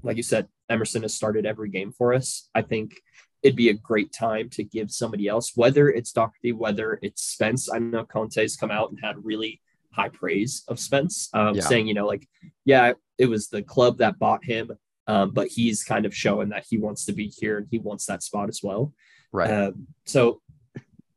like 0.04 0.18
you 0.18 0.24
said, 0.24 0.48
Emerson 0.70 1.04
has 1.04 1.14
started 1.14 1.46
every 1.46 1.70
game 1.70 1.92
for 1.92 2.14
us. 2.14 2.50
I 2.54 2.62
think 2.62 3.02
it'd 3.42 3.56
be 3.56 3.70
a 3.70 3.74
great 3.74 4.12
time 4.12 4.50
to 4.50 4.64
give 4.64 4.92
somebody 4.92 5.28
else, 5.28 5.56
whether 5.56 5.90
it's 5.90 6.12
Doherty, 6.12 6.52
whether 6.52 7.00
it's 7.02 7.24
Spence. 7.24 7.72
I 7.72 7.80
know 7.80 8.04
Conte's 8.04 8.58
come 8.58 8.72
out 8.72 8.90
and 8.90 9.00
had 9.02 9.24
really 9.24 9.62
high 9.92 10.10
praise 10.10 10.64
of 10.68 10.80
Spence, 10.80 11.30
um, 11.34 11.56
Yeah. 11.56 11.62
saying, 11.62 11.88
you 11.88 11.94
know, 11.94 12.08
like, 12.08 12.28
yeah, 12.66 12.94
it 13.18 13.26
was 13.26 13.48
the 13.50 13.64
club 13.64 13.98
that 13.98 14.20
bought 14.20 14.44
him. 14.46 14.72
Um, 15.08 15.32
but 15.32 15.48
he's 15.48 15.84
kind 15.84 16.06
of 16.06 16.16
showing 16.16 16.50
that 16.50 16.66
he 16.70 16.78
wants 16.78 17.06
to 17.06 17.14
be 17.14 17.28
here 17.36 17.58
and 17.58 17.68
he 17.72 17.80
wants 17.80 18.06
that 18.06 18.22
spot 18.22 18.48
as 18.48 18.62
well. 18.62 18.94
Right. 19.32 19.50
Um, 19.50 19.88
so 20.06 20.42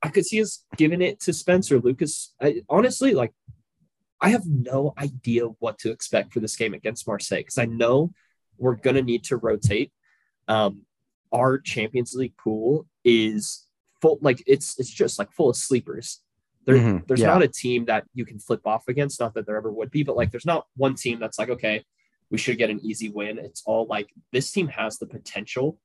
I 0.03 0.09
could 0.09 0.25
see 0.25 0.41
us 0.41 0.65
giving 0.79 1.03
it 1.03 1.21
to 1.21 1.33
Spencer 1.35 1.79
Lucas. 1.79 2.35
I, 2.41 2.63
honestly, 2.71 3.13
like, 3.13 3.33
I 4.21 4.31
have 4.31 4.47
no 4.47 4.95
idea 4.99 5.45
what 5.59 5.79
to 5.81 5.91
expect 5.91 6.33
for 6.33 6.41
this 6.41 6.57
game 6.57 6.73
against 6.73 7.07
Marseille 7.07 7.41
because 7.41 7.59
I 7.59 7.67
know 7.67 8.13
we're 8.57 8.77
going 8.77 8.97
to 8.97 9.03
need 9.03 9.25
to 9.25 9.37
rotate. 9.37 9.93
Um, 10.49 10.83
our 11.31 11.59
Champions 11.59 12.15
League 12.15 12.37
pool 12.37 12.87
is 13.05 13.67
full, 14.01 14.19
like, 14.23 14.43
it's 14.47 14.79
it's 14.79 14.91
just 14.91 15.19
like 15.19 15.33
full 15.33 15.51
of 15.51 15.57
sleepers. 15.57 16.21
There, 16.64 16.77
Mhm, 16.77 17.07
There's 17.07 17.20
yeah. 17.20 17.27
not 17.27 17.42
a 17.42 17.48
team 17.48 17.87
that 17.87 18.05
you 18.14 18.25
can 18.25 18.38
flip 18.38 18.66
off 18.66 18.87
against. 18.88 19.18
Not 19.20 19.35
that 19.35 19.46
there 19.46 19.57
ever 19.57 19.72
would 19.72 19.90
be, 19.90 20.03
but 20.05 20.16
like, 20.16 20.31
there's 20.31 20.46
not 20.46 20.66
one 20.77 20.94
team 20.94 21.18
that's 21.18 21.38
like, 21.38 21.48
okay, 21.48 21.85
we 22.31 22.38
should 22.38 22.57
get 22.59 22.70
an 22.70 22.81
easy 22.85 23.09
win. 23.09 23.38
It's 23.38 23.62
all 23.66 23.87
like 23.87 24.11
this 24.31 24.51
team 24.53 24.68
has 24.68 24.98
the 24.98 25.07
potential 25.07 25.79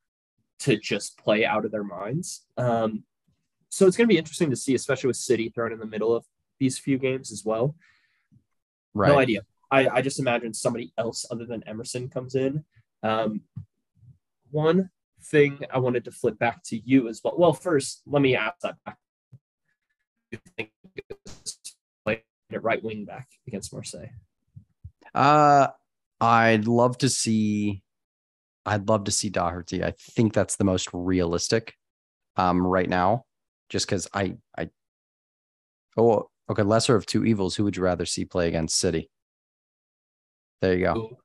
to 0.59 0.77
just 0.77 1.17
play 1.17 1.45
out 1.45 1.65
of 1.65 1.71
their 1.71 1.83
minds. 1.83 2.45
Um, 2.57 3.03
so 3.69 3.85
it's 3.87 3.97
going 3.97 4.07
to 4.07 4.13
be 4.13 4.17
interesting 4.17 4.49
to 4.51 4.55
see, 4.55 4.75
especially 4.75 5.07
with 5.07 5.17
City 5.17 5.49
thrown 5.49 5.71
in 5.73 5.79
the 5.79 5.85
middle 5.85 6.15
of 6.15 6.25
these 6.59 6.77
few 6.77 6.97
games 6.97 7.31
as 7.31 7.43
well. 7.43 7.75
right. 8.93 9.09
No 9.09 9.19
idea. 9.19 9.41
I, 9.69 9.87
I 9.89 10.01
just 10.01 10.19
imagine 10.19 10.53
somebody 10.53 10.93
else 10.97 11.25
other 11.29 11.45
than 11.45 11.61
Emerson 11.67 12.07
comes 12.09 12.35
in. 12.35 12.63
Um, 13.03 13.41
one 14.51 14.89
thing 15.21 15.59
I 15.71 15.79
wanted 15.79 16.05
to 16.05 16.11
flip 16.11 16.39
back 16.39 16.63
to 16.65 16.77
you 16.79 17.09
as 17.09 17.21
well. 17.23 17.35
Well, 17.37 17.53
first, 17.53 18.01
let 18.05 18.21
me 18.21 18.35
ask 18.35 18.59
that 18.61 18.75
back. 18.85 18.97
You 20.31 20.39
think 20.57 20.71
at 22.51 22.63
right 22.63 22.83
wing 22.83 23.05
back 23.05 23.27
against 23.47 23.73
Marseille? 23.73 24.09
Uh, 25.13 25.67
I'd 26.21 26.67
love 26.67 26.97
to 26.99 27.09
see. 27.09 27.83
I'd 28.65 28.87
love 28.89 29.05
to 29.05 29.11
see 29.11 29.29
Doherty. 29.29 29.83
I 29.83 29.93
think 29.97 30.33
that's 30.33 30.55
the 30.57 30.63
most 30.63 30.89
realistic, 30.93 31.73
um, 32.35 32.65
right 32.65 32.89
now, 32.89 33.23
just 33.69 33.85
because 33.87 34.07
I, 34.13 34.35
I. 34.57 34.69
Oh, 35.95 36.29
okay. 36.49 36.63
Lesser 36.63 36.95
of 36.95 37.05
two 37.05 37.25
evils. 37.25 37.55
Who 37.55 37.63
would 37.63 37.77
you 37.77 37.83
rather 37.83 38.05
see 38.05 38.25
play 38.25 38.47
against 38.47 38.77
City? 38.77 39.09
There 40.61 40.73
you 40.77 40.85
go. 40.85 41.17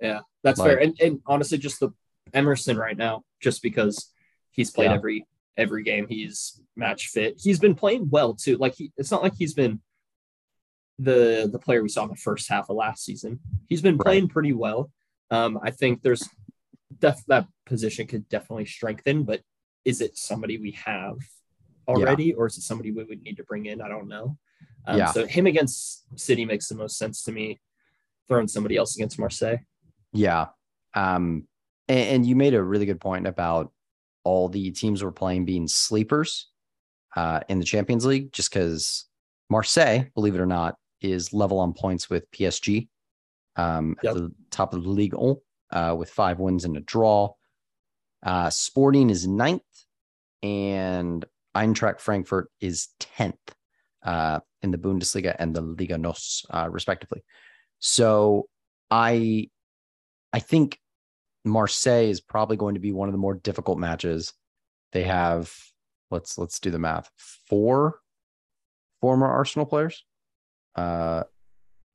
Yeah, 0.00 0.20
that's 0.42 0.58
Like- 0.58 0.70
fair. 0.70 0.78
And, 0.78 0.94
and 1.00 1.20
honestly, 1.26 1.58
just 1.58 1.80
the 1.80 1.90
Emerson 2.34 2.76
right 2.76 2.96
now, 2.96 3.22
just 3.40 3.62
because 3.62 4.12
he's 4.50 4.70
played 4.70 4.86
Yeah. 4.90 4.94
every 4.94 5.26
every 5.56 5.82
game, 5.82 6.06
he's 6.08 6.60
match 6.76 7.08
fit. 7.08 7.34
He's 7.42 7.58
been 7.58 7.74
playing 7.74 8.08
well 8.10 8.34
too. 8.34 8.56
Like 8.56 8.74
he, 8.74 8.92
it's 8.96 9.10
not 9.10 9.22
like 9.22 9.34
he's 9.36 9.54
been 9.54 9.80
the 10.98 11.48
the 11.50 11.58
player 11.58 11.82
we 11.82 11.88
saw 11.88 12.04
in 12.04 12.10
the 12.10 12.16
first 12.16 12.48
half 12.48 12.70
of 12.70 12.76
last 12.76 13.04
season. 13.04 13.40
He's 13.68 13.82
been 13.82 13.96
Right. 13.96 14.04
playing 14.04 14.28
pretty 14.28 14.52
well. 14.52 14.90
Um, 15.30 15.58
I 15.62 15.70
think 15.70 16.02
there's 16.02 16.28
def- 16.98 17.24
that 17.28 17.46
position 17.66 18.06
could 18.06 18.28
definitely 18.28 18.66
strengthen, 18.66 19.24
but 19.24 19.40
is 19.84 20.00
it 20.00 20.16
somebody 20.16 20.56
we 20.58 20.72
have 20.72 21.16
already, 21.88 22.32
or 22.34 22.46
is 22.46 22.56
it 22.56 22.62
somebody 22.62 22.92
we 22.92 23.04
would 23.04 23.22
need 23.22 23.36
to 23.36 23.44
bring 23.44 23.66
in? 23.66 23.80
I 23.80 23.88
don't 23.88 24.08
know. 24.08 24.36
Um, 24.86 24.98
Yeah. 24.98 25.10
So 25.12 25.26
him 25.26 25.46
against 25.46 26.04
City 26.18 26.44
makes 26.44 26.68
the 26.68 26.74
most 26.76 26.96
sense 26.98 27.22
to 27.24 27.32
me. 27.32 27.60
Throwing 28.28 28.48
somebody 28.48 28.76
else 28.76 28.96
against 28.96 29.18
Marseille. 29.20 29.58
Yeah. 30.12 30.46
Um, 30.94 31.46
and, 31.88 31.98
and 32.08 32.26
you 32.26 32.34
made 32.34 32.54
a 32.54 32.62
really 32.62 32.86
good 32.86 33.00
point 33.00 33.26
about 33.26 33.72
all 34.26 34.48
the 34.48 34.72
teams 34.72 35.04
we're 35.04 35.12
playing 35.12 35.44
being 35.44 35.68
sleepers 35.68 36.48
uh, 37.14 37.40
in 37.48 37.60
the 37.60 37.64
Champions 37.64 38.04
League, 38.04 38.32
just 38.32 38.50
because 38.50 39.06
Marseille, 39.48 40.06
believe 40.16 40.34
it 40.34 40.40
or 40.40 40.46
not, 40.46 40.74
is 41.00 41.32
level 41.32 41.60
on 41.60 41.72
points 41.72 42.10
with 42.10 42.28
PSG 42.32 42.88
um, 43.54 43.96
Yep. 44.02 44.10
at 44.10 44.20
the 44.20 44.32
top 44.50 44.74
of 44.74 44.82
the 44.82 44.88
league 44.88 45.14
uh, 45.70 45.94
with 45.96 46.10
five 46.10 46.40
wins 46.40 46.64
and 46.64 46.76
a 46.76 46.80
draw. 46.80 47.32
Uh, 48.24 48.50
Sporting 48.50 49.10
is 49.10 49.28
ninth, 49.28 49.62
and 50.42 51.24
Eintracht 51.54 52.00
Frankfurt 52.00 52.50
is 52.60 52.88
10th 52.98 53.34
uh, 54.04 54.40
in 54.62 54.72
the 54.72 54.78
Bundesliga 54.78 55.36
and 55.38 55.54
the 55.54 55.60
Liga 55.60 55.96
NOS, 55.96 56.44
uh, 56.50 56.68
respectively. 56.68 57.22
So 57.78 58.48
I 58.90 59.50
I 60.32 60.40
think 60.40 60.80
Marseille 61.46 62.10
is 62.10 62.20
probably 62.20 62.56
going 62.56 62.74
to 62.74 62.80
be 62.80 62.92
one 62.92 63.08
of 63.08 63.12
the 63.12 63.18
more 63.18 63.34
difficult 63.34 63.78
matches. 63.78 64.32
They 64.92 65.04
have 65.04 65.52
let's 66.10 66.36
let's 66.38 66.58
do 66.60 66.70
the 66.70 66.78
math. 66.78 67.10
Four 67.48 68.00
former 69.00 69.26
Arsenal 69.26 69.66
players. 69.66 70.04
Uh 70.74 71.24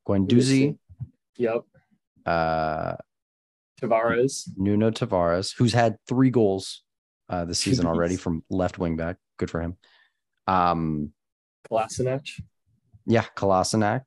Guendouzi, 0.07 0.77
Yep. 1.37 1.61
uh 2.25 2.95
Tavares. 3.81 4.49
Nuno 4.57 4.91
Tavares, 4.91 5.53
who's 5.55 5.73
had 5.73 5.97
three 6.07 6.29
goals 6.29 6.83
uh 7.29 7.45
this 7.45 7.59
season 7.59 7.85
already 7.85 8.15
from 8.17 8.43
left 8.49 8.79
wing 8.79 8.95
back. 8.95 9.17
Good 9.37 9.49
for 9.49 9.61
him. 9.61 9.77
Um 10.47 11.11
Kolasinac. 11.69 12.27
yeah, 13.05 13.25
Kolasinac. 13.35 14.01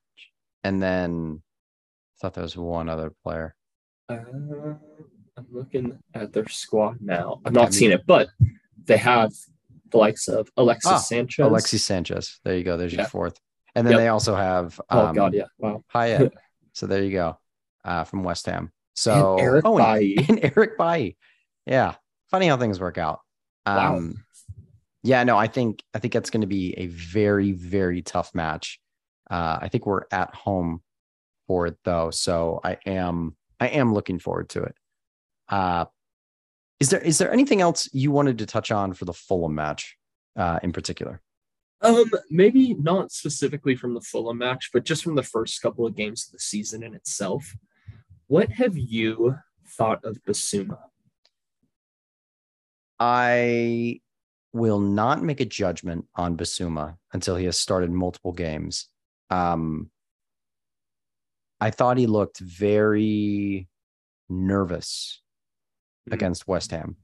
And 0.62 0.82
then 0.82 1.42
I 1.42 2.16
thought 2.20 2.34
there 2.34 2.42
was 2.42 2.56
one 2.56 2.88
other 2.88 3.12
player. 3.22 3.54
Uh, 4.08 4.16
I'm 5.50 5.56
looking 5.56 5.98
at 6.14 6.32
their 6.32 6.48
squad 6.48 6.98
now. 7.00 7.40
I've 7.44 7.52
not 7.52 7.68
I 7.68 7.70
seen 7.70 7.92
it, 7.92 8.06
but 8.06 8.28
they 8.84 8.96
have 8.96 9.32
the 9.90 9.98
likes 9.98 10.28
of 10.28 10.50
Alexis 10.56 10.92
Ah, 10.92 10.98
Sanchez. 10.98 11.46
Alexis 11.46 11.84
Sanchez. 11.84 12.40
There 12.44 12.56
you 12.56 12.64
go. 12.64 12.76
There's 12.76 12.92
your 12.92 13.06
fourth. 13.06 13.38
And 13.74 13.86
then 13.86 13.92
Yep. 13.92 14.00
they 14.00 14.08
also 14.08 14.34
have 14.34 14.80
Oh 14.90 15.06
um, 15.06 15.14
God, 15.14 15.34
yeah. 15.34 15.44
Wow. 15.58 15.84
Payet. 15.92 16.30
so 16.72 16.86
there 16.86 17.02
you 17.02 17.12
go. 17.12 17.38
Uh, 17.84 18.04
from 18.04 18.22
West 18.22 18.46
Ham. 18.46 18.72
So 18.94 19.32
and 19.32 19.40
Eric 19.40 19.64
oh, 19.66 19.78
and- 19.78 19.84
Bailly. 19.84 20.16
and 20.28 20.52
Eric 20.56 20.78
Bailly. 20.78 21.16
Yeah. 21.66 21.94
Funny 22.30 22.48
how 22.48 22.56
things 22.56 22.80
work 22.80 22.98
out. 22.98 23.20
Wow. 23.66 23.96
Um 23.96 24.24
yeah, 25.02 25.22
no, 25.24 25.36
I 25.36 25.48
think 25.48 25.82
I 25.92 25.98
think 25.98 26.14
that's 26.14 26.30
going 26.30 26.40
to 26.40 26.46
be 26.46 26.72
a 26.78 26.86
very, 26.86 27.52
very 27.52 28.00
tough 28.00 28.34
match. 28.34 28.80
Uh, 29.30 29.58
I 29.60 29.68
think 29.68 29.84
we're 29.86 30.04
at 30.10 30.34
home 30.34 30.82
for 31.46 31.66
it 31.66 31.76
though. 31.84 32.10
So 32.10 32.60
I 32.64 32.78
am 32.86 33.36
I 33.60 33.68
am 33.68 33.92
looking 33.92 34.18
forward 34.18 34.48
to 34.50 34.62
it. 34.62 34.74
Uh 35.48 35.86
is 36.80 36.90
there 36.90 37.00
is 37.00 37.18
there 37.18 37.32
anything 37.32 37.60
else 37.60 37.88
you 37.92 38.10
wanted 38.10 38.38
to 38.38 38.46
touch 38.46 38.70
on 38.70 38.94
for 38.94 39.04
the 39.04 39.12
Fulham 39.12 39.54
match 39.54 39.96
uh 40.36 40.58
in 40.62 40.72
particular? 40.72 41.20
Um, 41.80 42.10
maybe 42.30 42.72
not 42.74 43.12
specifically 43.12 43.76
from 43.76 43.92
the 43.92 44.00
Fulham 44.00 44.38
match, 44.38 44.70
but 44.72 44.84
just 44.84 45.04
from 45.04 45.16
the 45.16 45.22
first 45.22 45.60
couple 45.60 45.86
of 45.86 45.94
games 45.94 46.26
of 46.26 46.32
the 46.32 46.38
season 46.38 46.82
in 46.82 46.94
itself. 46.94 47.54
What 48.26 48.48
have 48.50 48.76
you 48.76 49.36
thought 49.76 50.02
of 50.02 50.18
Bissouma? 50.26 50.78
I 52.98 54.00
will 54.54 54.78
not 54.78 55.22
make 55.22 55.40
a 55.40 55.44
judgment 55.44 56.06
on 56.16 56.38
Bissouma 56.38 56.96
until 57.12 57.36
he 57.36 57.44
has 57.44 57.58
started 57.58 57.90
multiple 57.90 58.32
games. 58.32 58.88
Um, 59.28 59.90
I 61.60 61.70
thought 61.70 61.98
he 61.98 62.06
looked 62.06 62.38
very 62.38 63.68
nervous 64.30 65.20
Mhm. 66.08 66.14
against 66.14 66.46
West 66.48 66.70
Ham. 66.70 66.96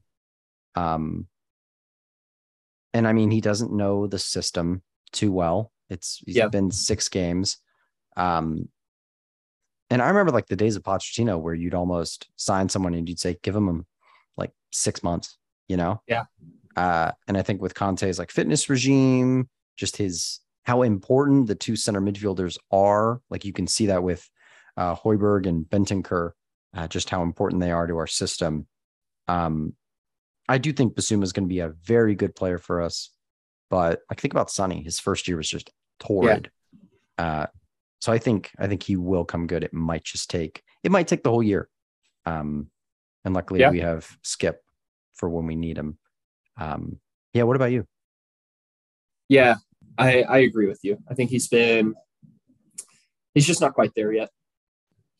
Um, 0.75 1.27
and 2.93 3.07
I 3.07 3.13
mean, 3.13 3.31
he 3.31 3.41
doesn't 3.41 3.71
know 3.71 4.07
the 4.07 4.19
system 4.19 4.83
too 5.11 5.31
well. 5.31 5.71
It's 5.89 6.21
he's 6.25 6.35
Yeah. 6.35 6.47
been 6.47 6.71
six 6.71 7.09
games. 7.09 7.57
Um, 8.15 8.69
and 9.89 10.01
I 10.01 10.07
remember 10.07 10.31
like 10.31 10.47
the 10.47 10.55
days 10.55 10.75
of 10.75 10.83
Pochettino 10.83 11.39
where 11.39 11.53
you'd 11.53 11.73
almost 11.73 12.29
sign 12.37 12.69
someone 12.69 12.93
and 12.93 13.07
you'd 13.09 13.19
say, 13.19 13.37
give 13.41 13.55
him 13.55 13.85
like 14.37 14.51
six 14.71 15.03
months, 15.03 15.37
you 15.67 15.77
know? 15.77 16.01
Yeah. 16.07 16.25
Uh, 16.77 17.11
and 17.27 17.37
I 17.37 17.41
think 17.41 17.61
with 17.61 17.73
Conte's 17.73 18.17
like 18.19 18.31
fitness 18.31 18.69
regime, 18.69 19.49
just 19.75 19.97
his 19.97 20.39
how 20.63 20.83
important 20.83 21.47
the 21.47 21.55
two 21.55 21.75
center 21.75 21.99
midfielders 21.99 22.57
are, 22.71 23.21
like 23.29 23.43
you 23.43 23.51
can 23.51 23.67
see 23.67 23.87
that 23.87 24.03
with 24.03 24.29
uh, 24.77 24.95
Højbjerg 24.95 25.47
and 25.47 25.65
Bentancur, 25.65 26.31
uh, 26.73 26.87
just 26.87 27.09
how 27.09 27.23
important 27.23 27.59
they 27.61 27.71
are 27.71 27.87
to 27.87 27.97
our 27.97 28.07
system. 28.07 28.67
Um, 29.27 29.73
I 30.47 30.57
do 30.57 30.73
think 30.73 30.95
Bissouma 30.95 31.23
is 31.23 31.33
going 31.33 31.45
to 31.47 31.53
be 31.53 31.59
a 31.59 31.69
very 31.69 32.15
good 32.15 32.35
player 32.35 32.57
for 32.57 32.81
us, 32.81 33.09
but 33.69 34.01
like 34.09 34.19
think 34.19 34.33
about 34.33 34.51
Sonny. 34.51 34.83
His 34.83 34.99
first 34.99 35.27
year 35.27 35.37
was 35.37 35.49
just 35.49 35.71
torrid. 35.99 36.51
Uh, 37.17 37.47
so 37.99 38.11
I 38.11 38.17
think 38.17 38.51
I 38.59 38.67
think 38.67 38.83
he 38.83 38.95
will 38.95 39.23
come 39.23 39.47
good. 39.47 39.63
It 39.63 39.73
might 39.73 40.03
just 40.03 40.29
take 40.29 40.63
it 40.83 40.91
might 40.91 41.07
take 41.07 41.23
the 41.23 41.29
whole 41.29 41.43
year. 41.43 41.69
Um, 42.25 42.67
and 43.23 43.33
luckily 43.33 43.59
Yeah. 43.59 43.69
we 43.71 43.79
have 43.79 44.17
Skipp 44.23 44.55
for 45.13 45.29
when 45.29 45.45
we 45.45 45.55
need 45.55 45.77
him. 45.77 45.97
Um, 46.57 46.99
yeah. 47.33 47.43
What 47.43 47.55
about 47.55 47.71
you? 47.71 47.85
Yeah, 49.29 49.55
I, 49.97 50.23
I 50.23 50.37
agree 50.39 50.67
with 50.67 50.79
you. 50.83 50.97
I 51.07 51.13
think 51.13 51.29
he's 51.29 51.47
been 51.47 51.93
he's 53.33 53.47
just 53.47 53.61
not 53.61 53.73
quite 53.73 53.93
there 53.95 54.11
yet. 54.11 54.29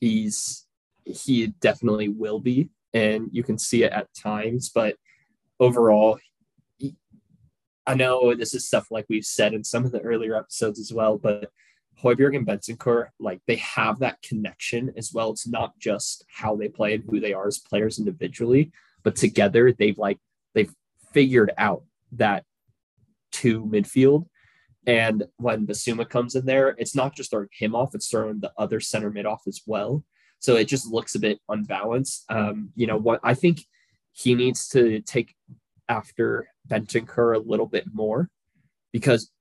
He's 0.02 0.66
he 1.06 1.48
definitely 1.48 2.10
will 2.10 2.40
be, 2.40 2.70
and 2.94 3.30
you 3.32 3.44
can 3.44 3.58
see 3.58 3.84
it 3.84 3.92
at 3.92 4.14
times, 4.14 4.70
but 4.70 4.96
overall, 5.60 6.20
I 7.88 7.96
know 7.96 8.36
this 8.36 8.54
is 8.54 8.68
stuff 8.68 8.88
like 8.92 9.06
we've 9.10 9.26
said 9.26 9.54
in 9.54 9.64
some 9.64 9.86
of 9.86 9.92
the 9.92 10.02
earlier 10.02 10.36
episodes 10.36 10.80
as 10.80 10.94
well, 10.94 11.18
but 11.18 11.50
Højbjerg 12.02 12.36
and 12.36 12.48
Bentancur, 12.48 13.08
like 13.20 13.42
they 13.48 13.58
have 13.58 14.00
that 14.00 14.22
connection 14.22 14.92
as 14.98 15.14
well. 15.14 15.32
It's 15.32 15.48
not 15.48 15.78
just 15.80 16.26
how 16.28 16.56
they 16.56 16.68
play 16.68 16.96
and 16.96 17.04
who 17.08 17.20
they 17.20 17.34
are 17.34 17.48
as 17.48 17.60
players 17.60 18.00
individually, 18.00 18.72
but 19.04 19.16
together 19.16 19.72
they've 19.72 19.98
like 19.98 20.20
they've 20.54 20.74
figured 21.14 21.52
out 21.58 21.84
that 22.14 22.44
two 23.32 23.66
midfield. 23.66 24.26
And 24.88 25.26
when 25.38 25.68
Bissouma 25.68 26.10
comes 26.10 26.36
in 26.36 26.46
there, 26.46 26.70
it's 26.78 26.96
not 26.96 27.16
just 27.16 27.30
throwing 27.32 27.50
him 27.52 27.76
off, 27.76 27.94
it's 27.94 28.08
throwing 28.08 28.40
the 28.40 28.52
other 28.58 28.80
center 28.80 29.12
mid 29.12 29.26
off 29.26 29.44
as 29.48 29.62
well. 29.66 30.04
So 30.42 30.56
it 30.58 30.66
just 30.66 30.88
looks 30.88 31.16
a 31.16 31.20
bit 31.20 31.40
unbalanced. 31.48 32.26
Um, 32.30 32.72
you 32.76 32.88
know 32.88 32.98
what 32.98 33.22
I 33.24 33.34
think 33.36 33.66
he 34.12 34.36
needs 34.36 34.68
to 34.70 35.00
take 35.02 35.34
after 35.88 36.48
Bentancur 36.68 37.36
a 37.36 37.40
little 37.40 37.68
bit 37.68 37.86
more 37.94 38.30
because 38.92 39.32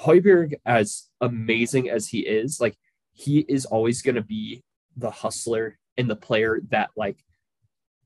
Højbjerg, 0.00 0.54
as 0.64 1.08
amazing 1.20 1.90
as 1.90 2.08
he 2.08 2.20
is, 2.20 2.60
like 2.60 2.76
he 3.12 3.40
is 3.48 3.64
always 3.64 4.02
going 4.02 4.14
to 4.14 4.22
be 4.22 4.62
the 4.96 5.10
hustler 5.10 5.78
and 5.96 6.08
the 6.08 6.16
player 6.16 6.60
that 6.70 6.90
like 6.96 7.24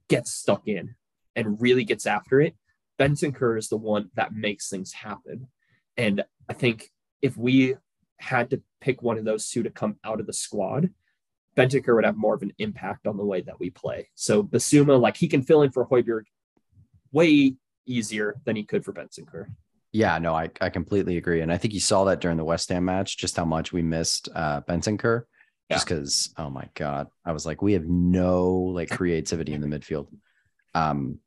gets 0.08 0.32
stuck 0.32 0.66
in 0.66 0.94
and 1.34 1.60
really 1.60 1.84
gets 1.84 2.06
after 2.06 2.40
it. 2.40 2.54
Bentancur 2.98 3.58
is 3.58 3.68
the 3.68 3.76
one 3.76 4.10
that 4.14 4.34
makes 4.34 4.68
things 4.68 4.92
happen. 4.92 5.48
And 5.96 6.24
I 6.48 6.54
think 6.54 6.90
if 7.22 7.36
we 7.36 7.76
had 8.18 8.50
to 8.50 8.62
pick 8.80 9.02
one 9.02 9.18
of 9.18 9.24
those 9.24 9.48
two 9.50 9.62
to 9.62 9.70
come 9.70 9.98
out 10.04 10.20
of 10.20 10.26
the 10.26 10.32
squad, 10.32 10.90
Benton 11.56 11.82
would 11.88 12.04
have 12.04 12.16
more 12.16 12.34
of 12.34 12.42
an 12.42 12.52
impact 12.58 13.06
on 13.06 13.16
the 13.16 13.24
way 13.24 13.40
that 13.40 13.58
we 13.58 13.70
play. 13.70 14.08
So 14.14 14.42
Bissouma, 14.42 15.00
like 15.00 15.16
he 15.16 15.26
can 15.26 15.42
fill 15.42 15.62
in 15.62 15.72
for 15.72 15.86
Højbjerg 15.86 16.24
way 17.12 17.54
easier 17.86 18.36
than 18.44 18.56
he 18.56 18.62
could 18.62 18.84
for 18.84 18.92
Bentancur. 18.92 19.46
Yeah, 19.92 20.18
no, 20.18 20.34
I, 20.34 20.50
I 20.60 20.68
completely 20.68 21.16
agree. 21.16 21.40
And 21.40 21.50
I 21.50 21.56
think 21.56 21.72
you 21.72 21.80
saw 21.80 22.04
that 22.04 22.20
during 22.20 22.36
the 22.36 22.44
West 22.44 22.68
Ham 22.68 22.84
match, 22.84 23.16
just 23.16 23.36
how 23.36 23.46
much 23.46 23.72
we 23.72 23.82
missed 23.82 24.28
uh 24.34 24.60
Bentancur. 24.60 25.22
Just 25.72 25.88
because, 25.88 26.32
oh 26.36 26.48
my 26.48 26.68
God. 26.74 27.08
I 27.24 27.32
was 27.32 27.44
like, 27.44 27.60
we 27.60 27.72
have 27.72 27.86
no 27.86 28.52
like 28.52 28.90
creativity 28.90 29.52
in 29.52 29.60
the 29.60 29.66
midfield. 29.66 30.08
Um 30.74 31.18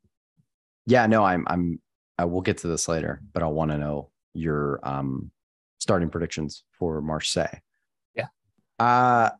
yeah, 0.86 1.06
no, 1.06 1.24
I'm 1.24 1.44
I'm 1.48 1.80
I 2.16 2.26
will 2.26 2.40
get 2.40 2.58
to 2.58 2.68
this 2.68 2.86
later, 2.86 3.20
but 3.32 3.42
I 3.42 3.46
want 3.48 3.72
to 3.72 3.78
know 3.78 4.10
your 4.32 4.78
um 4.84 5.32
starting 5.78 6.08
predictions 6.08 6.62
for 6.78 7.02
Marseille. 7.02 7.58
Yeah. 8.14 8.28
Uh 8.78 9.30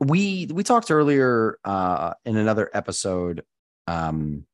we 0.00 0.48
we 0.52 0.62
talked 0.62 0.90
earlier 0.90 1.58
uh 1.64 2.14
in 2.24 2.36
another 2.36 2.70
episode 2.72 3.44
um 3.86 4.44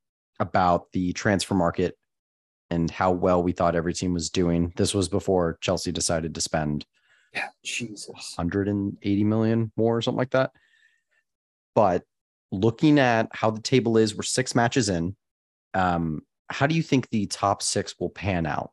about 0.40 0.90
the 0.92 1.12
transfer 1.12 1.54
market 1.54 1.96
and 2.70 2.90
how 2.90 3.12
well 3.12 3.42
we 3.42 3.52
thought 3.52 3.76
every 3.76 3.94
team 3.94 4.14
was 4.14 4.30
doing. 4.30 4.72
This 4.76 4.94
was 4.94 5.08
before 5.08 5.58
Chelsea 5.60 5.92
decided 5.92 6.34
to 6.34 6.40
spend 6.40 6.84
Yeah, 7.32 7.48
Jesus. 7.62 8.08
180 8.36 9.24
million 9.24 9.72
more 9.76 9.96
or 9.96 10.02
something 10.02 10.18
like 10.18 10.30
that. 10.30 10.50
But 11.74 12.02
looking 12.50 12.98
at 12.98 13.28
how 13.32 13.50
the 13.50 13.60
table 13.60 13.96
is, 13.96 14.14
we're 14.14 14.22
six 14.22 14.54
matches 14.54 14.88
in. 14.88 15.16
Um, 15.74 16.22
how 16.48 16.66
do 16.66 16.74
you 16.74 16.82
think 16.82 17.10
the 17.10 17.26
top 17.26 17.62
six 17.62 17.94
will 17.98 18.10
pan 18.10 18.46
out? 18.46 18.72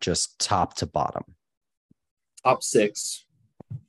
Just 0.00 0.38
top 0.38 0.74
to 0.76 0.86
bottom. 0.86 1.24
Top 2.44 2.62
six 2.62 3.24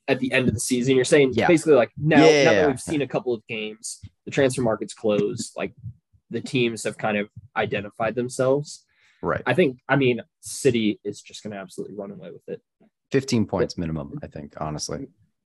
at 0.08 0.20
the 0.20 0.32
end 0.32 0.48
of 0.48 0.54
the 0.54 0.60
season. 0.60 0.96
You're 0.96 1.06
saying 1.06 1.34
Yeah. 1.34 1.48
basically 1.48 1.74
like 1.76 1.92
now, 1.98 2.18
now 2.18 2.26
Yeah. 2.26 2.44
that 2.54 2.68
we've 2.68 2.80
seen 2.80 3.02
a 3.02 3.08
couple 3.08 3.34
of 3.34 3.46
games, 3.48 4.00
the 4.26 4.32
transfer 4.32 4.62
market's 4.62 4.94
closed, 4.94 5.54
like 5.56 5.74
the 6.30 6.42
teams 6.42 6.84
have 6.84 6.98
kind 6.98 7.18
of 7.18 7.30
identified 7.56 8.16
themselves. 8.16 8.86
Right. 9.22 9.42
I 9.46 9.54
think, 9.54 9.80
I 9.88 9.96
mean, 9.96 10.22
City 10.42 11.00
is 11.04 11.22
just 11.22 11.44
going 11.44 11.52
to 11.52 11.58
absolutely 11.58 11.96
run 11.96 12.12
away 12.12 12.32
with 12.32 12.48
it. 12.48 12.62
15 13.12 13.46
points 13.46 13.78
minimum, 13.78 14.20
I 14.22 14.28
think, 14.28 14.56
honestly. 14.60 15.08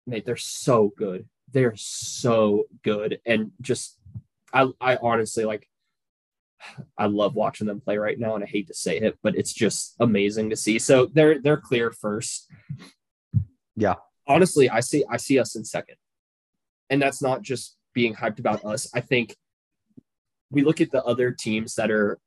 Mate, 0.07 0.25
they're 0.25 0.35
so 0.37 0.91
good. 0.97 1.27
They're 1.51 1.75
so 1.75 2.65
good. 2.83 3.19
And 3.25 3.51
just, 3.61 3.99
I, 4.53 4.69
I 4.81 4.95
honestly 4.95 5.45
like, 5.45 5.67
I 6.97 7.05
love 7.05 7.35
watching 7.35 7.67
them 7.67 7.79
play 7.79 7.97
right 7.97 8.19
now, 8.19 8.35
and 8.35 8.43
I 8.43 8.47
hate 8.47 8.67
to 8.67 8.73
say 8.73 8.97
it, 8.97 9.17
but 9.23 9.35
it's 9.35 9.53
just 9.53 9.95
amazing 9.99 10.49
to 10.49 10.57
see. 10.57 10.77
So 10.77 11.05
they're 11.05 11.39
they're 11.39 11.55
clear 11.55 11.89
first. 11.89 12.51
Yeah. 13.77 13.95
Honestly, 14.29 14.69
I 14.69 14.79
see 14.79 15.03
I 15.09 15.17
see 15.17 15.39
us 15.39 15.55
in 15.55 15.65
second, 15.65 15.95
and 16.89 17.01
that's 17.01 17.21
not 17.21 17.41
just 17.41 17.75
being 17.93 18.15
hyped 18.15 18.39
about 18.39 18.63
us. 18.63 18.87
I 18.93 19.01
think 19.01 19.35
we 20.51 20.63
look 20.63 20.79
at 20.79 20.91
the 20.91 21.03
other 21.03 21.31
teams 21.31 21.75
that 21.75 21.91
are 21.91 22.19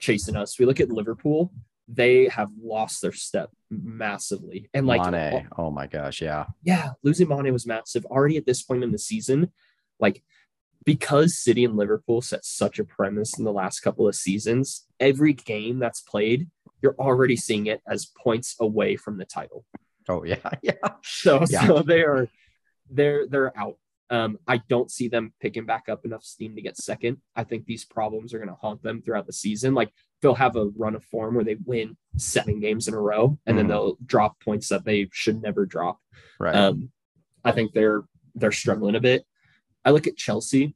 chasing 0.00 0.36
us. 0.36 0.58
We 0.58 0.66
look 0.66 0.80
at 0.80 0.88
Liverpool; 0.88 1.52
they 1.88 2.28
have 2.28 2.50
lost 2.62 3.02
their 3.02 3.12
step 3.12 3.50
massively, 3.70 4.68
and 4.72 4.86
like 4.86 5.10
Mane. 5.10 5.48
Oh 5.58 5.70
my 5.70 5.86
gosh. 5.86 6.22
Yeah. 6.22 6.46
yeah, 6.62 6.90
losing 7.02 7.28
Mane 7.28 7.52
was 7.52 7.66
massive 7.66 8.04
already 8.06 8.36
at 8.36 8.46
this 8.46 8.62
point 8.62 8.84
in 8.84 8.92
the 8.92 8.98
season. 8.98 9.52
Like, 9.98 10.22
because 10.84 11.36
City 11.36 11.64
and 11.64 11.76
Liverpool 11.76 12.22
set 12.22 12.44
such 12.44 12.78
a 12.78 12.84
premise 12.84 13.38
in 13.38 13.44
the 13.44 13.52
last 13.52 13.80
couple 13.80 14.08
of 14.08 14.14
seasons, 14.14 14.86
every 14.98 15.32
game 15.32 15.78
that's 15.78 16.00
played, 16.00 16.48
you're 16.82 16.96
already 16.98 17.36
seeing 17.36 17.66
it 17.66 17.80
as 17.86 18.06
points 18.06 18.56
away 18.60 18.96
from 18.96 19.18
the 19.18 19.24
title. 19.24 19.64
Oh 20.08 20.24
yeah. 20.24 20.36
Yeah. 20.62 20.72
So, 21.02 21.44
Yeah. 21.48 21.66
so 21.66 21.82
they 21.82 22.02
are, 22.02 22.28
they're 22.90 23.26
they're 23.26 23.56
out. 23.58 23.76
Um, 24.10 24.38
I 24.46 24.58
don't 24.68 24.90
see 24.90 25.08
them 25.08 25.32
picking 25.40 25.64
back 25.64 25.88
up 25.88 26.04
enough 26.04 26.22
steam 26.22 26.54
to 26.56 26.60
get 26.60 26.76
second. 26.76 27.16
I 27.34 27.44
think 27.44 27.64
these 27.64 27.84
problems 27.86 28.34
are 28.34 28.38
going 28.38 28.50
to 28.50 28.54
haunt 28.56 28.82
them 28.82 29.00
throughout 29.00 29.26
the 29.26 29.32
season. 29.32 29.72
Like 29.72 29.90
they'll 30.20 30.34
have 30.34 30.54
a 30.56 30.66
run 30.76 30.94
of 30.94 31.02
form 31.04 31.34
where 31.34 31.44
they 31.44 31.56
win 31.64 31.96
seven 32.18 32.60
games 32.60 32.88
in 32.88 32.94
a 32.94 33.00
row, 33.00 33.38
and 33.46 33.56
then 33.56 33.66
Mhm. 33.66 33.68
they'll 33.68 33.96
drop 34.04 34.38
points 34.40 34.68
that 34.68 34.84
they 34.84 35.08
should 35.12 35.40
never 35.40 35.64
drop. 35.64 35.98
Right. 36.38 36.54
Um, 36.54 36.90
I 37.44 37.52
think 37.52 37.72
they're 37.72 38.02
they're 38.34 38.52
struggling 38.52 38.96
a 38.96 39.00
bit. 39.00 39.24
I 39.84 39.90
look 39.90 40.06
at 40.06 40.16
Chelsea. 40.16 40.74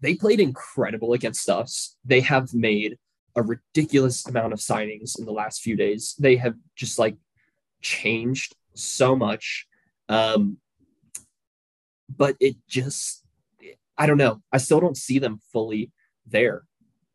They 0.00 0.14
played 0.14 0.40
incredible 0.40 1.12
against 1.12 1.48
us. 1.48 1.96
They 2.04 2.20
have 2.20 2.54
made 2.54 2.98
a 3.36 3.42
ridiculous 3.42 4.26
amount 4.26 4.52
of 4.52 4.58
signings 4.58 5.18
in 5.18 5.24
the 5.24 5.32
last 5.32 5.62
few 5.62 5.74
days. 5.76 6.14
They 6.18 6.36
have 6.36 6.54
just 6.76 6.98
like 6.98 7.16
changed 7.82 8.54
so 8.74 9.14
much. 9.16 9.66
Um, 10.08 10.58
but 12.14 12.36
it 12.40 12.56
just 12.68 13.24
I 13.98 14.06
don't 14.06 14.18
know. 14.18 14.42
I 14.52 14.58
still 14.58 14.80
don't 14.80 14.96
see 14.96 15.18
them 15.18 15.40
fully 15.52 15.90
there. 16.26 16.64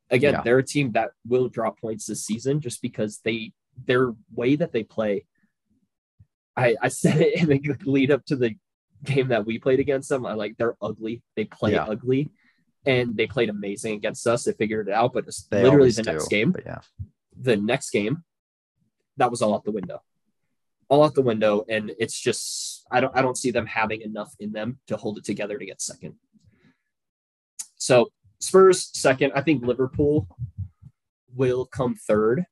Again, 0.10 0.36
Yeah. 0.36 0.42
they're 0.44 0.60
a 0.60 0.64
team 0.66 0.92
that 0.94 1.12
will 1.28 1.50
drop 1.50 1.80
points 1.82 2.06
this 2.06 2.26
season 2.26 2.62
just 2.62 2.82
because 2.82 3.20
they 3.24 3.52
their 3.86 4.14
way 4.34 4.56
that 4.56 4.72
they 4.72 4.84
play. 4.84 5.26
I 6.56 6.76
I 6.82 6.88
said 7.02 7.22
it 7.22 7.42
in 7.42 7.50
the 7.50 7.78
lead 7.86 8.12
up 8.12 8.26
to 8.26 8.36
the 8.36 8.56
game 9.04 9.28
that 9.30 9.46
we 9.46 9.60
played 9.60 9.80
against 9.80 10.10
them. 10.10 10.26
I 10.26 10.34
like 10.34 10.58
they're 10.58 10.78
ugly. 10.82 11.22
They 11.36 11.46
play 11.46 11.74
Yeah. 11.74 11.86
ugly, 11.86 12.30
and 12.86 13.16
they 13.16 13.28
played 13.28 13.50
amazing 13.50 13.94
against 13.96 14.26
us. 14.26 14.46
They 14.46 14.54
figured 14.54 14.88
it 14.88 14.94
out, 14.94 15.14
but 15.14 15.28
it's 15.28 15.44
They 15.44 15.64
literally 15.64 15.92
the 15.92 16.04
do, 16.04 16.12
next 16.14 16.30
game 16.30 16.52
But 16.52 16.66
yeah. 16.66 16.80
the 17.40 17.58
next 17.58 17.90
game, 17.92 18.24
that 19.18 19.30
was 19.30 19.42
all 19.42 19.54
out 19.54 19.66
the 19.66 19.72
window. 19.72 20.02
All 20.90 21.04
out 21.04 21.16
the 21.16 21.22
window. 21.22 21.66
And 21.70 21.92
it's 22.00 22.20
just, 22.20 22.86
I 22.92 23.02
don't 23.02 23.16
I 23.16 23.22
don't 23.22 23.38
see 23.38 23.52
them 23.52 23.66
having 23.66 24.02
enough 24.02 24.34
in 24.40 24.52
them 24.52 24.80
to 24.88 24.98
hold 24.98 25.18
it 25.18 25.26
together 25.26 25.58
to 25.58 25.66
get 25.66 25.82
second. 25.82 26.16
So 27.76 28.12
Spurs 28.40 28.90
second. 28.94 29.34
I 29.36 29.42
think 29.42 29.64
Liverpool 29.64 30.28
will 31.36 31.66
come 31.66 31.96
third. 31.96 32.46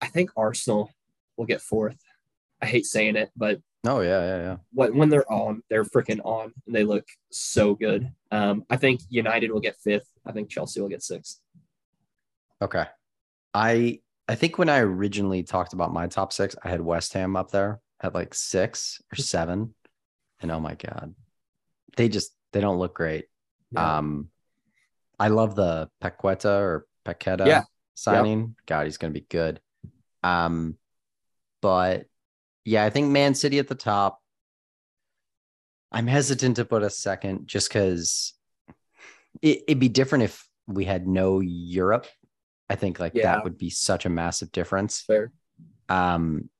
I 0.00 0.06
think 0.08 0.30
Arsenal 0.36 0.90
will 1.36 1.46
get 1.46 1.60
fourth. 1.60 1.98
I 2.60 2.66
hate 2.66 2.86
saying 2.86 3.16
it, 3.16 3.30
but 3.36 3.60
Oh 3.86 4.00
yeah, 4.00 4.20
yeah, 4.20 4.38
yeah. 4.38 4.56
when, 4.72 4.96
when 4.96 5.08
they're 5.10 5.30
on, 5.30 5.62
they're 5.70 5.84
freaking 5.84 6.20
on 6.24 6.52
and 6.66 6.74
they 6.74 6.82
look 6.82 7.06
so 7.30 7.74
good. 7.74 8.10
Um, 8.32 8.64
I 8.68 8.76
think 8.76 9.00
United 9.08 9.52
will 9.52 9.60
get 9.60 9.76
fifth. 9.76 10.08
I 10.24 10.32
think 10.32 10.48
Chelsea 10.48 10.80
will 10.80 10.88
get 10.88 11.02
sixth. 11.02 11.40
Okay. 12.60 12.84
I 13.54 14.00
I 14.28 14.34
think 14.34 14.58
when 14.58 14.68
I 14.68 14.78
originally 14.80 15.42
talked 15.42 15.72
about 15.72 15.92
my 15.92 16.06
top 16.08 16.32
six, 16.32 16.56
I 16.62 16.68
had 16.68 16.80
West 16.80 17.12
Ham 17.12 17.36
up 17.36 17.50
there 17.50 17.80
at 18.00 18.14
like 18.14 18.34
six 18.34 19.00
or 19.12 19.16
seven. 19.16 19.74
And 20.40 20.50
oh 20.50 20.60
my 20.60 20.74
God. 20.74 21.14
They 21.96 22.08
just 22.08 22.32
they 22.52 22.60
don't 22.60 22.78
look 22.78 22.94
great. 22.94 23.26
Yeah. 23.70 23.98
Um 23.98 24.28
I 25.18 25.28
love 25.28 25.54
the 25.54 25.88
Paqueta 26.02 26.58
or 26.60 26.86
Paqueta 27.04 27.46
Yeah. 27.46 27.62
signing. 27.94 28.56
God, 28.66 28.84
he's 28.86 28.98
gonna 28.98 29.12
be 29.12 29.26
good. 29.28 29.60
Um, 30.22 30.76
but 31.62 32.06
yeah, 32.64 32.84
I 32.84 32.90
think 32.90 33.10
Man 33.10 33.34
City 33.34 33.58
at 33.58 33.68
the 33.68 33.74
top. 33.74 34.20
I'm 35.92 36.08
hesitant 36.08 36.56
to 36.56 36.64
put 36.64 36.82
a 36.82 36.90
second 36.90 37.46
just 37.46 37.68
because 37.68 38.34
it, 39.40 39.62
it'd 39.68 39.78
be 39.78 39.88
different 39.88 40.24
if 40.24 40.46
we 40.66 40.84
had 40.84 41.06
no 41.06 41.40
Europe. 41.40 42.06
I 42.68 42.74
think 42.74 42.98
like 42.98 43.12
Yeah. 43.14 43.34
that 43.34 43.44
would 43.44 43.56
be 43.58 43.70
such 43.70 44.06
a 44.06 44.08
massive 44.08 44.50
difference. 44.52 45.00
Fair. 45.02 45.32
Um, 45.88 46.50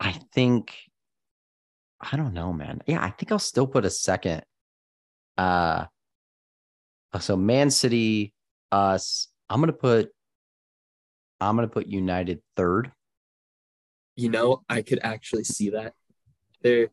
I 0.00 0.12
think, 0.34 0.74
I 2.00 2.16
don't 2.16 2.34
know, 2.34 2.52
man. 2.52 2.82
Yeah, 2.86 3.02
I 3.02 3.10
think 3.10 3.30
I'll 3.30 3.38
still 3.38 3.66
put 3.68 3.84
a 3.84 3.90
second. 3.90 4.42
Uh, 5.38 5.86
so 7.20 7.36
Man 7.36 7.70
City, 7.70 8.34
us. 8.72 9.28
I'm 9.48 9.60
gonna 9.60 9.72
put. 9.72 10.10
I'm 11.40 11.56
gonna 11.56 11.68
put 11.68 11.86
United 11.86 12.40
third. 12.56 12.90
You 14.16 14.30
know, 14.30 14.62
I 14.68 14.82
could 14.82 14.98
actually 15.02 15.44
see 15.44 15.70
that. 15.70 15.94
They're 16.62 16.88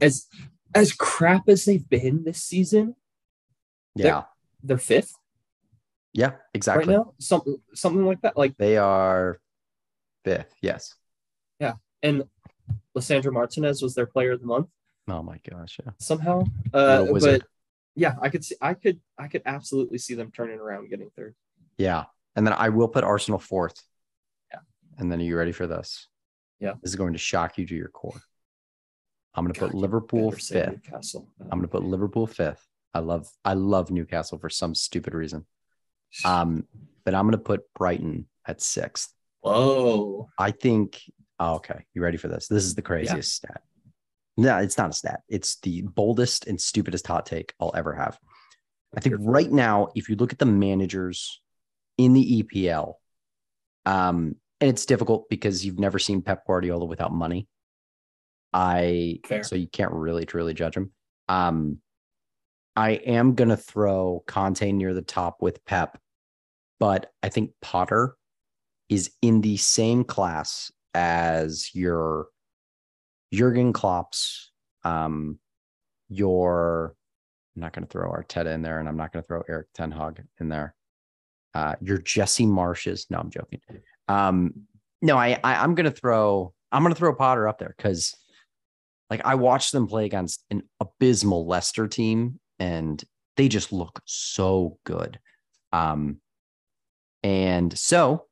as 0.00 0.26
as 0.74 0.92
crap 0.92 1.48
as 1.48 1.64
they've 1.64 1.88
been 1.88 2.24
this 2.24 2.42
season, 2.42 2.94
Yeah, 3.94 4.24
they're 4.62 4.78
fifth 4.78 5.12
yeah, 6.12 6.32
exactly. 6.54 6.94
right 6.94 6.98
now. 6.98 7.14
Something 7.18 7.56
something 7.74 8.04
like 8.04 8.20
that. 8.22 8.36
Like 8.36 8.56
They 8.56 8.76
are 8.76 9.40
fifth. 10.24 10.54
Yes. 10.60 10.94
Yeah, 11.58 11.74
and 12.02 12.24
Lisandro 12.96 13.32
Martinez 13.32 13.82
was 13.82 13.94
their 13.94 14.06
player 14.06 14.32
of 14.32 14.40
the 14.40 14.46
month 14.46 14.68
Oh 15.10 15.22
my 15.22 15.40
gosh. 15.48 15.78
Yeah. 15.84 15.92
somehow. 15.98 16.44
Uh, 16.72 17.06
but 17.20 17.42
yeah, 17.94 18.14
I 18.20 18.28
could 18.28 18.44
see 18.44 18.54
I 18.60 18.74
could 18.74 19.00
I 19.18 19.28
could 19.28 19.42
absolutely 19.46 19.98
see 19.98 20.14
them 20.14 20.30
turning 20.30 20.58
around 20.58 20.90
getting 20.90 21.10
third. 21.16 21.34
Yeah. 21.78 22.04
And 22.36 22.46
then 22.46 22.54
I 22.54 22.68
will 22.68 22.88
put 22.88 23.04
Arsenal 23.04 23.38
fourth. 23.38 23.82
Yeah. 24.52 24.60
And 24.98 25.10
then 25.10 25.20
are 25.20 25.24
you 25.24 25.36
ready 25.36 25.52
for 25.52 25.66
this? 25.66 26.06
Yeah. 26.60 26.74
This 26.82 26.92
is 26.92 26.96
going 26.96 27.14
to 27.14 27.18
shock 27.18 27.58
you 27.58 27.66
to 27.66 27.74
your 27.74 27.88
core. 27.88 28.20
I'm 29.34 29.44
going 29.44 29.54
to 29.54 29.60
put 29.60 29.74
Liverpool 29.74 30.32
fifth. 30.32 30.68
Newcastle. 30.68 31.28
I'm 31.40 31.50
going 31.50 31.62
to 31.62 31.68
put 31.68 31.84
Liverpool 31.84 32.26
fifth. 32.26 32.66
I 32.94 33.00
love 33.00 33.28
I 33.44 33.54
love 33.54 33.90
Newcastle 33.90 34.38
for 34.38 34.50
some 34.50 34.74
stupid 34.74 35.14
reason. 35.14 35.46
Um, 36.24 36.66
but 37.04 37.14
I'm 37.14 37.24
going 37.24 37.32
to 37.32 37.38
put 37.38 37.62
Brighton 37.74 38.26
at 38.46 38.60
sixth. 38.60 39.12
Whoa. 39.40 40.28
I 40.38 40.50
think. 40.50 41.00
Oh, 41.38 41.54
okay, 41.54 41.86
you 41.94 42.02
ready 42.02 42.18
for 42.18 42.28
this? 42.28 42.48
This 42.48 42.64
is 42.64 42.74
the 42.74 42.82
craziest 42.82 43.32
stat. 43.32 43.62
No, 44.36 44.58
it's 44.58 44.76
not 44.76 44.90
a 44.90 44.92
stat. 44.92 45.20
It's 45.28 45.56
the 45.60 45.82
boldest 45.82 46.46
and 46.46 46.60
stupidest 46.60 47.06
hot 47.06 47.26
take 47.26 47.54
I'll 47.60 47.72
ever 47.74 47.94
have. 47.94 48.18
I 48.96 49.00
think 49.00 49.12
Here 49.12 49.18
for 49.18 49.30
it. 49.30 49.32
right 49.32 49.50
now, 49.50 49.88
if 49.94 50.08
you 50.08 50.16
look 50.16 50.32
at 50.32 50.38
the 50.38 50.46
managers 50.46 51.40
in 51.96 52.12
the 52.12 52.42
EPL, 52.42 52.94
um, 53.86 54.36
and 54.60 54.70
it's 54.70 54.84
difficult 54.84 55.28
because 55.30 55.64
you've 55.64 55.78
never 55.78 55.98
seen 55.98 56.22
Pep 56.22 56.46
Guardiola 56.46 56.84
without 56.84 57.12
money. 57.12 57.48
I 58.52 59.20
Fair. 59.24 59.44
so 59.44 59.56
you 59.56 59.68
can't 59.68 59.92
really 59.92 60.26
truly 60.26 60.54
judge 60.54 60.76
him. 60.76 60.92
Um, 61.28 61.78
I 62.76 62.90
am 62.90 63.34
gonna 63.34 63.56
throw 63.56 64.22
Conte 64.26 64.70
near 64.72 64.94
the 64.94 65.02
top 65.02 65.42
with 65.42 65.64
Pep, 65.64 65.98
but 66.78 67.12
I 67.22 67.28
think 67.28 67.52
Potter 67.60 68.16
is 68.88 69.12
in 69.22 69.40
the 69.40 69.56
same 69.56 70.04
class 70.04 70.72
as 70.94 71.74
your 71.74 72.26
Jurgen 73.32 73.72
Klopp's, 73.72 74.50
um, 74.82 75.38
your 76.08 76.96
I'm 77.54 77.62
not 77.62 77.72
going 77.72 77.86
to 77.86 77.90
throw 77.90 78.10
Arteta 78.10 78.54
in 78.54 78.62
there, 78.62 78.78
and 78.78 78.88
I'm 78.88 78.96
not 78.96 79.12
going 79.12 79.22
to 79.22 79.26
throw 79.26 79.42
Erik 79.48 79.68
Ten 79.74 79.90
Hag 79.90 80.22
in 80.40 80.48
there. 80.48 80.74
Uh, 81.54 81.74
your 81.80 81.98
Jesse 81.98 82.46
Marsches. 82.46 83.06
No, 83.10 83.18
I'm 83.18 83.30
joking. 83.30 83.60
Um, 84.08 84.54
no, 85.02 85.16
I, 85.16 85.38
I 85.44 85.56
I'm 85.56 85.74
going 85.74 85.84
to 85.84 85.96
throw 85.96 86.54
I'm 86.72 86.82
going 86.82 86.94
to 86.94 86.98
throw 86.98 87.14
Potter 87.14 87.48
up 87.48 87.58
there 87.58 87.74
because, 87.76 88.16
like, 89.08 89.20
I 89.24 89.34
watched 89.34 89.72
them 89.72 89.88
play 89.88 90.06
against 90.06 90.44
an 90.50 90.62
abysmal 90.80 91.46
Leicester 91.46 91.86
team, 91.86 92.39
and 92.60 93.02
they 93.36 93.48
just 93.48 93.72
look 93.72 94.00
so 94.04 94.78
good. 94.84 95.18
Um, 95.72 96.20
and 97.24 97.76
so, 97.76 98.26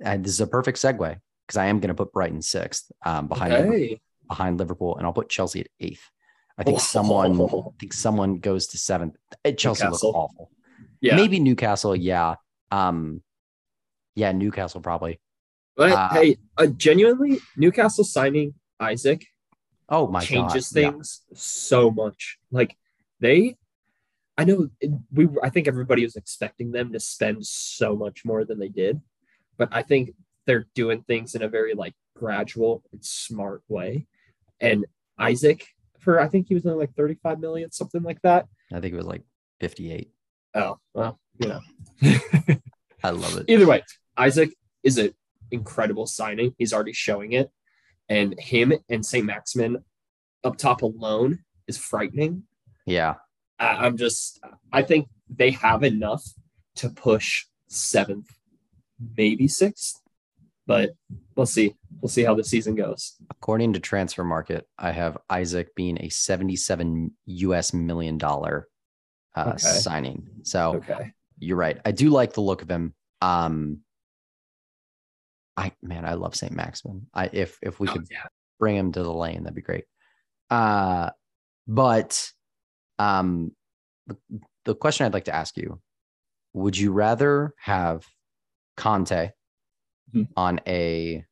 and 0.00 0.24
this 0.24 0.32
is 0.32 0.40
a 0.40 0.46
perfect 0.46 0.78
segue 0.78 1.18
because 1.46 1.56
I 1.56 1.66
am 1.66 1.80
going 1.80 1.88
to 1.88 1.94
put 1.94 2.12
Brighton 2.12 2.42
sixth, 2.42 2.90
um, 3.06 3.28
behind 3.28 3.52
Liverpool 3.54 3.74
Okay. 3.74 4.00
behind 4.28 4.58
Liverpool, 4.58 4.96
and 4.98 5.06
I'll 5.06 5.12
put 5.14 5.30
Chelsea 5.30 5.60
at 5.60 5.68
eighth. 5.80 6.02
I 6.58 6.64
think 6.64 6.80
someone, 6.80 7.32
I 7.40 7.44
Oh. 7.44 7.74
think 7.80 7.92
someone 7.94 8.38
goes 8.40 8.66
to 8.68 8.78
seventh. 8.78 9.16
Eh, 9.44 9.52
Chelsea 9.52 9.84
looks 9.86 10.02
awful. 10.04 10.50
Yeah. 11.00 11.16
Maybe 11.16 11.40
Newcastle, 11.40 11.96
yeah. 11.96 12.34
Um, 12.70 13.22
yeah, 14.14 14.32
Newcastle 14.32 14.80
probably. 14.80 15.20
But 15.76 15.92
Uh, 15.92 16.08
hey, 16.10 16.36
uh, 16.58 16.66
genuinely, 16.66 17.38
Newcastle 17.56 18.04
signing 18.04 18.54
Isak 18.82 19.24
Oh 19.88 20.08
my 20.08 20.22
changes 20.22 20.68
god, 20.70 20.80
yeah. 20.80 20.90
things 20.90 21.22
so 21.32 21.90
much. 21.90 22.38
Like 22.50 22.76
they, 23.20 23.56
I 24.38 24.44
know 24.44 24.68
we. 25.12 25.28
I 25.42 25.50
think 25.50 25.66
everybody 25.66 26.04
was 26.04 26.14
expecting 26.14 26.70
them 26.70 26.92
to 26.92 27.00
spend 27.00 27.44
so 27.44 27.96
much 27.96 28.24
more 28.24 28.44
than 28.44 28.60
they 28.60 28.68
did, 28.68 29.00
but 29.56 29.68
I 29.72 29.82
think 29.82 30.12
they're 30.46 30.66
doing 30.76 31.02
things 31.02 31.34
in 31.34 31.42
a 31.42 31.48
very 31.48 31.74
like 31.74 31.94
gradual 32.14 32.84
and 32.92 33.04
smart 33.04 33.62
way. 33.68 34.06
And 34.60 34.86
Isak, 35.20 35.66
for 35.98 36.20
I 36.20 36.28
think 36.28 36.46
he 36.46 36.54
was 36.54 36.64
only 36.64 36.78
like 36.78 36.94
thirty 36.94 37.16
five 37.20 37.40
million, 37.40 37.72
something 37.72 38.02
like 38.02 38.22
that. 38.22 38.46
I 38.72 38.78
think 38.78 38.94
it 38.94 38.96
was 38.96 39.06
like 39.06 39.22
58. 39.60 40.10
Oh 40.54 40.78
well, 40.94 41.18
you 41.40 41.48
know. 41.48 41.60
I 43.02 43.10
love 43.10 43.38
it. 43.38 43.46
Either 43.48 43.66
way, 43.66 43.82
Isak 44.24 44.50
is 44.84 44.98
an 44.98 45.14
incredible 45.50 46.06
signing. 46.06 46.54
He's 46.58 46.72
already 46.72 46.92
showing 46.92 47.32
it. 47.32 47.50
And 48.08 48.38
him 48.38 48.72
and 48.88 49.04
St. 49.04 49.26
Maximin 49.26 49.84
up 50.44 50.56
top 50.56 50.82
alone 50.82 51.40
is 51.66 51.76
frightening. 51.76 52.44
Yeah, 52.86 53.14
I'm 53.58 53.96
just, 53.96 54.40
I 54.72 54.82
think 54.82 55.08
they 55.28 55.50
have 55.52 55.82
enough 55.82 56.24
to 56.76 56.88
push 56.90 57.46
seventh, 57.68 58.28
maybe 59.16 59.48
sixth, 59.48 60.00
but 60.66 60.90
we'll 61.34 61.46
see. 61.46 61.74
We'll 62.00 62.08
see 62.08 62.22
how 62.22 62.34
the 62.34 62.44
season 62.44 62.74
goes. 62.76 63.16
according 63.30 63.72
to 63.72 63.80
Transfermarkt, 63.80 64.62
I 64.78 64.92
have 64.92 65.18
Isak 65.32 65.74
being 65.74 65.98
a 66.00 66.08
77 66.08 67.10
US 67.26 67.74
million 67.74 68.18
dollar 68.18 68.68
uh, 69.34 69.46
Okay. 69.50 69.56
signing. 69.56 70.28
So 70.44 70.74
Okay. 70.76 71.12
you're 71.40 71.56
right. 71.56 71.80
I 71.84 71.90
do 71.90 72.10
like 72.10 72.34
the 72.34 72.40
look 72.40 72.62
of 72.62 72.70
him. 72.70 72.94
Um, 73.20 73.80
I 75.56 75.72
man, 75.82 76.04
I 76.04 76.14
love 76.14 76.36
St. 76.36 76.52
Maximin. 76.52 77.06
I 77.12 77.28
if 77.32 77.58
if 77.62 77.80
we 77.80 77.88
Oh, 77.88 77.92
could 77.92 78.06
yeah. 78.10 78.26
bring 78.60 78.76
him 78.76 78.92
to 78.92 79.02
the 79.02 79.12
lane, 79.12 79.42
that'd 79.42 79.56
be 79.56 79.62
great. 79.62 79.84
Uh, 80.50 81.10
but 81.66 82.30
um, 83.00 83.52
the, 84.64 84.74
question 84.74 85.06
I'd 85.06 85.12
like 85.12 85.24
to 85.26 85.34
ask 85.34 85.56
you: 85.56 85.80
Would 86.54 86.76
you 86.76 86.92
rather 86.92 87.54
have 87.58 88.06
Conte 88.76 89.30
Mhm. 90.14 90.28
on 90.36 90.60
a 90.66 91.24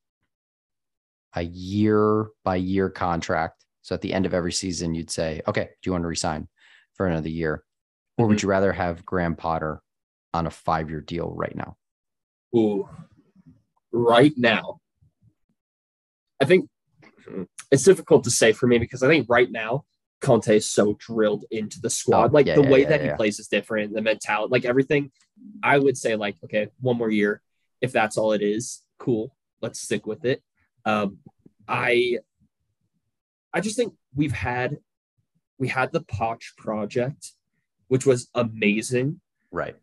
a 1.35 1.43
year 1.43 2.29
by 2.45 2.57
year 2.57 2.91
contract? 2.91 3.65
So 3.83 3.95
at 3.95 4.01
the 4.03 4.13
end 4.13 4.27
of 4.27 4.35
every 4.35 4.53
season, 4.53 4.95
you'd 4.95 5.11
say, 5.11 5.41
"Okay, 5.47 5.65
do 5.65 5.89
you 5.89 5.93
want 5.93 6.03
to 6.03 6.09
resign 6.09 6.49
for 6.95 7.07
another 7.07 7.29
year?" 7.29 7.65
Or 8.19 8.27
would 8.27 8.43
you 8.43 8.49
rather 8.49 8.73
have 8.73 9.05
Graham 9.05 9.37
Potter 9.37 9.83
on 10.35 10.47
a 10.47 10.51
five 10.51 10.91
year 10.91 11.01
deal 11.01 11.33
right 11.35 11.55
now? 11.55 11.77
Ooh. 12.55 12.89
Right 13.93 14.33
now, 14.37 14.81
I 16.41 16.45
think 16.45 16.69
it's 17.71 17.85
difficult 17.85 18.25
to 18.25 18.31
say 18.31 18.53
for 18.53 18.67
me 18.67 18.79
because 18.79 19.03
I 19.03 19.09
think 19.09 19.27
right 19.29 19.51
now 19.51 19.85
Conte 20.21 20.57
is 20.57 20.71
so 20.71 20.95
drilled 20.99 21.45
into 21.51 21.81
the 21.81 21.91
squad. 21.91 22.31
Oh, 22.31 22.35
like 22.35 22.47
yeah, 22.47 22.55
the 22.55 22.63
yeah, 22.63 22.71
way 22.71 22.83
yeah, 22.83 22.89
that 22.89 23.05
he 23.05 23.11
plays 23.11 23.39
is 23.39 23.49
different, 23.49 23.95
the 23.95 24.03
mentality, 24.03 24.51
like 24.51 24.65
everything. 24.65 25.11
I 25.63 25.79
would 25.79 25.97
say 25.97 26.17
like, 26.17 26.37
okay, 26.45 26.69
one 26.81 26.97
more 26.97 27.11
year. 27.11 27.43
If 27.81 27.93
that's 27.93 28.17
all 28.17 28.33
it 28.33 28.43
is, 28.43 28.83
cool. 28.99 29.35
Let's 29.61 29.81
stick 29.81 30.07
with 30.07 30.25
it. 30.25 30.43
Um, 30.85 31.19
I 31.69 32.19
I 33.53 33.61
just 33.61 33.77
think 33.77 33.95
we've 34.15 34.33
had 34.33 34.79
we 35.59 35.69
had 35.69 35.93
the 35.93 36.03
Poch 36.03 36.57
project, 36.57 37.33
which 37.89 38.07
was 38.07 38.29
amazing. 38.35 39.21
Right. 39.51 39.77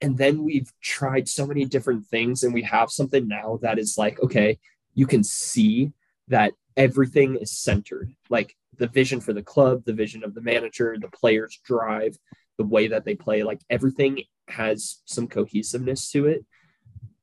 And 0.00 0.16
then 0.16 0.44
we've 0.44 0.72
tried 0.80 1.28
so 1.28 1.46
many 1.46 1.64
different 1.64 2.06
things, 2.06 2.42
and 2.42 2.54
we 2.54 2.62
have 2.62 2.90
something 2.90 3.26
now 3.26 3.58
that 3.62 3.78
is 3.78 3.98
like, 3.98 4.22
okay, 4.22 4.58
you 4.94 5.06
can 5.06 5.24
see 5.24 5.92
that 6.28 6.52
everything 6.76 7.36
is 7.36 7.50
centered. 7.50 8.14
Like 8.30 8.56
the 8.78 8.88
vision 8.88 9.20
for 9.20 9.32
the 9.32 9.42
club, 9.42 9.84
the 9.84 9.92
vision 9.92 10.24
of 10.24 10.34
the 10.34 10.40
manager, 10.40 10.96
the 11.00 11.08
players' 11.08 11.60
drive, 11.64 12.16
the 12.56 12.64
way 12.64 12.88
that 12.88 13.04
they 13.04 13.14
play, 13.14 13.42
like 13.42 13.60
everything 13.70 14.22
has 14.48 15.02
some 15.04 15.28
cohesiveness 15.28 16.10
to 16.10 16.26
it. 16.26 16.44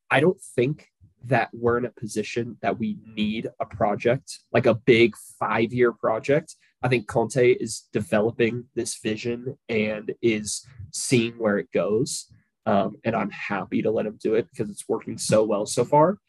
I 0.10 0.20
don't 0.20 0.40
think 0.56 0.90
that 1.26 1.50
we're 1.54 1.78
in 1.78 1.86
a 1.86 1.90
position 1.90 2.58
that 2.62 2.78
we 2.78 2.98
need 3.06 3.50
a 3.60 3.66
project, 3.66 4.40
like 4.54 4.66
a 4.66 4.76
big 4.76 5.16
five 5.40 5.74
year 5.74 5.92
project. 5.92 6.56
I 6.84 6.88
think 6.88 7.08
Conte 7.08 7.54
is 7.54 7.88
developing 7.92 8.66
this 8.76 8.96
vision 8.98 9.58
and 9.68 10.14
is 10.22 10.66
seeing 10.94 11.34
where 11.34 11.58
it 11.58 11.72
goes. 11.72 12.32
Um, 12.68 12.98
and 13.04 13.16
I'm 13.16 13.32
happy 13.32 13.82
to 13.82 13.92
let 13.92 14.06
him 14.06 14.18
do 14.22 14.36
it 14.36 14.48
because 14.50 14.70
it's 14.70 14.88
working 14.88 15.18
so 15.18 15.44
well 15.44 15.66
so 15.66 15.84
far. 15.84 16.20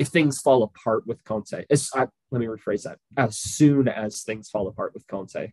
If 0.00 0.08
things 0.08 0.40
fall 0.40 0.62
apart 0.62 1.06
with 1.06 1.22
Conte, 1.24 1.52
I, 1.70 2.08
let 2.30 2.40
me 2.40 2.46
rephrase 2.46 2.84
that. 2.84 2.96
As 3.18 3.36
soon 3.38 3.86
as 3.86 4.22
things 4.22 4.48
fall 4.48 4.66
apart 4.66 4.94
with 4.94 5.06
Conte, 5.06 5.52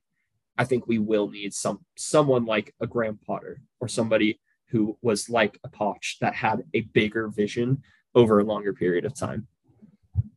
I 0.57 0.63
think 0.63 0.87
we 0.87 0.99
will 0.99 1.29
need 1.29 1.53
some 1.53 1.85
someone 1.97 2.45
like 2.45 2.73
a 2.79 2.87
Graham 2.87 3.19
Potter 3.27 3.61
or 3.81 3.89
somebody 3.89 4.39
who 4.69 4.97
was 5.01 5.29
like 5.29 5.59
a 5.65 5.69
Poch 5.69 6.17
that 6.21 6.33
had 6.33 6.63
a 6.73 6.79
bigger 6.79 7.27
vision 7.27 7.83
over 8.15 8.39
a 8.39 8.45
longer 8.45 8.73
period 8.73 9.03
of 9.03 9.13
time. 9.13 9.47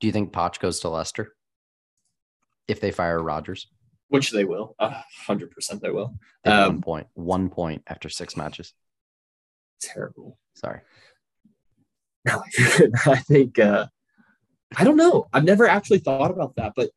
Do 0.01 0.09
you 0.09 0.13
think 0.13 0.33
Poch 0.33 0.59
goes 0.59 0.81
to 0.81 0.89
Leicester 0.89 1.37
if 2.67 2.81
they 2.81 2.91
fire 2.91 3.23
Rodgers? 3.23 3.69
Which 4.09 4.33
they 4.33 4.45
will. 4.45 4.75
hundred 5.25 5.53
percent 5.53 5.83
they 5.83 5.91
will. 5.91 6.17
Um, 6.45 6.67
one 6.67 6.83
point. 6.83 7.07
One 7.15 7.49
point 7.49 7.83
after 7.87 8.09
six 8.09 8.37
matches. 8.37 8.73
Terrible. 9.81 10.37
Sorry. 10.57 10.81
No, 12.27 12.43
I 13.07 13.17
think 13.17 13.61
uh 13.61 13.87
I 14.77 14.85
don't 14.85 14.97
know. 14.97 15.29
I've 15.33 15.45
never 15.45 15.66
actually 15.66 15.99
thought 15.99 16.31
about 16.31 16.57
that, 16.57 16.73
but 16.77 16.91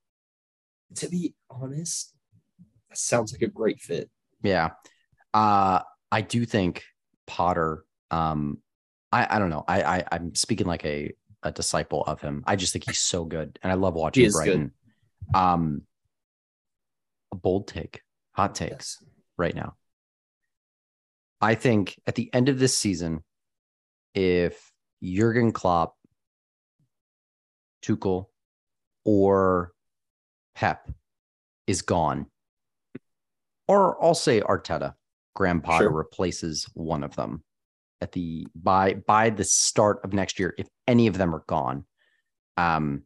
to 0.95 1.09
be 1.09 1.33
honest, 1.49 2.13
that 2.89 2.97
sounds 2.97 3.33
like 3.33 3.41
a 3.41 3.47
great 3.47 3.79
fit. 3.79 4.09
Yeah. 4.41 4.71
Uh 5.33 5.81
I 6.11 6.21
do 6.21 6.45
think 6.45 6.83
Potter 7.25 7.83
um 8.11 8.59
I, 9.11 9.35
I 9.35 9.39
don't 9.39 9.49
know. 9.49 9.63
I, 9.67 9.83
I 9.83 10.03
I'm 10.11 10.35
speaking 10.35 10.67
like 10.67 10.85
a 10.85 11.13
a 11.43 11.51
disciple 11.51 12.03
of 12.03 12.21
him. 12.21 12.43
I 12.47 12.55
just 12.55 12.73
think 12.73 12.85
he's 12.87 12.99
so 12.99 13.25
good, 13.25 13.59
and 13.61 13.71
I 13.71 13.75
love 13.75 13.93
watching 13.93 14.31
Brighton. 14.31 14.71
Good. 15.31 15.37
Um, 15.37 15.81
a 17.31 17.35
bold 17.35 17.67
take, 17.67 18.01
hot 18.31 18.55
takes 18.55 18.99
yes. 19.01 19.09
right 19.37 19.55
now. 19.55 19.75
I 21.41 21.55
think 21.55 21.99
at 22.07 22.15
the 22.15 22.29
end 22.33 22.49
of 22.49 22.59
this 22.59 22.77
season, 22.77 23.23
if 24.15 24.71
Jurgen 25.03 25.51
Klopp, 25.51 25.95
Tuchel, 27.83 28.27
or 29.05 29.73
Pep 30.55 30.89
is 31.67 31.81
gone, 31.81 32.27
or 33.67 34.01
I'll 34.03 34.15
say 34.15 34.41
Arteta, 34.41 34.93
Graham 35.35 35.61
Potter 35.61 35.85
sure. 35.85 35.91
replaces 35.91 36.69
one 36.73 37.03
of 37.03 37.15
them 37.15 37.43
at 38.01 38.11
the 38.11 38.47
by 38.55 38.95
by 38.95 39.29
the 39.29 39.43
start 39.43 39.99
of 40.03 40.13
next 40.13 40.39
year 40.39 40.53
if 40.57 40.67
any 40.87 41.07
of 41.07 41.17
them 41.17 41.33
are 41.33 41.43
gone. 41.47 41.85
Um 42.57 43.03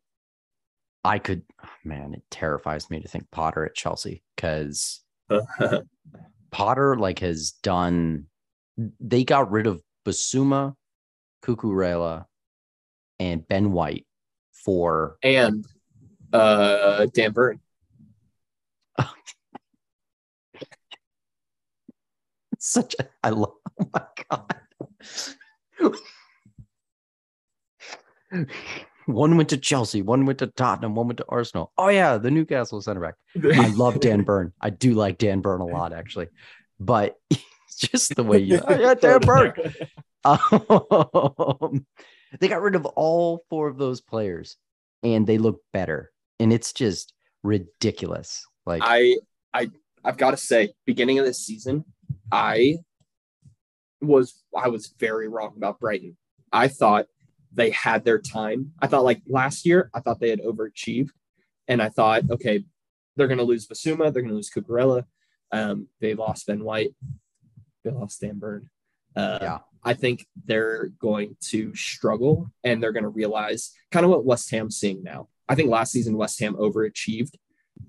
i 1.03 1.19
could 1.19 1.43
man 1.83 2.13
it 2.13 2.23
terrifies 2.31 2.89
me 2.89 2.99
to 2.99 3.07
think 3.07 3.29
potter 3.31 3.65
at 3.65 3.75
chelsea 3.75 4.23
because 4.35 5.01
potter 6.51 6.97
like 6.97 7.19
has 7.19 7.51
done 7.63 8.25
they 8.99 9.23
got 9.23 9.51
rid 9.51 9.67
of 9.67 9.81
Bissouma 10.05 10.73
cucurella 11.43 12.25
and 13.19 13.47
ben 13.47 13.71
white 13.71 14.05
for 14.63 15.17
and 15.23 15.65
uh 16.33 17.05
dan 17.13 17.31
burn 17.31 17.59
such 22.59 22.95
a 22.99 23.05
i 23.23 23.29
love 23.29 23.53
oh 23.79 23.89
my 23.93 24.01
god 24.29 24.55
one 29.07 29.37
went 29.37 29.49
to 29.49 29.57
Chelsea, 29.57 30.01
one 30.01 30.25
went 30.25 30.39
to 30.39 30.47
Tottenham, 30.47 30.95
one 30.95 31.07
went 31.07 31.17
to 31.17 31.25
Arsenal. 31.29 31.71
Oh 31.77 31.87
yeah, 31.87 32.17
the 32.17 32.29
Newcastle 32.29 32.81
center 32.81 32.99
back. 32.99 33.15
I 33.41 33.69
love 33.69 33.99
Dan 33.99 34.23
Burn. 34.23 34.53
I 34.59 34.69
do 34.69 34.93
like 34.93 35.17
Dan 35.17 35.39
Burn 35.39 35.61
a 35.61 35.65
lot 35.65 35.93
actually, 35.93 36.27
but 36.79 37.17
just 37.77 38.15
the 38.15 38.23
way 38.23 38.39
you, 38.39 38.59
oh, 38.67 38.75
yeah, 38.75 38.93
Dan 38.93 39.19
Burn. 39.19 39.53
Um, 40.25 41.85
they 42.39 42.47
got 42.47 42.61
rid 42.61 42.75
of 42.75 42.85
all 42.85 43.43
four 43.49 43.67
of 43.67 43.77
those 43.77 44.01
players, 44.01 44.57
and 45.03 45.25
they 45.25 45.37
look 45.37 45.61
better, 45.73 46.11
and 46.39 46.51
it's 46.51 46.73
just 46.73 47.13
ridiculous. 47.43 48.45
Like 48.65 48.81
I, 48.83 49.17
I, 49.53 49.69
I've 50.03 50.17
got 50.17 50.31
to 50.31 50.37
say, 50.37 50.73
beginning 50.85 51.19
of 51.19 51.25
this 51.25 51.45
season, 51.45 51.85
I 52.31 52.77
was 54.01 54.43
I 54.55 54.67
was 54.67 54.93
very 54.99 55.27
wrong 55.27 55.53
about 55.55 55.79
Brighton. 55.79 56.17
I 56.51 56.67
thought 56.67 57.07
they 57.53 57.69
had 57.71 58.05
their 58.05 58.19
time. 58.19 58.71
I 58.81 58.87
thought 58.87 59.03
like 59.03 59.21
last 59.27 59.65
year, 59.65 59.89
I 59.93 59.99
thought 59.99 60.19
they 60.19 60.29
had 60.29 60.41
overachieved, 60.41 61.09
and 61.67 61.81
I 61.81 61.89
thought, 61.89 62.23
okay, 62.29 62.63
they're 63.15 63.27
going 63.27 63.39
to 63.39 63.43
lose 63.43 63.67
Bissouma, 63.67 64.13
they're 64.13 64.21
going 64.21 64.29
to 64.29 64.35
lose 64.35 64.51
Cucurella. 64.51 65.05
Um, 65.51 65.87
they 66.01 66.13
lost 66.13 66.47
Ben 66.47 66.63
White, 66.63 66.91
they 67.83 67.91
lost 67.91 68.21
Dan 68.21 68.37
Burn. 68.37 68.69
Uh, 69.15 69.39
yeah, 69.41 69.57
I 69.83 69.93
think 69.93 70.27
they're 70.45 70.87
going 70.99 71.37
to 71.49 71.73
struggle, 71.75 72.51
and 72.63 72.81
they're 72.81 72.91
going 72.91 73.03
to 73.03 73.09
realize 73.09 73.71
kind 73.91 74.03
of 74.05 74.09
what 74.09 74.25
West 74.25 74.49
Ham's 74.51 74.77
seeing 74.77 75.03
now. 75.03 75.29
I 75.47 75.55
think 75.55 75.69
last 75.69 75.91
season 75.91 76.17
West 76.17 76.39
Ham 76.39 76.55
overachieved, 76.55 77.35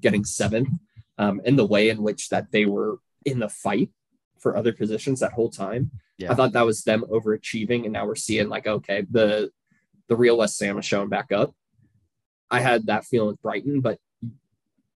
getting 0.01 0.25
seven, 0.25 0.81
um, 1.19 1.41
and 1.45 1.59
the 1.59 1.67
way 1.67 1.89
in 1.89 2.03
which 2.03 2.29
that 2.29 2.53
they 2.53 2.65
were 2.65 2.99
in 3.25 3.39
the 3.39 3.49
fight 3.49 3.91
for 4.39 4.57
other 4.57 4.73
positions 4.73 5.21
that 5.21 5.33
whole 5.33 5.51
time. 5.51 5.91
Yeah. 6.17 6.33
I 6.33 6.35
thought 6.35 6.53
that 6.53 6.67
was 6.67 6.83
them 6.83 7.05
overachieving, 7.11 7.85
and 7.85 7.93
now 7.93 8.07
we're 8.07 8.15
seeing 8.15 8.49
like 8.49 8.67
okay, 8.67 9.07
the 9.11 9.51
the 10.09 10.17
real 10.17 10.39
West 10.39 10.61
Ham 10.61 10.79
is 10.79 10.85
showing 10.85 11.09
back 11.09 11.33
up. 11.33 11.55
I 12.51 12.61
had 12.61 12.87
that 12.87 13.05
feeling 13.05 13.29
with 13.29 13.43
Brighton, 13.43 13.81
but 13.81 13.99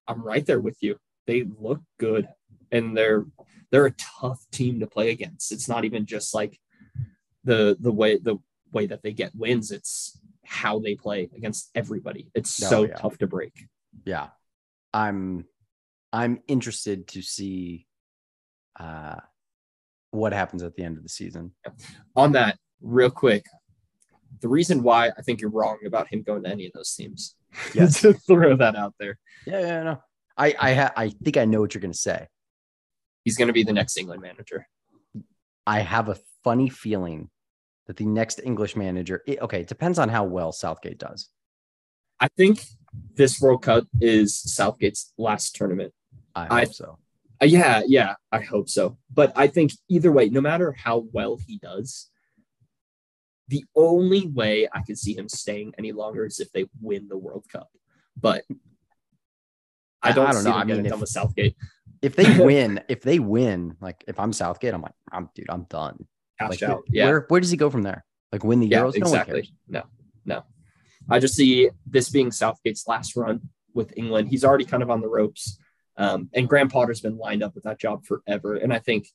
I'm 0.07 0.23
right 0.23 0.45
there 0.45 0.59
with 0.59 0.77
you. 0.81 0.97
They 1.27 1.43
look 1.43 1.81
good, 1.97 2.27
and 2.71 2.95
they're 2.97 3.25
they're 3.71 3.85
a 3.85 3.91
tough 3.91 4.45
team 4.51 4.79
to 4.79 4.87
play 4.87 5.11
against. 5.11 5.51
It's 5.51 5.67
not 5.67 5.85
even 5.85 6.05
just 6.05 6.33
like 6.33 6.59
the 7.43 7.77
the 7.79 7.91
way 7.91 8.17
the 8.17 8.37
way 8.71 8.87
that 8.87 9.03
they 9.03 9.13
get 9.13 9.35
wins. 9.35 9.71
It's 9.71 10.19
how 10.45 10.79
they 10.79 10.95
play 10.95 11.29
against 11.35 11.69
everybody. 11.75 12.27
It's 12.33 12.61
oh, 12.63 12.69
so 12.69 12.83
yeah. 12.83 12.95
tough 12.95 13.17
to 13.19 13.27
break. 13.27 13.67
Yeah, 14.05 14.29
I'm 14.93 15.45
I'm 16.11 16.39
interested 16.47 17.07
to 17.09 17.21
see 17.21 17.87
uh 18.79 19.15
what 20.11 20.33
happens 20.33 20.61
at 20.63 20.75
the 20.75 20.83
end 20.83 20.97
of 20.97 21.03
the 21.03 21.09
season. 21.09 21.51
On 22.15 22.33
that, 22.33 22.57
real 22.81 23.09
quick, 23.09 23.45
the 24.41 24.47
reason 24.47 24.83
why 24.83 25.11
I 25.17 25.21
think 25.23 25.41
you're 25.41 25.49
wrong 25.49 25.79
about 25.85 26.07
him 26.07 26.21
going 26.21 26.43
to 26.43 26.49
any 26.49 26.67
of 26.67 26.73
those 26.73 26.93
teams. 26.93 27.35
Yes. 27.75 28.01
to 28.01 28.13
throw 28.13 28.55
that 28.57 28.75
out 28.75 28.95
there. 28.99 29.19
Yeah, 29.45 29.59
yeah, 29.59 29.83
no. 29.83 30.01
I 30.35 30.55
I 30.59 30.73
ha- 30.73 30.93
I 30.97 31.09
think 31.09 31.37
I 31.37 31.45
know 31.45 31.61
what 31.61 31.73
you're 31.75 31.81
going 31.81 31.91
to 31.91 31.97
say. 31.97 32.27
He's 33.23 33.37
going 33.37 33.47
to 33.47 33.53
be 33.53 33.63
the 33.63 33.73
next 33.73 33.95
England 33.95 34.23
manager. 34.23 34.67
I 35.67 35.79
have 35.79 36.09
a 36.09 36.17
funny 36.43 36.69
feeling 36.69 37.29
that 37.87 37.97
the 37.97 38.05
next 38.05 38.39
English 38.43 38.75
manager. 38.75 39.21
It, 39.27 39.41
okay, 39.41 39.61
it 39.61 39.67
depends 39.67 39.99
on 39.99 40.09
how 40.09 40.23
well 40.23 40.51
Southgate 40.51 40.99
does. 40.99 41.29
I 42.19 42.27
think 42.37 42.63
this 43.15 43.41
World 43.41 43.63
Cup 43.63 43.85
is 43.99 44.37
Southgate's 44.37 45.13
last 45.17 45.55
tournament. 45.55 45.93
I 46.35 46.43
hope 46.43 46.51
I, 46.51 46.63
so. 46.65 46.99
Uh, 47.41 47.45
yeah, 47.45 47.81
yeah, 47.85 48.15
I 48.31 48.39
hope 48.39 48.69
so. 48.69 48.97
But 49.13 49.33
I 49.35 49.47
think 49.47 49.71
either 49.89 50.11
way, 50.11 50.29
no 50.29 50.41
matter 50.41 50.71
how 50.71 51.05
well 51.11 51.37
he 51.37 51.57
does, 51.57 52.09
the 53.49 53.65
only 53.75 54.27
way 54.27 54.67
I 54.71 54.81
could 54.81 54.97
see 54.97 55.15
him 55.17 55.27
staying 55.27 55.73
any 55.77 55.91
longer 55.91 56.25
is 56.25 56.39
if 56.39 56.51
they 56.51 56.65
win 56.81 57.07
the 57.07 57.17
World 57.17 57.45
Cup. 57.51 57.69
But 58.19 58.45
I 60.01 60.11
don't, 60.11 60.23
know, 60.23 60.29
I 60.29 60.33
don't 60.33 60.43
know. 60.43 60.53
I 60.53 60.63
mean, 60.63 60.85
if, 60.85 60.99
with 60.99 61.09
Southgate. 61.09 61.55
If 62.01 62.15
they 62.15 62.37
win, 62.43 62.81
if 62.87 63.01
they 63.01 63.19
win, 63.19 63.75
like 63.81 64.03
if 64.07 64.19
I'm 64.19 64.33
Southgate, 64.33 64.73
I'm 64.73 64.81
like, 64.81 64.93
I'm 65.11 65.29
dude, 65.35 65.49
I'm 65.49 65.63
done. 65.63 66.05
Like, 66.49 66.63
out. 66.63 66.83
Yeah. 66.89 67.05
Where 67.05 67.25
where 67.27 67.41
does 67.41 67.51
he 67.51 67.57
go 67.57 67.69
from 67.69 67.83
there? 67.83 68.05
Like 68.31 68.43
win 68.43 68.59
the 68.59 68.67
yeah, 68.67 68.81
Euros? 68.81 68.95
Exactly. 68.95 69.49
No, 69.67 69.83
no. 70.25 70.43
I 71.09 71.19
just 71.19 71.35
see 71.35 71.69
this 71.85 72.09
being 72.09 72.31
Southgate's 72.31 72.87
last 72.87 73.15
run 73.15 73.41
with 73.73 73.93
England. 73.97 74.29
He's 74.29 74.43
already 74.43 74.65
kind 74.65 74.83
of 74.83 74.89
on 74.89 75.01
the 75.01 75.09
ropes. 75.09 75.57
Um, 75.97 76.29
and 76.33 76.47
Graham 76.47 76.69
Potter's 76.69 77.01
been 77.01 77.17
lined 77.17 77.43
up 77.43 77.55
with 77.55 77.65
that 77.65 77.79
job 77.79 78.05
forever. 78.05 78.55
And 78.55 78.73
I 78.73 78.79
think 78.79 79.07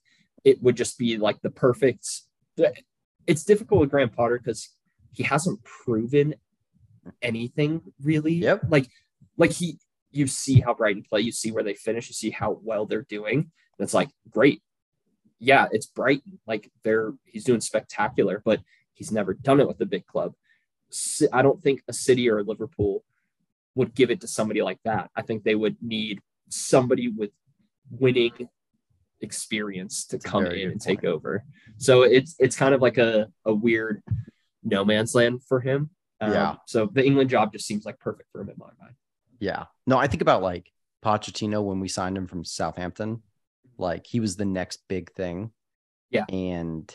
it 0.45 0.62
would 0.62 0.76
just 0.76 0.99
be 0.99 1.16
like 1.16 1.41
the 1.43 1.51
perfect. 1.51 2.07
It's 3.26 3.45
difficult 3.45 3.81
with 3.81 3.91
Graham 3.91 4.11
Potter 4.11 4.39
because 4.39 4.70
he 5.12 5.22
hasn't 5.22 5.62
proven 5.64 6.35
anything 7.22 7.81
really. 8.03 8.35
Yep. 8.35 8.64
Like, 8.68 8.89
like 9.37 9.53
he, 9.53 9.79
you 10.11 10.26
see 10.26 10.61
how 10.61 10.74
Brighton 10.74 11.05
play, 11.09 11.20
you 11.20 11.33
see 11.33 11.51
where 11.51 11.64
they 11.64 11.74
finish, 11.74 12.09
you 12.09 12.14
see 12.14 12.31
how 12.31 12.61
well 12.62 12.87
they're 12.87 13.03
doing. 13.03 13.39
And 13.39 13.85
it's 13.85 13.95
like, 13.95 14.11
great. 14.31 14.62
Yeah, 15.39 15.68
it's 15.70 15.86
Brighton. 15.86 16.41
Like 16.47 16.70
they're 16.82 17.12
he's 17.24 17.45
doing 17.45 17.61
spectacular, 17.61 18.43
but 18.45 18.61
he's 18.95 19.12
never 19.12 19.34
done 19.34 19.61
it 19.61 19.68
with 19.68 19.80
a 19.80 19.86
big 19.86 20.07
club. 20.07 20.34
I 21.32 21.43
don't 21.43 21.62
think 21.62 21.82
a 21.86 21.93
City 21.93 22.28
or 22.30 22.39
a 22.39 22.43
Liverpool 22.43 23.05
would 23.74 23.95
give 23.95 24.11
it 24.11 24.20
to 24.22 24.28
somebody 24.28 24.62
like 24.62 24.78
that. 24.84 25.11
I 25.14 25.22
think 25.22 25.45
they 25.45 25.55
would 25.55 25.76
need 25.80 26.20
somebody 26.49 27.09
with 27.09 27.30
winning 27.91 28.49
experience 29.20 30.07
to 30.07 30.16
a 30.16 30.20
come 30.20 30.47
in 30.47 30.70
and 30.70 30.80
take 30.80 31.03
point. 31.03 31.12
over. 31.12 31.45
So 31.76 32.03
it's 32.03 32.34
it's 32.39 32.57
kind 32.57 32.74
of 32.74 32.80
like 32.80 32.99
a, 32.99 33.28
a 33.45 33.55
weird 33.55 34.03
no 34.64 34.84
man's 34.84 35.14
land 35.14 35.43
for 35.45 35.61
him. 35.61 35.91
Um, 36.20 36.32
Yeah. 36.32 36.57
So 36.66 36.91
the 36.93 37.05
England 37.05 37.30
job 37.30 37.53
just 37.53 37.66
seems 37.66 37.84
like 37.84 37.99
perfect 38.01 38.30
for 38.32 38.41
him 38.41 38.51
in 38.51 38.57
my 38.59 38.70
mind. 38.80 38.95
Yeah. 39.39 39.66
No, 39.86 39.99
I 39.99 40.09
think 40.09 40.22
about 40.22 40.43
like 40.43 40.70
Pochettino 41.05 41.62
when 41.62 41.80
we 41.80 41.89
signed 41.89 42.16
him 42.16 42.26
from 42.26 42.45
Southampton. 42.45 43.22
Like 43.79 44.07
he 44.07 44.20
was 44.20 44.37
the 44.37 44.45
next 44.45 44.83
big 44.89 45.12
thing. 45.12 45.53
Yeah. 46.11 46.24
And 46.29 46.95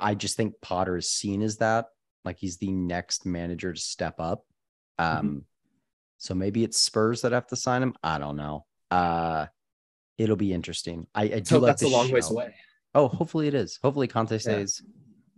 I 0.00 0.14
just 0.14 0.36
think 0.36 0.54
Potter 0.62 0.96
is 0.96 1.10
seen 1.10 1.42
as 1.42 1.58
that. 1.58 1.86
Like 2.24 2.38
he's 2.38 2.56
the 2.56 2.72
next 2.72 3.26
manager 3.26 3.72
to 3.72 3.80
step 3.80 4.14
up. 4.18 4.44
Um, 4.98 5.06
Mm-hmm. 5.28 5.38
so 6.18 6.34
maybe 6.34 6.64
it's 6.64 6.78
Spurs 6.78 7.20
that 7.22 7.32
have 7.32 7.46
to 7.48 7.56
sign 7.56 7.82
him. 7.82 7.94
I 8.02 8.18
don't 8.18 8.36
know. 8.36 8.64
Uh 8.90 9.46
it'll 10.18 10.36
be 10.36 10.52
interesting. 10.54 11.06
I, 11.14 11.24
I 11.24 11.28
do 11.40 11.44
So 11.44 11.58
like 11.58 11.68
that's 11.68 11.82
a 11.82 11.88
long 11.88 12.10
ways 12.10 12.30
away. 12.30 12.54
Oh, 12.94 13.08
hopefully 13.08 13.48
it 13.48 13.54
is. 13.54 13.78
Hopefully 13.82 14.08
Conte 14.08 14.38
stays. 14.38 14.82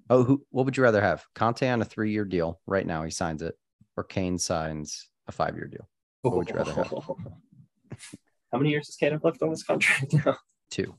Oh, 0.09 0.22
who 0.22 0.47
what 0.51 0.64
would 0.66 0.76
you 0.76 0.82
rather 0.84 1.01
have? 1.01 1.24
Conte 1.34 1.68
on 1.68 1.82
a 1.82 1.84
three 1.84 2.12
year 2.12 2.24
deal 2.24 2.61
right 2.66 2.86
now, 2.86 3.03
he 3.03 3.11
signs 3.11 3.43
it, 3.43 3.59
or 3.97 4.05
Kane 4.05 4.39
signs 4.39 5.09
a 5.26 5.32
five 5.32 5.57
year 5.57 5.66
deal. 5.66 5.89
What 6.22 6.36
would 6.36 6.49
you 6.49 6.55
rather 6.55 6.72
have? 6.74 6.93
How 8.53 8.59
many 8.59 8.70
years 8.70 8.86
does 8.86 8.96
Kane 8.96 9.18
left 9.22 9.42
on 9.42 9.51
his 9.51 9.62
contract 9.62 10.14
now? 10.14 10.36
Two. 10.70 10.94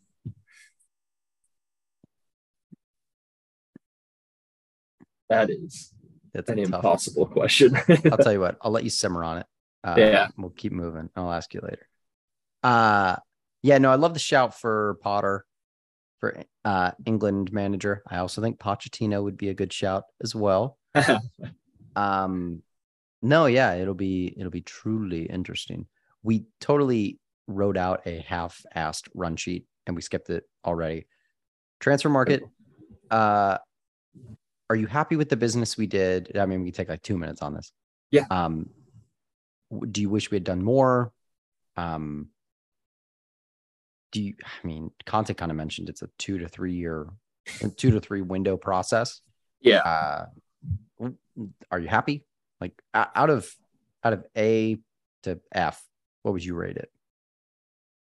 That 5.30 5.50
is 5.50 5.94
That's 6.34 6.50
an 6.50 6.60
impossible 6.60 7.26
question. 7.28 7.76
I'll 8.12 8.18
tell 8.18 8.34
you 8.34 8.40
what, 8.40 8.58
I'll 8.62 8.72
let 8.72 8.84
you 8.84 8.90
simmer 8.90 9.24
on 9.24 9.40
it. 9.40 9.46
Uh, 9.84 9.96
Yeah. 9.98 10.28
We'll 10.38 10.50
keep 10.50 10.72
moving. 10.72 11.10
I'll 11.16 11.32
ask 11.32 11.54
you 11.54 11.62
later. 11.62 11.88
Uh 12.64 13.16
yeah, 13.62 13.78
no, 13.78 13.92
I 13.92 13.96
love 13.96 14.14
the 14.14 14.20
shout 14.20 14.58
for 14.60 14.98
Potter 15.02 15.46
for 16.20 16.44
uh 16.66 16.92
England 17.06 17.52
manager. 17.54 18.02
I 18.08 18.18
also 18.18 18.42
think 18.42 18.60
Pochettino 18.60 19.24
would 19.24 19.38
be 19.38 19.50
a 19.50 19.54
good 19.54 19.74
shout 19.74 20.04
as 20.24 20.34
well. 20.36 20.78
Um 21.96 22.62
no, 23.22 23.48
yeah, 23.48 23.74
it'll 23.76 23.94
be 23.96 24.34
it'll 24.38 24.52
be 24.52 24.62
truly 24.62 25.24
interesting. 25.24 25.88
We 26.24 26.46
totally 26.62 27.19
wrote 27.50 27.78
out 27.78 28.02
a 28.06 28.20
half-assed 28.20 29.10
run 29.14 29.36
sheet 29.36 29.66
and 29.88 29.96
we 29.96 30.02
skipped 30.02 30.30
it 30.30 30.44
already. 30.64 31.08
Transfer 31.80 32.10
market. 32.10 32.44
Uh 33.10 33.58
are 34.70 34.76
you 34.76 34.86
happy 34.86 35.16
with 35.16 35.30
the 35.30 35.36
business 35.36 35.78
we 35.78 35.88
did? 35.88 36.38
I 36.38 36.46
mean, 36.46 36.62
we 36.62 36.72
take 36.72 36.90
like 36.90 37.02
two 37.02 37.18
minutes 37.18 37.42
on 37.42 37.56
this. 37.56 37.72
Yeah. 38.12 38.26
Um 38.30 38.70
do 39.92 40.02
you 40.02 40.10
wish 40.10 40.32
we 40.32 40.36
had 40.36 40.44
done 40.44 40.64
more? 40.64 41.12
Um 41.76 42.30
do 44.12 44.22
you 44.22 44.36
I 44.44 44.68
mean 44.68 44.92
Conte 45.06 45.34
kind 45.34 45.52
of 45.52 45.58
mentioned 45.58 45.90
it's 45.90 46.04
a 46.04 46.10
two 46.18 46.38
to 46.38 46.48
three 46.48 46.74
year 46.74 47.08
two 47.78 47.92
to 47.92 48.00
three 48.00 48.22
window 48.22 48.58
process 48.58 49.22
yeah. 49.62 49.80
uh 49.80 50.26
are 51.72 51.80
you 51.80 51.88
happy 51.88 52.26
like 52.62 52.74
out 52.94 53.30
of 53.30 53.50
out 54.04 54.14
of 54.14 54.24
a 54.38 54.78
to 55.24 55.40
f 55.52 55.84
what 56.22 56.34
would 56.34 56.44
you 56.44 56.56
rate 56.56 56.78
it 56.78 56.92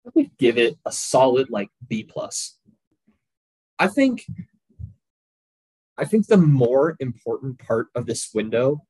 I 0.07 0.11
would 0.15 0.37
give 0.39 0.59
it 0.59 0.77
a 0.85 0.93
solid 0.93 1.51
like 1.51 1.71
B 1.89 2.05
plus. 2.05 2.59
I 3.79 3.89
think 3.89 4.25
I 5.97 6.05
think 6.05 6.27
the 6.27 6.37
more 6.37 6.97
important 7.01 7.59
part 7.59 7.89
of 7.95 8.07
this 8.07 8.31
window 8.35 8.83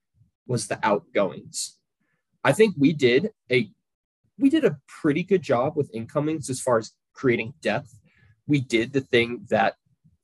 was 0.47 0.67
the 0.67 0.79
outgoings. 0.83 1.79
I 2.43 2.53
think 2.53 2.75
we 2.79 2.93
did 2.93 3.31
a 3.51 3.71
we 4.39 4.51
did 4.51 4.65
a 4.65 4.79
pretty 4.89 5.23
good 5.23 5.43
job 5.43 5.77
with 5.77 5.95
incomings 5.95 6.51
as 6.51 6.61
far 6.61 6.79
as 6.79 6.93
creating 7.13 7.55
depth. 7.63 7.99
We 8.47 8.61
did 8.61 8.93
the 8.93 9.01
thing 9.01 9.47
that 9.51 9.75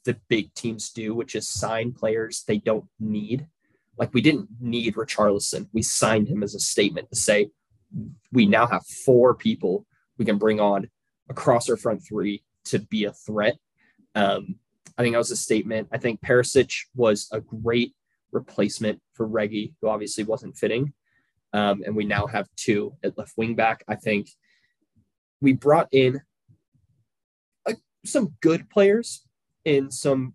the 0.05 0.19
big 0.29 0.53
teams 0.55 0.91
do, 0.91 1.15
which 1.15 1.35
is 1.35 1.49
sign 1.49 1.93
players 1.93 2.45
they 2.47 2.59
don't 2.59 2.87
need. 2.99 3.47
Like 3.97 4.13
we 4.15 4.21
didn't 4.21 4.49
need 4.61 4.95
Richarlison. 4.95 5.69
We 5.73 5.83
signed 5.83 6.29
him 6.29 6.43
as 6.43 6.55
a 6.55 6.61
statement 6.61 7.09
to 7.11 7.17
say 7.17 7.51
we 8.33 8.47
now 8.47 8.67
have 8.67 8.87
four 8.87 9.35
people 9.35 9.87
we 10.21 10.27
can 10.27 10.37
bring 10.37 10.61
on 10.61 10.87
across 11.31 11.71
our 11.71 11.79
front 11.79 12.07
three 12.07 12.45
to 12.67 12.79
be 12.79 13.07
a 13.07 13.13
threat. 13.13 13.57
Um, 14.15 14.57
I 14.99 15.03
think 15.03 15.15
that 15.15 15.19
was 15.19 15.31
a 15.31 15.37
statement. 15.37 15.89
I 15.91 15.97
think 15.97 16.21
Perisic 16.21 16.85
was 16.95 17.27
a 17.33 17.41
great 17.41 17.95
replacement 18.31 19.01
for 19.15 19.27
Reggie, 19.27 19.75
who 19.81 19.89
obviously 19.89 20.25
wasn't 20.25 20.59
fitting. 20.59 20.93
Um, 21.55 21.83
and 21.87 21.97
we 21.97 22.05
now 22.05 22.27
have 22.27 22.49
two 22.55 22.93
at 23.03 23.17
left 23.17 23.33
wing 23.39 23.55
back. 23.55 23.83
I 23.89 23.95
think 23.95 24.29
we 25.41 25.55
brought 25.55 25.89
in 25.91 26.21
uh, 27.67 27.73
some 28.05 28.35
good 28.43 28.69
players 28.69 29.25
in 29.65 29.91
some 29.91 30.35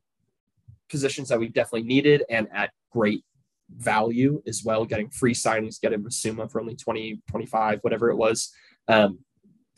positions 0.89 1.29
that 1.29 1.39
we 1.39 1.47
definitely 1.47 1.87
needed 1.87 2.23
and 2.27 2.47
at 2.51 2.71
great 2.91 3.23
value 3.69 4.41
as 4.47 4.63
well, 4.65 4.83
getting 4.83 5.09
free 5.09 5.35
signings, 5.35 5.79
getting 5.79 6.03
Bissouma 6.03 6.51
for 6.51 6.59
only 6.59 6.75
20, 6.75 7.21
25, 7.29 7.79
whatever 7.81 8.09
it 8.09 8.15
was. 8.15 8.51
Um, 8.87 9.19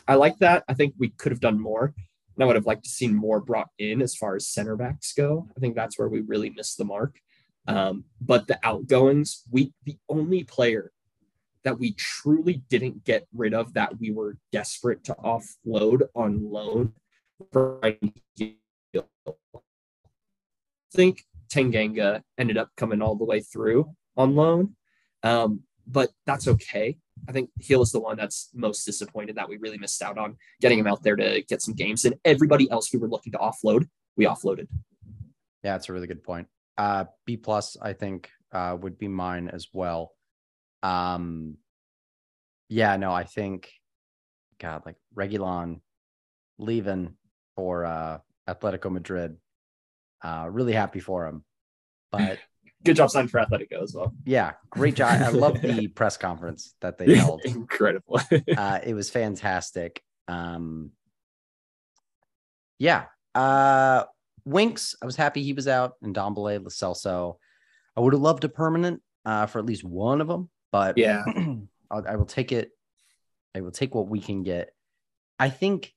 I 0.07 0.15
like 0.15 0.37
that. 0.39 0.63
I 0.67 0.73
think 0.73 0.95
we 0.97 1.09
could 1.09 1.31
have 1.31 1.41
done 1.41 1.59
more. 1.59 1.93
And 2.35 2.43
I 2.43 2.45
would 2.45 2.55
have 2.55 2.65
liked 2.65 2.83
to 2.83 2.89
seen 2.89 3.15
more 3.15 3.39
brought 3.39 3.69
in 3.79 4.01
as 4.01 4.15
far 4.15 4.35
as 4.35 4.47
center 4.47 4.75
backs 4.75 5.13
go. 5.13 5.47
I 5.55 5.59
think 5.59 5.75
that's 5.75 5.97
where 5.97 6.07
we 6.07 6.21
really 6.21 6.51
missed 6.51 6.77
the 6.77 6.85
mark. 6.85 7.19
Um, 7.67 8.05
but 8.21 8.47
the 8.47 8.59
outgoings, 8.63 9.43
we 9.51 9.73
the 9.83 9.97
only 10.07 10.43
player 10.43 10.91
that 11.63 11.79
we 11.79 11.93
truly 11.93 12.63
didn't 12.69 13.03
get 13.03 13.27
rid 13.33 13.53
of 13.53 13.73
that 13.73 13.99
we 13.99 14.11
were 14.11 14.37
desperate 14.53 15.03
to 15.05 15.13
offload 15.15 16.03
on 16.15 16.49
loan. 16.49 16.93
For 17.51 17.79
I 17.83 17.97
think 20.93 21.25
Tanganga 21.49 22.21
ended 22.37 22.57
up 22.57 22.69
coming 22.77 23.01
all 23.01 23.15
the 23.15 23.25
way 23.25 23.41
through 23.41 23.91
on 24.15 24.35
loan, 24.35 24.75
um, 25.23 25.63
but 25.85 26.11
that's 26.25 26.47
okay. 26.47 26.97
I 27.27 27.31
think 27.31 27.49
Gil 27.59 27.81
is 27.81 27.91
the 27.91 27.99
one 27.99 28.17
that's 28.17 28.49
most 28.53 28.85
disappointed 28.85 29.35
that 29.35 29.49
we 29.49 29.57
really 29.57 29.77
missed 29.77 30.01
out 30.01 30.17
on 30.17 30.37
getting 30.61 30.79
him 30.79 30.87
out 30.87 31.03
there 31.03 31.15
to 31.15 31.41
get 31.47 31.61
some 31.61 31.73
games. 31.73 32.05
And 32.05 32.15
everybody 32.23 32.69
else 32.71 32.91
we 32.93 32.99
were 32.99 33.09
looking 33.09 33.31
to 33.33 33.37
offload, 33.37 33.87
we 34.15 34.25
offloaded. 34.25 34.67
yeah 35.63 35.75
it's 35.75 35.89
a 35.89 35.93
really 35.93 36.07
good 36.07 36.23
point 36.23 36.47
uh 36.77 37.05
b 37.25 37.37
plus 37.37 37.77
i 37.81 37.93
think 37.93 38.29
uh 38.51 38.75
would 38.79 38.97
be 38.97 39.07
mine 39.07 39.49
as 39.49 39.67
well 39.73 40.11
um 40.83 41.55
yeah 42.69 42.95
no 42.97 43.11
i 43.11 43.23
think 43.23 43.71
god 44.59 44.83
like 44.85 44.95
Reguilon 45.15 45.81
leaving 46.57 47.15
for 47.55 47.85
uh 47.85 48.19
atletico 48.47 48.91
madrid 48.91 49.37
uh 50.23 50.47
really 50.49 50.73
happy 50.73 50.99
for 50.99 51.27
him 51.27 51.43
but 52.11 52.39
Good 52.87 52.95
job 52.95 53.11
signing 53.11 53.27
for 53.27 53.39
Atletico 53.39 53.83
as 53.83 53.93
well. 53.93 54.13
yeah 54.25 54.53
great 54.69 54.95
job 54.95 55.21
i 55.21 55.29
love 55.29 55.61
the 55.61 55.87
press 55.89 56.17
conference 56.17 56.73
that 56.81 56.97
they 56.97 57.15
held 57.15 57.41
Incredible. 57.45 58.19
uh 58.57 58.79
it 58.83 58.93
was 58.93 59.09
fantastic 59.09 60.01
um 60.27 60.91
yeah 62.79 63.05
uh 63.35 64.03
winks 64.45 64.95
i 65.01 65.05
was 65.05 65.15
happy 65.15 65.43
he 65.43 65.53
was 65.53 65.67
out 65.67 65.93
and 66.01 66.15
Dombele, 66.15 66.59
Lo 66.63 66.69
Celso. 66.69 67.37
i 67.95 67.99
would 67.99 68.13
have 68.13 68.21
loved 68.21 68.43
a 68.43 68.49
permanent 68.49 69.01
uh 69.25 69.45
for 69.45 69.59
at 69.59 69.65
least 69.65 69.83
one 69.83 70.21
of 70.21 70.27
them 70.27 70.49
but 70.71 70.97
yeah. 70.97 71.23
I 71.91 72.15
will 72.15 72.25
take 72.25 72.51
it 72.51 72.71
i 73.55 73.61
will 73.61 73.71
take 73.71 73.93
what 73.95 74.07
we 74.07 74.19
can 74.19 74.43
get 74.43 74.73
i 75.39 75.49
think 75.49 75.93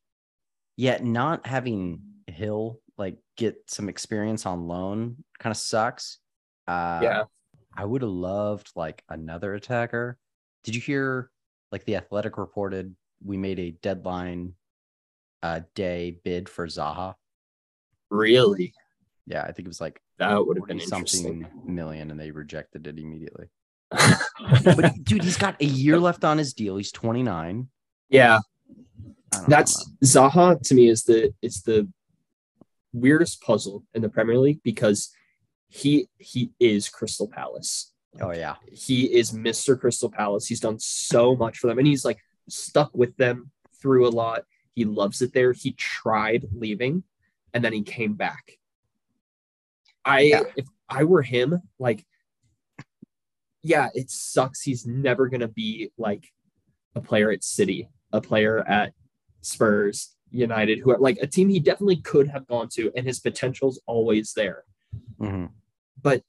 yet 0.77 1.05
not 1.05 1.47
having 1.47 2.01
Gil 2.37 2.81
like 2.97 3.19
get 3.37 3.57
some 3.67 3.89
experience 3.89 4.47
on 4.47 4.67
loan 4.69 5.25
kind 5.39 5.51
of 5.51 5.57
sucks 5.57 6.19
uh 6.71 7.01
Yeah. 7.03 7.23
I 7.77 7.85
would 7.85 8.03
have 8.03 8.11
loved 8.11 8.71
like 8.77 9.03
another 9.09 9.55
attacker. 9.55 10.19
Did 10.65 10.75
you 10.75 10.81
hear 10.81 11.31
like 11.73 11.85
the 11.85 11.97
athletic 11.97 12.37
reported 12.39 12.95
we 13.25 13.37
made 13.37 13.59
a 13.59 13.71
deadline 13.71 14.55
uh 15.43 15.61
day 15.75 16.19
bid 16.25 16.49
for 16.49 16.67
Zaha? 16.67 17.15
Really? 18.11 18.75
Yeah, 19.27 19.43
I 19.43 19.53
think 19.53 19.67
it 19.67 19.69
was 19.69 19.81
like 19.81 20.01
That 20.19 20.45
would 20.45 20.57
have 20.57 20.67
been 20.67 20.81
something 20.81 21.47
million 21.65 22.11
and 22.11 22.19
they 22.19 22.31
rejected 22.31 22.87
it 22.87 22.99
immediately. 22.99 23.49
But 24.65 25.05
dude, 25.05 25.23
he's 25.25 25.37
got 25.37 25.61
a 25.61 25.65
year 25.65 25.99
left 25.99 26.25
on 26.25 26.39
his 26.39 26.55
deal. 26.55 26.77
He's 26.77 26.93
29. 26.93 27.69
yeah. 28.09 28.39
Don't 29.33 29.43
know, 29.43 29.49
That's. 29.49 29.93
Zaha 30.05 30.61
to 30.61 30.75
me 30.75 30.89
is 30.89 31.05
the 31.05 31.33
it's 31.41 31.63
the 31.63 31.89
weirdest 32.93 33.41
puzzle 33.43 33.85
in 33.95 34.03
the 34.03 34.09
Premier 34.09 34.39
League 34.39 34.61
because 34.65 35.13
he 35.71 36.09
he 36.19 36.51
is 36.61 36.89
Crystal 36.89 37.29
Palace. 37.29 37.93
Oh 38.21 38.33
yeah. 38.33 38.57
he 38.73 39.05
is 39.05 39.31
Mr. 39.33 39.79
Crystal 39.79 40.11
Palace. 40.11 40.47
He's 40.47 40.61
done 40.61 40.79
so 40.81 41.37
much 41.37 41.59
for 41.59 41.69
them, 41.69 41.79
and 41.79 41.87
he's 41.87 42.05
like 42.05 42.19
stuck 42.49 42.91
with 42.93 43.17
them 43.17 43.51
through 43.81 44.07
a 44.07 44.11
lot. 44.11 44.43
He 44.75 44.85
loves 44.85 45.23
it 45.23 45.33
there. 45.33 45.53
He 45.53 45.73
tried 45.73 46.47
leaving, 46.53 47.05
and 47.55 47.65
then 47.65 47.73
he 47.73 47.83
came 47.83 48.15
back. 48.15 48.59
I 50.05 50.21
Yeah. 50.23 50.43
if 50.57 50.67
I 50.89 51.05
were 51.05 51.23
him, 51.23 51.63
like, 51.79 52.05
yeah, 53.63 53.89
it 53.95 54.11
sucks. 54.11 54.63
He's 54.63 54.85
never 54.85 55.29
gonna 55.29 55.49
be 55.49 55.93
like 55.97 56.27
a 56.97 57.01
player 57.01 57.31
at 57.31 57.45
City, 57.45 57.89
a 58.13 58.21
player 58.21 58.67
at 58.69 58.93
Spurs, 59.43 60.17
United, 60.33 60.81
who 60.81 60.91
are 60.91 60.99
like 60.99 61.19
a 61.23 61.29
team 61.29 61.49
he 61.49 61.61
definitely 61.61 62.01
could 62.01 62.27
have 62.29 62.47
gone 62.49 62.69
to, 62.71 62.91
and 62.97 63.07
his 63.07 63.21
potential's 63.21 63.81
always 63.87 64.33
there. 64.33 64.65
Mhm. 65.21 65.51
But 66.01 66.23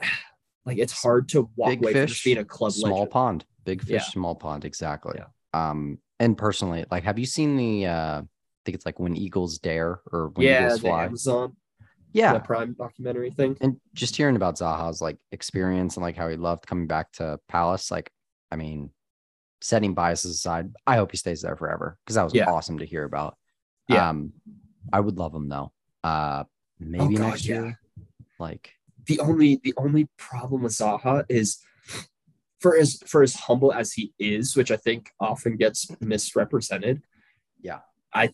like, 0.66 0.78
it's 0.78 0.92
hard 0.92 1.28
to 1.30 1.50
walk 1.56 1.70
Big 1.70 1.82
away 1.82 1.92
from 1.92 2.00
fish, 2.02 2.10
just 2.10 2.24
being 2.24 2.38
a 2.38 2.44
club 2.44 2.72
Small 2.72 2.92
legend. 3.00 3.10
pond, 3.10 3.44
big 3.64 3.80
fish, 3.82 3.90
Yeah. 3.90 4.00
small 4.02 4.34
pond. 4.34 4.64
Exactly. 4.64 5.18
Yeah. 5.18 5.26
Um, 5.70 5.98
and 6.20 6.36
personally, 6.36 6.84
like, 6.90 7.04
have 7.04 7.18
you 7.18 7.26
seen 7.26 7.56
the? 7.56 7.86
uh 7.86 8.22
I 8.22 8.64
think 8.64 8.76
it's 8.76 8.86
like 8.86 8.98
when 8.98 9.14
eagles 9.14 9.58
dare 9.58 10.00
or 10.10 10.28
when 10.34 10.46
yeah, 10.46 10.64
eagles 10.64 10.80
the 10.80 10.88
fly. 10.88 11.04
Amazon, 11.04 11.56
Yeah, 12.14 12.32
the 12.32 12.40
Prime 12.40 12.72
documentary 12.78 13.30
thing. 13.30 13.58
and 13.60 13.78
just 13.92 14.16
hearing 14.16 14.36
about 14.36 14.56
Zaha's 14.56 15.02
like 15.02 15.18
experience 15.32 15.96
and 15.96 16.02
like 16.02 16.16
how 16.16 16.28
he 16.30 16.36
loved 16.36 16.66
coming 16.66 16.86
back 16.86 17.12
to 17.12 17.38
Palace, 17.48 17.90
like 17.90 18.10
I 18.50 18.56
mean, 18.56 18.90
setting 19.60 19.92
biases 19.92 20.36
aside, 20.36 20.72
I 20.86 20.96
hope 20.96 21.10
he 21.10 21.18
stays 21.18 21.42
there 21.42 21.56
forever 21.56 21.98
because 22.06 22.14
that 22.14 22.22
was 22.24 22.32
Yeah. 22.34 22.50
awesome 22.50 22.78
to 22.78 22.86
hear 22.86 23.04
about. 23.04 23.36
Yeah. 23.88 24.08
Um, 24.08 24.32
I 24.92 25.00
would 25.00 25.18
love 25.18 25.34
him 25.34 25.48
though. 25.50 25.72
Uh, 26.02 26.44
maybe 26.78 27.16
Oh, 27.16 27.18
God, 27.18 27.26
next 27.32 27.44
yeah. 27.46 27.54
year. 27.64 27.80
Like, 28.38 28.72
the 29.06 29.20
only 29.20 29.60
the 29.62 29.74
only 29.76 30.08
problem 30.16 30.62
with 30.62 30.72
Zaha 30.72 31.24
is 31.28 31.58
for 32.60 32.76
as 32.76 33.02
for 33.06 33.22
as 33.22 33.34
humble 33.34 33.72
as 33.72 33.92
he 33.92 34.12
is, 34.18 34.56
which 34.56 34.70
I 34.70 34.76
think 34.76 35.10
often 35.20 35.56
gets 35.56 35.88
misrepresented. 36.00 37.02
Yeah. 37.60 37.80
I 38.14 38.32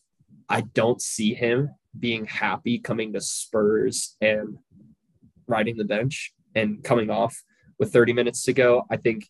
I 0.48 0.62
don't 0.62 1.03
see 1.03 1.34
him 1.34 1.70
being 1.98 2.26
happy 2.26 2.78
coming 2.78 3.12
to 3.12 3.20
Spurs 3.20 4.16
and 4.20 4.59
riding 5.46 5.76
the 5.76 5.84
bench 5.84 6.32
and 6.55 6.82
coming 6.84 7.11
off 7.11 7.42
with 7.78 7.92
30 7.92 8.12
minutes 8.12 8.44
to 8.44 8.53
go. 8.53 8.84
I 8.90 8.96
think 8.96 9.28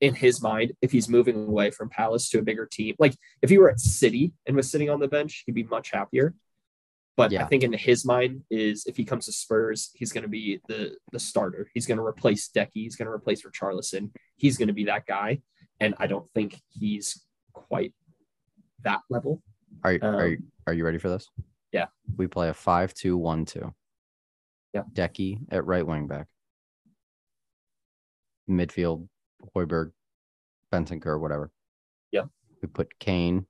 in 0.00 0.14
his 0.14 0.42
mind, 0.42 0.72
if 0.82 0.90
he's 0.90 1.08
moving 1.08 1.46
away 1.46 1.70
from 1.70 1.88
Palace 1.88 2.28
to 2.30 2.40
a 2.40 2.42
bigger 2.42 2.66
team, 2.66 2.94
like 2.98 3.14
if 3.42 3.50
he 3.50 3.58
were 3.58 3.70
at 3.70 3.80
City 3.80 4.32
and 4.46 4.56
was 4.56 4.70
sitting 4.70 4.90
on 4.90 5.00
the 5.00 5.08
bench, 5.08 5.44
he'd 5.46 5.54
be 5.54 5.62
much 5.62 5.92
happier. 5.92 6.34
But 7.16 7.32
I 7.32 7.44
think 7.44 7.62
in 7.62 7.72
his 7.72 8.04
mind 8.04 8.42
is 8.50 8.86
if 8.86 8.96
he 8.96 9.04
comes 9.04 9.26
to 9.26 9.32
Spurs, 9.32 9.90
he's 9.94 10.12
going 10.12 10.22
to 10.24 10.28
be 10.28 10.60
the 10.68 10.96
the 11.12 11.20
starter. 11.20 11.68
He's 11.72 11.86
going 11.86 11.98
to 11.98 12.04
replace 12.04 12.48
Deki. 12.48 12.70
He's 12.74 12.96
going 12.96 13.06
to 13.06 13.12
replace 13.12 13.42
Richarlison. 13.42 14.10
He's 14.36 14.56
going 14.58 14.66
to 14.68 14.74
be 14.74 14.84
that 14.86 15.06
guy. 15.06 15.40
And 15.80 15.94
I 15.98 16.08
don't 16.08 16.28
think 16.34 16.60
he's 16.70 17.24
quite 17.52 17.92
that 18.82 19.00
level. 19.10 19.42
are 19.84 19.92
you 19.92 19.98
are 20.02 20.24
Um, 20.24 20.30
you 20.30 20.38
are 20.66 20.72
you 20.72 20.84
ready 20.84 20.98
for 20.98 21.08
this? 21.08 21.28
yeah. 21.72 21.86
We 22.16 22.26
play 22.26 22.48
a 22.48 22.54
five-two-one-two. 22.54 23.72
Yeah. 24.72 24.82
Deki 24.92 25.38
at 25.50 25.64
right 25.66 25.86
wing 25.86 26.08
back. 26.08 26.26
Midfield, 28.50 29.08
Højbjerg, 29.54 29.92
Bentancur, 30.72 31.18
whatever. 31.20 31.50
Yeah. 32.12 32.24
We 32.60 32.68
put 32.68 32.98
Kane 32.98 33.46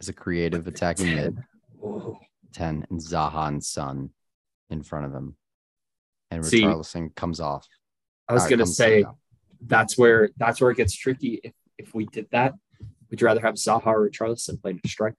as 0.00 0.08
a 0.08 0.12
creative 0.12 0.66
attacking 0.66 1.14
mid. 1.14 1.38
10 2.52 2.86
and 2.90 3.00
Zaha 3.00 3.48
and 3.48 3.64
Son 3.64 4.10
in 4.70 4.82
front 4.82 5.06
of 5.06 5.12
him. 5.12 5.36
And 6.30 6.44
See, 6.44 6.62
Richarlison 6.62 7.14
comes 7.14 7.40
off. 7.40 7.66
I 8.28 8.34
was 8.34 8.44
uh, 8.44 8.48
going 8.48 8.58
to 8.58 8.66
say 8.66 9.02
down. 9.02 9.16
that's 9.66 9.96
where 9.96 10.30
that's 10.36 10.60
where 10.60 10.70
it 10.70 10.76
gets 10.76 10.94
tricky. 10.94 11.40
If 11.42 11.54
if 11.78 11.94
we 11.94 12.06
did 12.06 12.26
that, 12.32 12.54
would 13.10 13.20
you 13.20 13.26
rather 13.26 13.40
have 13.40 13.54
Zaha 13.54 13.86
or 13.86 14.08
Richarlison 14.08 14.60
playing 14.60 14.80
a 14.84 14.88
striker? 14.88 15.16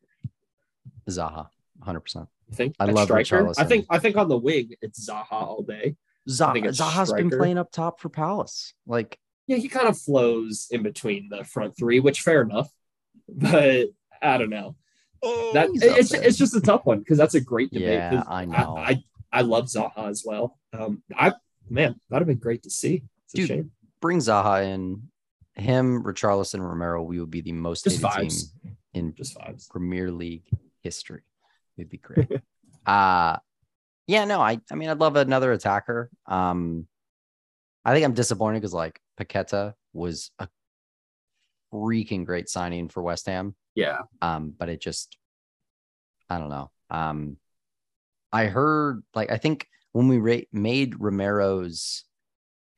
Zaha, 1.09 1.47
100%. 1.83 2.27
You 2.49 2.55
think? 2.55 2.75
I 2.79 2.85
love 2.85 3.05
striker? 3.05 3.51
I 3.57 3.63
think 3.63 3.85
I 3.89 3.99
think 3.99 4.17
on 4.17 4.27
the 4.27 4.37
wing 4.37 4.71
it's 4.81 5.09
Zaha 5.09 5.31
all 5.31 5.63
day. 5.63 5.95
Zaha, 6.27 6.63
Zaha's 6.67 7.11
been 7.11 7.29
playing 7.29 7.57
up 7.57 7.71
top 7.71 7.99
for 7.99 8.09
Palace. 8.09 8.73
Like, 8.85 9.17
Yeah, 9.47 9.57
he 9.57 9.67
kind 9.67 9.87
of 9.87 9.97
flows 9.97 10.67
in 10.69 10.83
between 10.83 11.29
the 11.29 11.43
front 11.43 11.75
three, 11.77 11.99
which 11.99 12.21
fair 12.21 12.41
enough. 12.41 12.69
But 13.31 13.89
I 14.23 14.39
don't 14.39 14.49
know. 14.49 14.75
Oh, 15.23 15.51
That 15.53 15.69
it's 15.73 16.13
it's 16.13 16.37
just 16.37 16.55
a 16.55 16.61
tough 16.61 16.85
one 16.85 16.99
because 16.99 17.17
that's 17.17 17.35
a 17.35 17.41
great 17.41 17.71
debate. 17.71 17.89
Yeah, 17.99 18.09
'cause 18.17 18.25
I 18.27 18.45
know. 18.45 18.75
I, 18.77 18.89
I 18.91 19.03
I 19.31 19.41
love 19.41 19.65
Zaha 19.65 20.09
as 20.09 20.23
well. 20.25 20.57
Um, 20.73 21.03
I 21.15 21.33
man, 21.69 21.99
that'd 22.09 22.21
have 22.21 22.27
been 22.27 22.37
great 22.39 22.63
to 22.63 22.69
see. 22.69 23.03
It's 23.25 23.33
a 23.33 23.37
Dude, 23.37 23.47
shame. 23.47 23.71
bring 24.01 24.19
Zaha 24.19 24.65
in. 24.65 25.03
Him, 25.55 26.03
Richarlison, 26.03 26.61
Romero, 26.61 27.03
we 27.03 27.19
would 27.19 27.29
be 27.31 27.41
the 27.41 27.51
most 27.51 27.83
Just 27.83 27.97
hated 28.01 28.29
vibes. 28.29 28.53
team 28.63 28.77
in 28.93 29.13
Just 29.13 29.37
vibes. 29.37 29.69
Premier 29.69 30.09
League 30.09 30.45
history. 30.83 31.23
It'd 31.77 31.89
be 31.89 31.97
great. 32.07 32.29
uh 32.85 33.37
yeah, 34.07 34.23
no, 34.23 34.39
I 34.39 34.61
I 34.71 34.75
mean 34.75 34.87
I'd 34.89 34.99
love 34.99 35.17
another 35.17 35.51
attacker. 35.51 36.09
Um 36.27 36.87
I 37.83 37.93
think 37.93 38.05
I'm 38.05 38.13
disappointed 38.13 38.61
because 38.61 38.73
like 38.73 39.01
Paqueta 39.19 39.73
was 39.91 40.31
a 40.39 40.47
freaking 41.73 42.25
great 42.25 42.49
signing 42.49 42.89
for 42.89 43.03
West 43.03 43.25
Ham. 43.27 43.53
Yeah. 43.79 43.99
Um, 44.21 44.53
but 44.57 44.69
it 44.69 44.81
just 44.81 45.17
I 46.29 46.37
don't 46.37 46.49
know. 46.49 46.71
Um 46.89 47.37
I 48.31 48.45
heard 48.45 49.03
like 49.15 49.31
I 49.31 49.37
think 49.37 49.67
when 49.91 50.07
we 50.07 50.17
ra- 50.19 50.47
made 50.51 50.99
Romero's 50.99 52.03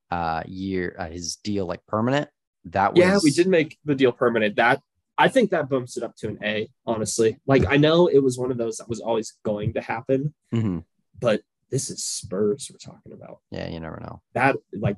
uh 0.10 0.44
year 0.46 0.96
uh, 1.00 1.10
his 1.10 1.38
deal 1.38 1.66
like 1.66 1.86
permanent, 1.88 2.30
that 2.66 2.94
was 2.94 3.00
Yeah, 3.00 3.18
we 3.24 3.32
did 3.32 3.48
make 3.48 3.78
the 3.86 3.96
deal 3.96 4.12
permanent. 4.12 4.56
That 4.56 4.82
I 5.18 5.28
think 5.28 5.52
that 5.52 5.70
bumps 5.70 5.98
it 5.98 6.04
up 6.04 6.16
to 6.18 6.30
an 6.30 6.40
A, 6.44 6.70
honestly. 6.86 7.38
Like 7.46 7.66
I 7.68 7.78
know 7.78 8.08
it 8.08 8.20
was 8.20 8.38
one 8.38 8.52
of 8.52 8.58
those 8.58 8.78
that 8.78 8.90
was 8.90 9.00
always 9.02 9.38
going 9.44 9.74
to 9.74 9.82
happen, 9.82 10.34
Mhm. 10.54 10.84
but 11.20 11.42
this 11.70 11.90
is 11.90 12.04
Spurs 12.04 12.70
we're 12.72 12.78
talking 12.78 13.14
about. 13.14 13.40
Yeah, 13.52 13.68
you 13.70 13.80
never 13.80 14.00
know. 14.02 14.22
That 14.34 14.56
like 14.74 14.98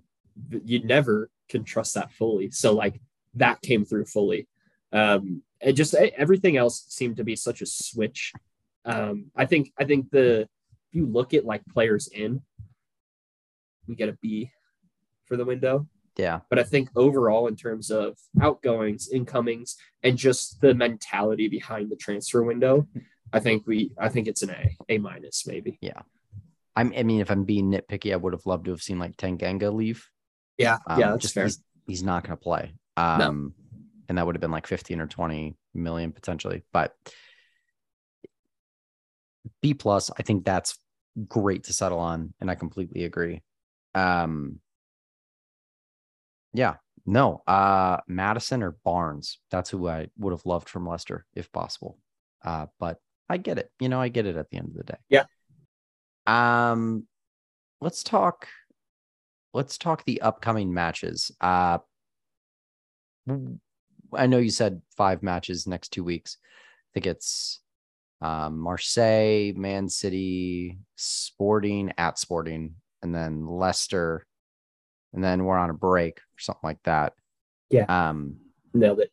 you 0.66 0.84
never 0.84 1.30
can 1.50 1.64
trust 1.64 1.94
that 1.96 2.12
fully. 2.12 2.50
So 2.52 2.74
like 2.74 3.00
that 3.36 3.62
came 3.62 3.86
through 3.86 4.06
fully. 4.06 4.48
Um 4.92 5.44
it 5.64 5.74
just 5.74 5.94
everything 5.94 6.58
else 6.58 6.86
seemed 6.90 7.18
to 7.18 7.24
be 7.24 7.36
such 7.36 7.62
a 7.62 7.66
switch. 7.66 8.34
Um 8.86 9.32
I 9.36 9.46
think 9.46 9.72
I 9.80 9.86
think 9.86 10.12
the 10.12 10.42
if 10.42 10.48
you 10.92 11.06
look 11.06 11.34
at 11.34 11.46
like 11.46 11.66
players 11.66 12.08
in, 12.08 12.42
we 13.88 13.96
get 13.96 14.10
a 14.10 14.18
B 14.22 14.52
for 15.26 15.38
the 15.38 15.46
window. 15.46 15.88
Yeah. 16.18 16.42
But 16.50 16.60
I 16.60 16.64
think 16.64 16.90
overall, 16.96 17.48
in 17.48 17.56
terms 17.56 17.90
of 17.90 18.18
outgoings, 18.42 19.10
incomings, 19.12 19.78
and 20.04 20.18
just 20.18 20.62
the 20.62 20.74
mentality 20.74 21.48
behind 21.48 21.90
the 21.90 21.96
transfer 21.96 22.44
window, 22.44 22.88
I 23.32 23.40
think 23.40 23.66
we, 23.66 23.92
I 24.00 24.10
think 24.10 24.28
it's 24.28 24.44
an 24.44 24.52
A, 24.52 24.78
A 24.90 24.98
minus 25.00 25.48
maybe. 25.48 25.80
Yeah. 25.82 26.02
I'm, 26.76 26.94
I 26.96 27.04
mean, 27.04 27.22
if 27.22 27.32
I'm 27.32 27.46
being 27.46 27.72
nitpicky, 27.72 28.14
I 28.14 28.16
would 28.16 28.34
have 28.34 28.46
loved 28.46 28.66
to 28.66 28.72
have 28.72 28.82
seen 28.82 29.00
like 29.00 29.18
Tanganga 29.18 29.74
leave. 29.74 30.08
Yeah, 30.58 30.78
Um, 30.86 31.00
yeah, 31.00 31.10
that's 31.12 31.22
just 31.24 31.34
fair. 31.34 31.46
He's, 31.46 31.64
he's 31.88 32.04
not 32.04 32.24
going 32.24 32.38
to 32.38 32.44
play. 32.44 32.76
Um, 32.96 33.56
and 34.08 34.18
that 34.18 34.26
would 34.26 34.36
have 34.36 34.42
been 34.42 34.52
like 34.52 34.68
15 34.68 35.00
or 35.00 35.08
20 35.08 35.56
million 35.74 36.12
potentially. 36.12 36.64
But 36.72 36.96
B 39.62 39.74
plus, 39.74 40.12
I 40.18 40.24
think 40.24 40.46
that's 40.46 40.78
great 41.28 41.66
to 41.66 41.74
settle 41.74 42.00
on, 42.00 42.34
and 42.40 42.50
I 42.50 42.56
completely 42.56 43.04
agree. 43.04 43.42
Um, 43.96 44.60
yeah, 46.54 46.76
no, 47.06 47.42
uh, 47.48 47.98
Maddison 48.08 48.64
or 48.64 48.72
Barnes, 48.72 49.40
that's 49.52 49.70
who 49.70 49.88
I 49.88 50.08
would 50.18 50.32
have 50.32 50.46
loved 50.46 50.70
from 50.70 50.88
Leicester 50.88 51.26
if 51.34 51.52
possible. 51.52 51.98
Uh, 52.44 52.68
but 52.80 53.00
I 53.30 53.38
get 53.38 53.58
it. 53.58 53.72
You 53.80 53.90
know, 53.90 54.00
I 54.00 54.10
get 54.10 54.26
it 54.26 54.36
at 54.36 54.50
the 54.50 54.58
end 54.58 54.70
of 54.70 54.76
the 54.76 54.84
day. 54.84 54.98
Yeah. 55.10 55.26
Um, 56.26 57.08
let's 57.82 58.04
talk. 58.04 58.48
Let's 59.54 59.78
talk 59.78 60.04
the 60.06 60.22
upcoming 60.22 60.74
matches. 60.74 61.32
Uh, 61.40 61.80
I 64.18 64.28
know 64.28 64.38
you 64.38 64.50
said 64.50 64.82
five 64.96 65.24
matches 65.24 65.68
next 65.68 65.90
two 65.90 66.04
weeks. 66.04 66.38
I 66.42 66.90
think 66.94 67.08
it's 67.08 67.60
um, 68.22 68.60
Marseille, 68.60 69.54
Man 69.56 69.90
City, 69.90 70.78
Sporting 70.96 71.92
at 71.98 72.18
Sporting, 72.18 72.76
and 73.02 73.14
then 73.14 73.46
Leicester, 73.46 74.26
and 75.14 75.24
then 75.24 75.44
we're 75.44 75.58
on 75.58 75.70
a 75.70 75.74
break 75.74 76.20
or 76.20 76.40
something 76.40 76.62
like 76.64 76.82
that. 76.84 77.14
Yeah. 77.70 77.86
Um. 77.88 78.38
Nailed 78.74 79.02
it. 79.02 79.12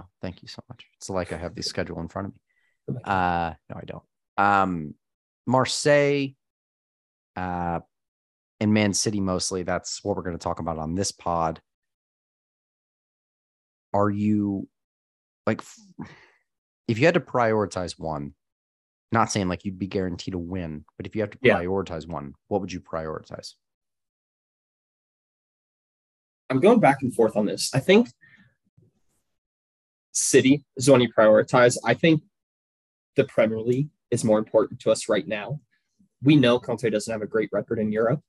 oh, 0.00 0.06
thank 0.20 0.42
you 0.42 0.48
so 0.48 0.62
much. 0.68 0.84
It's 0.96 1.08
like 1.08 1.32
I 1.32 1.36
have 1.36 1.54
the 1.54 1.62
schedule 1.62 2.00
in 2.00 2.08
front 2.08 2.28
of 2.88 2.94
me. 2.94 3.00
Uh, 3.04 3.54
no, 3.70 3.76
I 3.76 3.84
don't. 3.86 4.02
Um, 4.36 4.94
Marseille, 5.46 6.34
uh, 7.36 7.80
and 8.60 8.72
Man 8.72 8.92
City 8.94 9.20
mostly. 9.20 9.62
That's 9.62 10.02
what 10.04 10.16
we're 10.16 10.22
going 10.22 10.38
to 10.38 10.42
talk 10.42 10.60
about 10.60 10.78
on 10.78 10.94
this 10.94 11.12
pod. 11.12 11.60
Are 13.92 14.10
you 14.10 14.68
like, 15.46 15.62
if 16.88 16.98
you 16.98 17.04
had 17.04 17.14
to 17.14 17.20
prioritize 17.20 17.98
one, 17.98 18.34
not 19.10 19.30
saying 19.30 19.48
like 19.48 19.64
you'd 19.64 19.78
be 19.78 19.86
guaranteed 19.86 20.34
a 20.34 20.38
win, 20.38 20.84
but 20.96 21.06
if 21.06 21.14
you 21.14 21.20
have 21.22 21.30
to 21.30 21.38
Yeah. 21.42 21.58
prioritize 21.58 22.08
one, 22.08 22.34
what 22.48 22.60
would 22.60 22.72
you 22.72 22.80
prioritize? 22.80 23.54
I'm 26.48 26.60
going 26.60 26.80
back 26.80 27.02
and 27.02 27.14
forth 27.14 27.36
on 27.36 27.46
this. 27.46 27.74
I 27.74 27.80
think 27.80 28.08
City 30.12 30.64
is 30.76 30.88
one 30.90 31.00
you 31.00 31.12
prioritize. 31.12 31.76
I 31.84 31.94
think 31.94 32.22
the 33.16 33.24
Premier 33.24 33.58
League 33.60 33.88
is 34.10 34.24
more 34.24 34.38
important 34.38 34.80
to 34.80 34.90
us 34.90 35.08
right 35.08 35.26
now. 35.26 35.60
We 36.22 36.36
know 36.36 36.58
Conte 36.58 36.88
doesn't 36.90 37.10
have 37.12 37.22
a 37.22 37.26
great 37.26 37.48
record 37.52 37.78
in 37.78 37.90
Europe. 37.90 38.20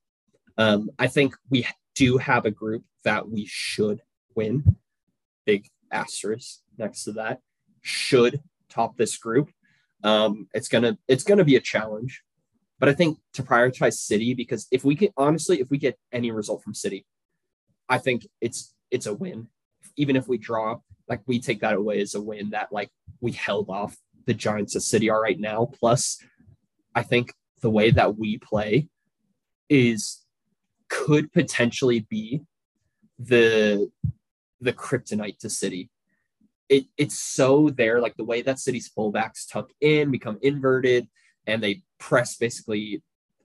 Um, 0.56 0.90
I 0.98 1.06
think 1.06 1.34
we 1.50 1.66
do 1.94 2.16
have 2.18 2.46
a 2.46 2.50
group 2.50 2.84
that 3.04 3.28
we 3.28 3.44
should 3.46 4.00
win. 4.34 4.76
Big 5.44 5.68
asterisk 5.90 6.60
next 6.78 7.04
to 7.04 7.12
that. 7.12 7.40
Should 7.82 8.40
top 8.68 8.96
this 8.96 9.16
group. 9.16 9.50
Um, 10.02 10.48
it's 10.52 10.68
gonna 10.68 10.98
it's 11.08 11.24
gonna 11.24 11.44
be 11.44 11.56
a 11.56 11.60
challenge, 11.60 12.22
but 12.78 12.88
I 12.88 12.92
think 12.92 13.18
to 13.34 13.42
prioritize 13.42 13.94
City 13.94 14.34
because 14.34 14.66
if 14.70 14.84
we 14.84 14.96
can 14.96 15.08
honestly, 15.16 15.60
if 15.60 15.70
we 15.70 15.78
get 15.78 15.98
any 16.12 16.30
result 16.30 16.62
from 16.62 16.74
City, 16.74 17.06
I 17.88 17.98
think 17.98 18.26
it's 18.40 18.74
it's 18.90 19.06
a 19.06 19.14
win. 19.14 19.48
Even 19.96 20.16
if 20.16 20.26
we 20.28 20.38
draw, 20.38 20.78
like 21.08 21.20
we 21.26 21.38
take 21.38 21.60
that 21.60 21.74
away 21.74 22.00
as 22.00 22.14
a 22.14 22.20
win 22.20 22.50
that 22.50 22.72
like 22.72 22.90
we 23.20 23.32
held 23.32 23.70
off 23.70 23.96
the 24.26 24.34
Giants 24.34 24.76
as 24.76 24.86
City 24.86 25.08
are 25.10 25.20
right 25.20 25.38
now. 25.38 25.70
Plus, 25.78 26.18
I 26.94 27.02
think 27.02 27.32
the 27.60 27.70
way 27.70 27.90
that 27.90 28.18
we 28.18 28.38
play 28.38 28.88
is 29.68 30.24
could 30.88 31.32
potentially 31.32 32.00
be 32.10 32.42
the 33.18 33.90
the 34.60 34.72
kryptonite 34.72 35.38
to 35.38 35.50
City. 35.50 35.90
It 36.68 36.86
it's 36.96 37.18
so 37.18 37.70
there, 37.70 38.00
like 38.00 38.16
the 38.16 38.24
way 38.24 38.42
that 38.42 38.58
City's 38.58 38.90
fullbacks 38.90 39.48
tuck 39.50 39.70
in, 39.80 40.10
become 40.10 40.38
inverted, 40.42 41.08
and 41.46 41.62
they 41.62 41.82
press 41.98 42.36
basically 42.36 43.02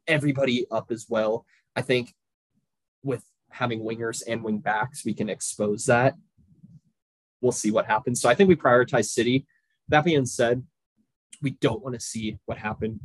everybody 0.07 0.65
up 0.71 0.91
as 0.91 1.05
well. 1.09 1.45
I 1.75 1.81
think 1.81 2.13
with 3.03 3.23
having 3.51 3.81
wingers 3.81 4.23
and 4.27 4.43
wing 4.43 4.59
backs, 4.59 5.03
we 5.05 5.13
can 5.13 5.29
expose 5.29 5.85
that. 5.85 6.15
We'll 7.41 7.51
see 7.51 7.71
what 7.71 7.85
happens. 7.85 8.21
So 8.21 8.29
I 8.29 8.35
think 8.35 8.47
we 8.47 8.55
prioritize 8.55 9.05
City. 9.05 9.45
That 9.87 10.05
being 10.05 10.25
said, 10.25 10.63
we 11.41 11.51
don't 11.51 11.81
want 11.81 11.95
to 11.95 12.01
see 12.01 12.37
what 12.45 12.57
happened 12.57 12.99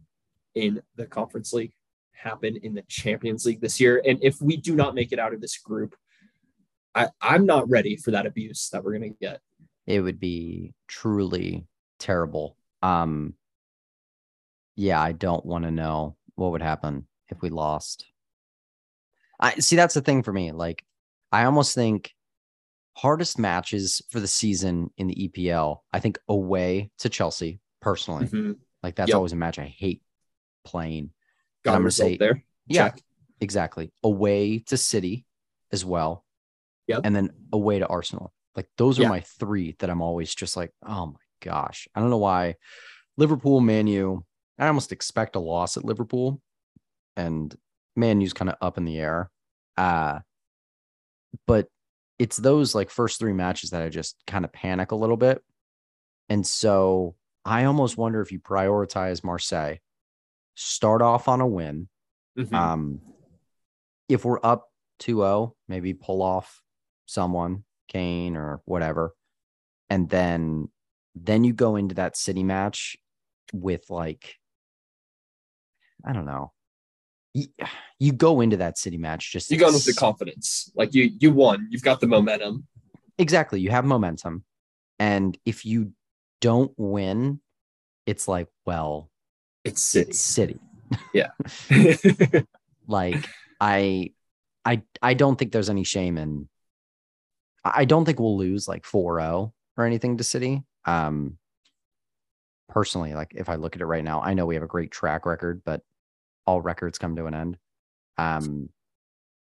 in 0.55 0.83
the 0.97 1.07
Conference 1.07 1.53
League 1.53 1.73
happen 2.13 2.57
in 2.63 2.75
the 2.75 2.83
Champions 2.89 3.45
League 3.47 3.61
this 3.61 3.81
year. 3.81 4.03
And 4.07 4.19
if 4.23 4.41
we 4.41 4.57
do 4.57 4.75
not 4.75 4.95
make 4.95 5.13
it 5.13 5.19
out 5.19 5.35
of 5.35 5.41
this 5.41 5.59
group, 5.59 5.95
I, 6.95 7.09
I'm 7.21 7.47
not 7.47 7.69
ready 7.69 7.97
for 7.97 8.13
that 8.13 8.27
abuse 8.27 8.69
that 8.71 8.85
we're 8.85 8.97
going 8.99 9.13
to 9.13 9.19
get. 9.21 9.41
It 9.87 10.01
would 10.01 10.21
be 10.21 10.75
truly 10.89 11.67
terrible. 11.99 12.57
Um, 12.83 13.35
yeah, 14.77 15.01
I 15.01 15.13
don't 15.13 15.45
want 15.45 15.65
to 15.65 15.71
know 15.71 16.17
what 16.35 16.53
would 16.53 16.63
happen 16.63 17.07
if 17.29 17.41
we 17.43 17.51
lost. 17.51 18.07
I 19.41 19.55
see 19.57 19.77
that's 19.77 19.95
the 19.95 20.01
thing 20.01 20.23
for 20.23 20.33
me. 20.33 20.53
Like, 20.53 20.85
I 21.33 21.45
almost 21.45 21.75
think 21.75 22.15
hardest 22.97 23.39
matches 23.39 24.01
for 24.11 24.21
the 24.21 24.29
season 24.29 24.91
in 24.97 25.09
the 25.09 25.29
EPL, 25.29 25.79
I 25.93 25.99
think 26.01 26.19
away 26.29 26.91
to 26.99 27.09
Chelsea 27.09 27.61
personally. 27.81 28.27
Mm-hmm. 28.27 28.53
Like 28.83 28.95
that's 28.95 29.09
Yep. 29.09 29.17
always 29.17 29.33
a 29.33 29.37
match 29.37 29.59
I 29.59 29.65
hate 29.67 30.03
playing. 30.65 31.11
Got 31.65 31.81
a 31.81 31.83
result 31.83 32.11
say- 32.11 32.17
there. 32.19 32.45
Yeah, 32.67 32.91
Check. 32.91 33.03
exactly. 33.41 33.93
Away 34.03 34.61
to 34.61 34.77
City 34.77 35.27
as 35.73 35.85
well. 35.85 36.25
Yep. 36.89 37.01
And 37.05 37.15
then 37.17 37.31
away 37.53 37.79
to 37.79 37.87
Arsenal. 37.87 38.33
Like 38.57 38.69
those 38.77 38.99
are 38.99 39.03
Yeah. 39.03 39.09
my 39.09 39.21
three 39.21 39.75
that 39.79 39.91
I'm 39.91 40.03
always 40.03 40.35
just 40.35 40.57
like, 40.57 40.71
oh 40.87 41.07
my 41.07 41.21
gosh. 41.43 41.89
I 41.95 42.01
don't 42.01 42.11
know 42.11 42.19
why. 42.19 42.57
Liverpool, 43.17 43.61
Man 43.61 43.89
I 44.59 44.67
almost 44.69 44.93
expect 44.93 45.35
a 45.37 45.41
loss 45.41 45.77
at 45.77 45.85
Liverpool. 45.85 46.41
And 47.17 47.55
Man 47.97 48.21
U's 48.21 48.33
kind 48.33 48.51
of 48.51 48.57
up 48.61 48.79
in 48.79 48.85
the 48.85 48.99
air. 48.99 49.31
Uh 49.77 50.21
but 51.47 51.69
it's 52.19 52.37
those 52.37 52.75
like 52.75 52.91
first 52.91 53.19
three 53.19 53.33
matches 53.33 53.71
that 53.71 53.83
I 53.83 53.89
just 53.89 54.17
kind 54.27 54.45
of 54.45 54.53
panic 54.53 54.93
a 54.93 54.97
little 54.97 55.17
bit. 55.17 55.43
And 56.29 56.47
so 56.47 57.17
I 57.45 57.65
almost 57.65 57.97
wonder 57.99 58.21
if 58.21 58.31
you 58.31 58.39
prioritize 58.41 59.25
Marseille, 59.25 59.77
start 60.55 61.03
off 61.03 61.29
on 61.29 61.41
a 61.41 61.47
win, 61.47 61.89
Mhm. 62.39 62.53
um, 62.55 63.01
if 64.09 64.25
we're 64.25 64.39
up 64.43 64.71
2-0, 65.01 65.57
maybe 65.69 65.93
pull 65.93 66.23
off 66.23 66.63
someone, 67.07 67.65
Kane 67.89 68.37
or 68.37 68.61
whatever, 68.65 69.15
and 69.91 70.09
then 70.09 70.69
then 71.15 71.45
you 71.45 71.53
go 71.53 71.77
into 71.77 71.95
that 71.97 72.17
city 72.17 72.43
match 72.43 72.97
with 73.53 73.89
like 73.91 74.37
I 76.05 76.13
don't 76.13 76.27
know. 76.27 76.53
You, 77.33 77.47
you 77.99 78.13
go 78.13 78.41
into 78.41 78.59
that 78.59 78.79
city 78.79 78.97
match 78.99 79.33
just 79.33 79.51
you 79.51 79.59
go 79.59 79.73
with 79.73 79.85
the 79.85 79.95
confidence. 79.95 80.71
Like 80.75 80.95
you 80.95 81.11
you 81.19 81.33
won. 81.33 81.69
You've 81.71 81.83
got 81.83 82.01
the 82.01 82.07
momentum. 82.07 82.67
exactly. 83.19 83.61
You 83.61 83.71
have 83.71 83.85
momentum, 83.85 84.45
and 84.99 85.37
if 85.45 85.65
you 85.65 85.93
don't 86.41 86.73
win, 86.77 87.41
it's 88.07 88.29
like, 88.29 88.49
well, 88.67 89.11
It's 89.65 89.83
City. 89.83 90.11
it's 90.11 90.21
City. 90.21 90.59
Yeah. 91.15 91.31
like 92.87 93.27
i 93.61 94.11
i 94.65 94.83
i 95.03 95.15
don't 95.15 95.37
think 95.37 95.51
there's 95.53 95.71
any 95.71 95.83
shame 95.85 96.19
in 96.19 96.49
i 97.65 97.85
don't 97.85 98.05
think 98.05 98.19
we'll 98.21 98.37
lose 98.37 98.69
like 98.69 98.85
4-0 98.85 99.53
or 99.77 99.85
anything 99.85 100.17
to 100.19 100.25
city 100.25 100.63
um 100.85 101.39
personally 102.69 103.15
like 103.15 103.33
if 103.35 103.49
i 103.49 103.55
look 103.57 103.75
at 103.77 103.83
it 103.83 103.87
right 103.87 104.05
now 104.05 104.21
i 104.23 104.35
know 104.35 104.47
we 104.47 104.55
have 104.55 104.65
a 104.65 104.69
great 104.69 104.91
track 104.91 105.27
record 105.27 105.63
but 105.65 105.83
all 106.47 106.61
records 106.61 106.99
come 106.99 107.17
to 107.17 107.27
an 107.27 107.35
end 107.35 107.59
um 108.19 108.69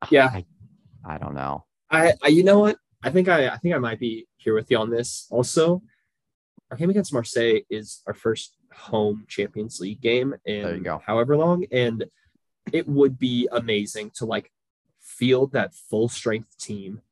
Yeah. 0.10 0.26
i, 0.26 0.44
I 1.04 1.18
don't 1.18 1.34
know 1.34 1.64
I, 1.92 2.14
I 2.22 2.28
you 2.28 2.42
know 2.42 2.58
what? 2.58 2.78
I 3.04 3.10
think 3.10 3.28
I 3.28 3.48
I 3.48 3.58
think 3.58 3.74
I 3.74 3.78
might 3.78 4.00
be 4.00 4.26
here 4.38 4.54
with 4.54 4.70
you 4.70 4.78
on 4.78 4.88
this. 4.88 5.26
Also, 5.30 5.82
our 6.70 6.76
game 6.78 6.88
against 6.88 7.12
Marseille 7.12 7.60
is 7.68 8.00
our 8.06 8.14
first 8.14 8.56
home 8.72 9.26
Champions 9.28 9.78
League 9.78 10.00
game 10.00 10.34
in 10.46 10.62
There 10.62 10.74
you 10.76 10.82
go. 10.82 11.02
however 11.04 11.36
long. 11.36 11.66
And 11.70 12.06
it 12.72 12.88
would 12.88 13.18
be 13.18 13.46
amazing 13.52 14.10
to 14.14 14.24
like 14.24 14.50
field 15.00 15.52
that 15.52 15.74
full 15.74 16.08
strength 16.08 16.56
team 16.58 17.02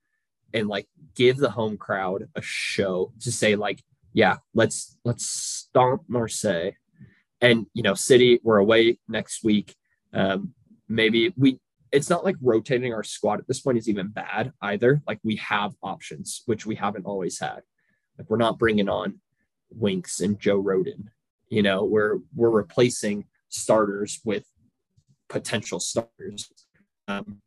and 0.53 0.69
like 0.69 0.87
give 1.15 1.37
the 1.37 1.51
home 1.51 1.77
crowd 1.77 2.29
a 2.35 2.43
show 2.43 3.13
to 3.21 3.33
say, 3.33 3.57
like, 3.57 3.83
yeah, 4.13 4.37
let's 4.55 4.97
let's 5.05 5.27
stomp 5.27 6.03
Marseille. 6.09 6.73
And 7.41 7.67
you 7.75 7.83
know, 7.83 7.95
City, 7.95 8.41
we're 8.43 8.59
away 8.59 8.99
next 9.09 9.45
week. 9.45 9.75
Um, 10.13 10.55
maybe 10.89 11.33
we 11.37 11.59
it's 11.93 12.11
not 12.11 12.25
like 12.25 12.37
rotating 12.41 12.95
our 12.95 13.03
squad 13.03 13.41
at 13.41 13.49
this 13.49 13.61
point 13.61 13.79
is 13.79 13.89
even 13.89 14.09
bad 14.09 14.53
either. 14.63 15.03
Like 15.07 15.19
we 15.25 15.37
have 15.37 15.75
options, 15.83 16.43
which 16.47 16.67
we 16.67 16.77
haven't 16.77 17.07
always 17.07 17.39
had. 17.39 17.63
Like 18.19 18.29
we're 18.29 18.37
not 18.37 18.59
bringing 18.59 18.89
on 18.89 19.21
Winks 19.71 20.21
and 20.21 20.39
Joe 20.39 20.63
Rodon. 20.63 21.07
You 21.49 21.63
know, 21.63 21.85
we're 21.85 22.19
we're 22.35 22.51
replacing 22.51 23.27
starters 23.49 24.21
with 24.25 24.45
potential 25.29 25.81
starters. 25.81 26.51
Um, 27.09 27.41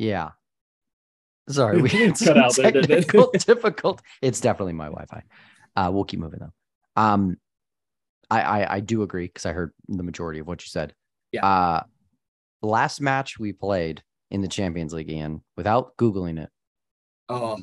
yeah. 0.00 0.30
Sorry 1.48 1.82
we 1.82 1.88
cut 2.12 2.36
out 2.36 2.54
there, 2.56 2.72
technical 2.72 3.30
difficult 3.46 4.02
it's 4.22 4.40
definitely 4.40 4.72
my 4.72 4.86
wi-fi. 4.86 5.22
Uh 5.76 5.90
we'll 5.92 6.04
keep 6.04 6.20
moving 6.20 6.40
though. 6.40 7.02
Um 7.02 7.36
i 8.30 8.40
i, 8.40 8.74
I 8.76 8.80
do 8.80 9.02
agree 9.02 9.26
because 9.26 9.46
i 9.46 9.52
heard 9.52 9.72
the 9.88 10.02
majority 10.02 10.40
of 10.40 10.46
what 10.46 10.62
you 10.62 10.68
said. 10.68 10.94
Yeah. 11.32 11.46
uh 11.46 11.82
last 12.62 13.00
match 13.00 13.38
we 13.38 13.52
played 13.52 14.02
in 14.30 14.40
the 14.42 14.48
champions 14.48 14.92
league 14.92 15.10
ian 15.10 15.42
without 15.56 15.96
googling 15.96 16.42
it 16.42 16.50
oh, 17.28 17.58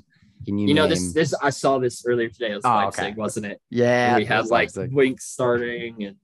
can 0.46 0.58
you 0.58 0.68
you 0.70 0.74
know 0.74 0.84
name, 0.84 0.90
this 0.92 1.14
this 1.14 1.34
I 1.42 1.50
saw 1.50 1.78
this 1.80 2.06
earlier 2.06 2.30
today. 2.30 2.52
It 2.52 2.56
was 2.56 2.66
Oh, 2.66 2.70
Leipzig, 2.70 3.04
okay. 3.06 3.14
wasn't 3.16 3.46
it? 3.48 3.62
yeah 3.70 4.18
we 4.18 4.26
had 4.26 4.46
like 4.48 4.76
Leipzig. 4.76 4.94
Winks 4.94 5.26
starting 5.26 6.04
and 6.04 6.16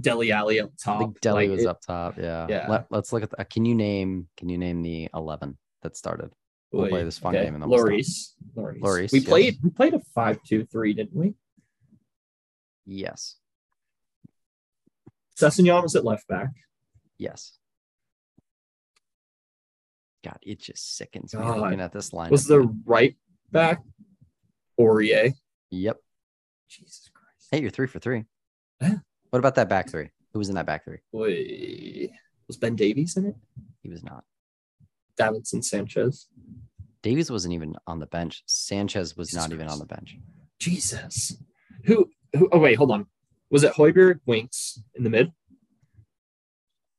Dele 0.00 0.32
Alli 0.32 0.60
up 0.60 0.70
I 0.70 0.82
top. 0.84 0.98
think 1.00 1.20
Dele 1.20 1.34
Like, 1.48 1.50
was 1.50 1.62
it- 1.62 1.66
up 1.68 1.80
top 1.80 2.18
yeah 2.18 2.46
yeah. 2.48 2.66
Let, 2.68 2.86
let's 2.90 3.12
look 3.12 3.22
at 3.22 3.30
the, 3.30 3.40
uh, 3.40 3.44
can 3.44 3.64
you 3.64 3.74
name 3.74 4.28
can 4.36 4.48
you 4.48 4.58
name 4.58 4.82
the 4.82 5.08
11 5.14 5.56
that 5.82 5.96
started 5.96 6.32
We'll 6.72 6.88
play 6.88 7.04
this 7.04 7.18
fun 7.18 7.34
game 7.34 7.52
and 7.54 7.62
then 7.62 7.68
we'll 7.68 7.80
stop. 7.80 7.90
Lloris. 8.56 8.80
Lloris. 8.80 9.12
We 9.12 9.18
yes. 9.18 9.28
played 9.28 9.58
we 9.62 9.68
played 9.70 9.92
a 9.94 10.00
five-two-three, 10.14 10.94
didn't 10.94 11.14
we? 11.14 11.34
yes 12.86 13.36
Sessegnon 15.38 15.82
was 15.82 15.94
at 15.96 16.04
left 16.04 16.26
back. 16.28 16.48
yes 17.18 17.58
god 20.24 20.38
it 20.42 20.60
just 20.60 20.96
sickens 20.96 21.34
me 21.34 21.40
God. 21.42 21.58
looking 21.58 21.80
at 21.80 21.92
this 21.92 22.12
line 22.12 22.30
Was 22.30 22.46
the 22.46 22.60
right 22.84 23.16
back 23.52 23.80
Aurier? 24.80 25.32
yep 25.70 25.98
Jesus 26.68 27.10
Christ. 27.12 27.48
Hey, 27.50 27.60
you're 27.60 27.70
three 27.70 27.86
for 27.86 27.98
three. 27.98 28.24
Yeah. 28.80 28.96
What 29.30 29.38
about 29.38 29.56
that 29.56 29.68
back 29.68 29.90
three? 29.90 30.08
Who 30.32 30.38
was 30.38 30.48
in 30.48 30.54
that 30.54 30.66
back 30.66 30.84
three? 30.84 30.98
Wait. 31.12 32.10
Was 32.48 32.56
Ben 32.56 32.76
Davies 32.76 33.16
in 33.16 33.26
it? 33.26 33.34
He 33.82 33.90
was 33.90 34.02
not. 34.02 34.24
Davinson 35.18 35.62
Sanchez. 35.62 36.28
Davies 37.02 37.30
wasn't 37.30 37.54
even 37.54 37.76
on 37.86 37.98
the 37.98 38.06
bench. 38.06 38.42
Sanchez 38.46 39.16
was 39.16 39.28
Jesus 39.28 39.42
not 39.42 39.52
even 39.52 39.68
on 39.68 39.78
the 39.78 39.84
bench. 39.84 40.16
Jesus. 40.58 41.36
Who 41.84 42.08
who 42.34 42.48
oh 42.52 42.58
wait, 42.58 42.76
hold 42.76 42.90
on. 42.90 43.06
Was 43.50 43.64
it 43.64 43.74
Højbjerg 43.74 44.20
Winks 44.24 44.82
in 44.94 45.04
the 45.04 45.10
mid? 45.10 45.32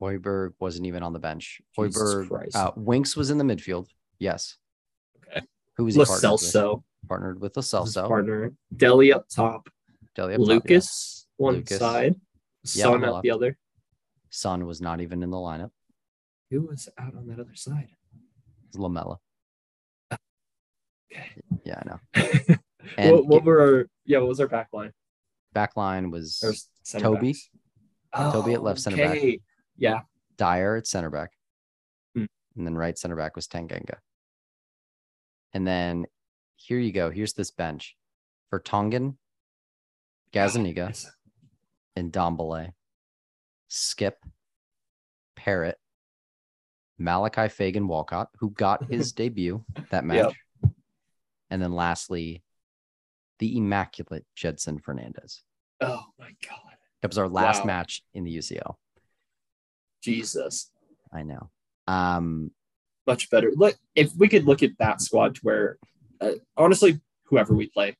Højbjerg 0.01 0.53
wasn't 0.59 0.85
even 0.85 1.01
on 1.01 1.13
the 1.13 1.19
bench. 1.19 1.61
Jesus 1.75 2.27
Højbjerg, 2.29 2.55
uh, 2.55 2.71
Winks 2.75 3.15
was 3.15 3.31
in 3.31 3.37
the 3.37 3.43
midfield. 3.43 3.87
Yes. 4.19 4.57
Okay. 5.73 5.77
Who 5.77 5.85
was 5.85 5.95
he 5.95 6.03
partnered 6.05 6.41
with? 6.41 6.83
Partnered 7.07 7.41
with 7.41 7.53
partner. 7.95 8.53
Dele 8.75 9.13
up 9.13 9.27
top. 9.29 9.69
Dele 10.15 10.35
up 10.35 10.39
top, 10.39 10.47
yeah. 10.47 10.53
Lucas 10.53 11.27
one 11.37 11.55
Lucas. 11.55 11.79
side. 11.79 12.15
Yeah, 12.73 12.83
Son 12.83 12.93
on 12.93 13.01
the 13.01 13.07
out 13.07 13.23
the 13.23 13.29
left. 13.29 13.35
other. 13.35 13.57
Son 14.29 14.65
was 14.65 14.81
not 14.81 15.01
even 15.01 15.21
in 15.23 15.29
the 15.29 15.37
lineup. 15.37 15.71
Who 16.49 16.61
was 16.61 16.87
out 16.97 17.15
on 17.15 17.27
that 17.27 17.39
other 17.39 17.55
side? 17.55 17.89
Lamela. 18.75 19.19
Okay. 20.11 21.29
Yeah, 21.65 21.81
I 21.81 21.89
know. 21.89 22.55
What, 22.97 23.25
what 23.25 23.43
were 23.45 23.61
our 23.61 23.87
yeah? 24.05 24.17
What 24.19 24.27
was 24.27 24.41
our 24.41 24.47
back 24.47 24.67
line? 24.73 24.91
back 25.53 25.77
line 25.77 26.11
was 26.11 26.69
Toby. 26.97 27.35
Toby 28.15 28.53
at 28.53 28.61
left 28.63 28.81
center 28.81 28.97
back. 28.97 29.23
Yeah. 29.77 30.01
Dier 30.37 30.75
at 30.75 30.85
center 30.87 31.09
back. 31.09 31.31
Hmm. 32.13 32.25
And 32.57 32.67
then 32.67 32.75
right 32.75 32.97
center 32.97 33.15
back 33.15 33.35
was 33.35 33.47
Tanganga. 33.47 33.95
And 35.53 35.65
then 35.67 36.05
here 36.55 36.79
you 36.79 36.91
go. 36.91 37.09
Here's 37.11 37.33
this 37.33 37.51
bench 37.51 37.95
for 38.49 38.59
Tongan, 38.59 39.17
Gazzaniga, 40.33 40.75
Yes. 40.89 41.11
and 41.95 42.11
Dombele, 42.11 42.73
Skipp, 43.69 44.13
Parrott, 45.35 45.77
Malachi 46.97 47.49
Fagan 47.49 47.87
Walcott, 47.87 48.29
who 48.39 48.51
got 48.51 48.85
his 48.91 49.11
debut 49.11 49.63
that 49.91 50.03
match. 50.05 50.33
Yep. 50.63 50.71
And 51.49 51.61
then 51.61 51.73
lastly, 51.73 52.43
the 53.39 53.57
immaculate 53.57 54.25
Gedson 54.37 54.81
Fernandes. 54.81 55.41
Oh 55.81 56.03
my 56.17 56.29
god. 56.47 56.59
That 57.01 57.09
was 57.09 57.17
our 57.17 57.27
last 57.27 57.59
Wow. 57.61 57.65
match 57.65 58.03
in 58.13 58.23
the 58.23 58.37
UCL. 58.37 58.75
Jesus. 60.01 60.71
I 61.11 61.23
know. 61.23 61.49
Um, 61.87 62.51
Much 63.05 63.29
better. 63.29 63.51
Look, 63.55 63.75
if 63.95 64.11
we 64.15 64.27
could 64.27 64.45
look 64.45 64.63
at 64.63 64.77
that 64.79 65.01
squad 65.01 65.35
to 65.35 65.41
where, 65.41 65.77
uh, 66.21 66.33
honestly, 66.55 67.01
whoever 67.25 67.53
we 67.53 67.67
play 67.67 67.97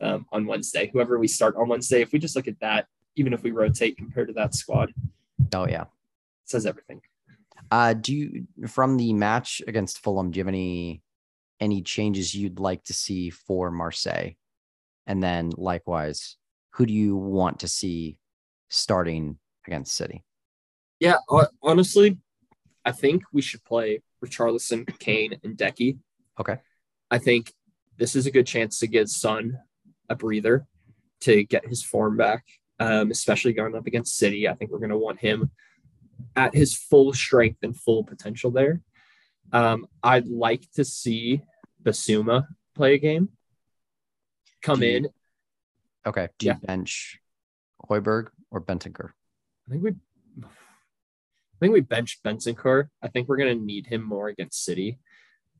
um, 0.00 0.26
on 0.32 0.46
Wednesday, 0.46 0.90
whoever 0.92 1.18
we 1.18 1.28
start 1.28 1.56
on 1.56 1.68
Wednesday, 1.68 2.00
if 2.00 2.12
we 2.12 2.18
just 2.18 2.36
look 2.36 2.48
at 2.48 2.60
that, 2.60 2.86
even 3.16 3.32
if 3.32 3.42
we 3.42 3.50
rotate 3.50 3.96
compared 3.96 4.28
to 4.28 4.34
that 4.34 4.54
squad, 4.54 4.92
oh 5.54 5.66
yeah. 5.66 5.84
says 6.44 6.66
everything. 6.66 7.00
Uh, 7.70 7.92
do 7.92 8.14
you 8.14 8.46
from 8.68 8.96
the 8.96 9.12
match 9.12 9.60
against 9.66 9.98
Fulham? 9.98 10.30
Do 10.30 10.38
you 10.38 10.42
have 10.42 10.48
any 10.48 11.02
any 11.60 11.82
changes 11.82 12.34
you'd 12.34 12.60
like 12.60 12.84
to 12.84 12.94
see 12.94 13.30
for 13.30 13.70
Marseille? 13.70 14.30
And 15.06 15.22
then 15.22 15.50
likewise, 15.56 16.36
who 16.74 16.86
do 16.86 16.92
you 16.92 17.16
want 17.16 17.60
to 17.60 17.68
see 17.68 18.18
starting 18.68 19.38
against 19.66 19.96
City? 19.96 20.24
Yeah, 21.00 21.16
honestly, 21.62 22.18
I 22.84 22.92
think 22.92 23.22
we 23.32 23.42
should 23.42 23.64
play 23.64 24.02
Richarlison, 24.24 24.86
Kane, 24.98 25.38
and 25.44 25.56
Deki. 25.56 25.98
Okay. 26.40 26.58
I 27.10 27.18
think 27.18 27.52
this 27.96 28.14
is 28.16 28.26
a 28.26 28.30
good 28.30 28.46
chance 28.46 28.78
to 28.80 28.86
give 28.86 29.08
Son 29.08 29.58
a 30.08 30.14
breather 30.14 30.66
to 31.20 31.44
get 31.44 31.66
his 31.66 31.82
form 31.82 32.16
back, 32.16 32.44
um, 32.78 33.10
especially 33.10 33.52
going 33.52 33.74
up 33.74 33.86
against 33.86 34.16
City. 34.16 34.48
I 34.48 34.54
think 34.54 34.70
we're 34.70 34.78
going 34.78 34.90
to 34.90 34.98
want 34.98 35.20
him 35.20 35.50
at 36.36 36.54
his 36.54 36.76
full 36.76 37.12
strength 37.12 37.58
and 37.62 37.76
full 37.76 38.04
potential 38.04 38.50
there. 38.50 38.82
Um, 39.52 39.86
I'd 40.02 40.26
like 40.28 40.70
to 40.72 40.84
see 40.84 41.42
Bissouma 41.82 42.46
play 42.74 42.94
a 42.94 42.98
game, 42.98 43.30
come 44.62 44.82
you- 44.82 44.88
in. 44.96 45.08
Okay. 46.06 46.28
Do 46.38 46.46
Yeah. 46.46 46.54
you 46.60 46.66
bench 46.66 47.20
Højbjerg 47.88 48.28
or 48.50 48.60
Bentancur? 48.60 49.10
I 49.66 49.70
think 49.70 49.82
we, 49.82 49.92
I 51.58 51.60
think 51.60 51.72
we 51.74 51.80
bench 51.80 52.20
Bentancur. 52.24 52.86
I 53.02 53.08
think 53.08 53.28
we're 53.28 53.36
gonna 53.36 53.54
need 53.54 53.86
him 53.86 54.02
more 54.02 54.28
against 54.28 54.64
City, 54.64 54.98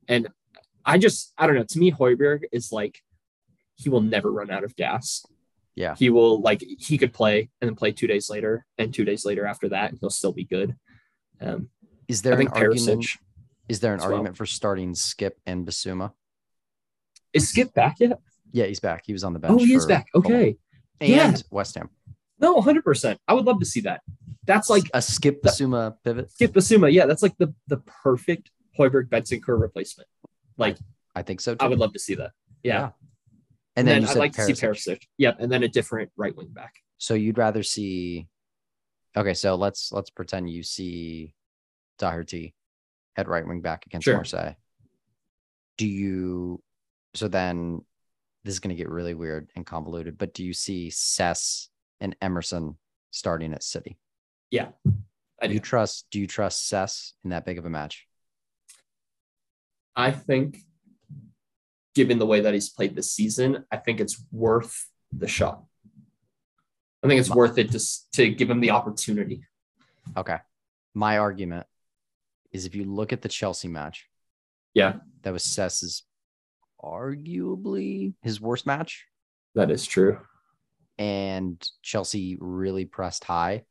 and 0.07 0.29
I 0.85 0.97
just 0.97 1.33
I 1.37 1.45
don't 1.45 1.55
know. 1.57 1.65
To 1.67 1.79
me, 1.79 1.91
Højbjerg 1.91 2.43
is 2.53 2.71
like 2.71 3.01
he 3.75 3.89
will 3.89 4.01
never 4.01 4.31
run 4.31 4.49
out 4.49 4.63
of 4.63 4.75
gas. 4.75 5.25
Yeah. 5.75 5.95
He 5.95 6.09
will 6.09 6.41
like 6.41 6.61
he 6.61 6.97
could 6.97 7.13
play 7.13 7.49
and 7.61 7.69
then 7.69 7.75
play 7.75 7.91
two 7.91 8.07
days 8.07 8.29
later, 8.29 8.65
and 8.77 8.93
two 8.93 9.03
days 9.05 9.25
later 9.25 9.45
after 9.45 9.69
that, 9.69 9.93
he'll 9.99 10.09
still 10.09 10.31
be 10.33 10.45
good. 10.45 10.75
Um, 11.41 11.69
Is 12.07 12.21
I 12.21 12.23
there 12.23 12.33
an 12.33 12.37
think 12.39 12.55
argument? 12.55 13.01
Perisic 13.03 13.17
Is 13.67 13.79
there 13.81 13.93
an 13.93 13.99
as 13.99 14.05
well. 14.05 14.13
argument 14.13 14.37
for 14.37 14.45
starting 14.45 14.93
Skipp 14.93 15.31
and 15.45 15.65
Bissouma? 15.67 16.11
is 17.33 17.51
Skipp 17.53 17.73
back 17.73 17.99
yet? 17.99 18.19
Yeah, 18.51 18.65
he's 18.65 18.79
back. 18.79 19.03
He 19.05 19.13
was 19.13 19.23
on 19.23 19.33
the 19.33 19.39
bench. 19.39 19.53
Oh, 19.53 19.63
he 19.63 19.73
is 19.75 19.85
back. 19.85 20.07
Okay, 20.15 20.57
And 20.99 21.09
Yeah. 21.09 21.35
West 21.51 21.75
Ham. 21.75 21.89
no, 22.39 22.59
hundred 22.61 22.83
percent. 22.83 23.19
I 23.27 23.33
would 23.33 23.45
love 23.45 23.59
to 23.59 23.65
see 23.65 23.81
that. 23.81 24.01
That's 24.49 24.67
like 24.67 24.85
a 24.95 24.97
Skipp 24.97 25.41
Bissouma 25.41 25.93
pivot. 26.03 26.31
Skipp 26.31 26.53
Bissouma. 26.53 26.91
Yeah, 26.91 27.05
that's 27.05 27.21
like 27.21 27.37
the 27.37 27.53
the 27.67 27.77
perfect 27.77 28.49
Højbjerg 28.79 29.07
Bentancur 29.07 29.61
replacement. 29.61 30.09
Like 30.57 30.77
I 31.15 31.21
think 31.21 31.39
so 31.39 31.53
too. 31.53 31.63
I 31.63 31.67
would 31.67 31.77
love 31.77 31.93
to 31.93 31.99
see 31.99 32.15
that. 32.15 32.31
Yeah. 32.63 32.73
Yeah. 32.73 32.83
And, 32.85 32.91
and 33.75 33.87
then, 33.87 34.01
then, 34.01 34.09
I'd 34.09 34.17
like 34.17 34.33
to 34.33 34.45
see 34.45 34.53
Perisic. 34.53 35.03
Yep, 35.19 35.37
and 35.39 35.51
then 35.51 35.61
a 35.61 35.67
different 35.67 36.09
right 36.17 36.35
wing 36.35 36.49
back. 36.51 36.73
So 36.97 37.13
you'd 37.13 37.37
rather 37.37 37.61
see 37.61 38.27
okay, 39.15 39.35
so 39.35 39.53
let's 39.53 39.91
let's 39.91 40.09
pretend 40.09 40.49
you 40.49 40.63
see 40.63 41.35
Doherty 41.99 42.55
at 43.15 43.27
right 43.27 43.45
wing 43.45 43.61
back 43.61 43.85
against 43.85 44.05
Sure. 44.05 44.15
Marseille. 44.15 44.55
Do 45.77 45.85
you 45.85 46.63
so 47.13 47.27
then 47.27 47.85
this 48.43 48.55
is 48.55 48.59
gonna 48.59 48.73
get 48.73 48.89
really 48.89 49.13
weird 49.13 49.51
and 49.55 49.63
convoluted, 49.63 50.17
but 50.17 50.33
do 50.33 50.43
you 50.43 50.53
see 50.53 50.89
Sess 50.89 51.69
and 51.99 52.15
Emerson 52.19 52.79
starting 53.11 53.53
at 53.53 53.61
I 54.53 55.47
do. 55.47 55.47
Do 55.47 55.53
you 55.53 55.59
trust 55.59 56.07
do 56.11 56.19
you 56.19 56.27
trust 56.27 56.67
Cess 56.67 57.13
in 57.23 57.29
that 57.31 57.45
big 57.45 57.57
of 57.57 57.65
a 57.65 57.69
match? 57.69 58.05
I 59.95 60.11
think, 60.11 60.57
given 61.95 62.19
the 62.19 62.25
way 62.25 62.41
that 62.41 62.53
he's 62.53 62.69
played 62.69 62.95
this 62.95 63.11
season, 63.13 63.65
I 63.71 63.77
think 63.77 63.99
it's 63.99 64.23
worth 64.31 64.87
the 65.11 65.27
shot. 65.27 65.63
I 67.03 67.07
think 67.07 67.19
it's 67.19 67.29
worth 67.29 67.57
it 67.57 67.71
just 67.71 68.11
to 68.13 68.29
give 68.29 68.49
him 68.49 68.59
the 68.59 68.71
opportunity. 68.71 69.43
Okay. 70.17 70.37
My 70.93 71.17
argument 71.17 71.65
is 72.51 72.65
if 72.65 72.75
you 72.75 72.83
look 72.83 73.13
at 73.13 73.21
the 73.21 73.29
Chelsea 73.29 73.67
match, 73.69 74.07
Yeah, 74.73 74.95
that 75.21 75.31
was 75.33 75.43
Cess's 75.43 76.03
arguably 76.83 78.13
his 78.21 78.41
worst 78.41 78.65
match. 78.65 79.05
that 79.55 79.71
is 79.71 79.85
true. 79.85 80.19
and 80.97 81.65
Chelsea 81.81 82.37
really 82.41 82.85
pressed 82.85 83.23
high. 83.23 83.63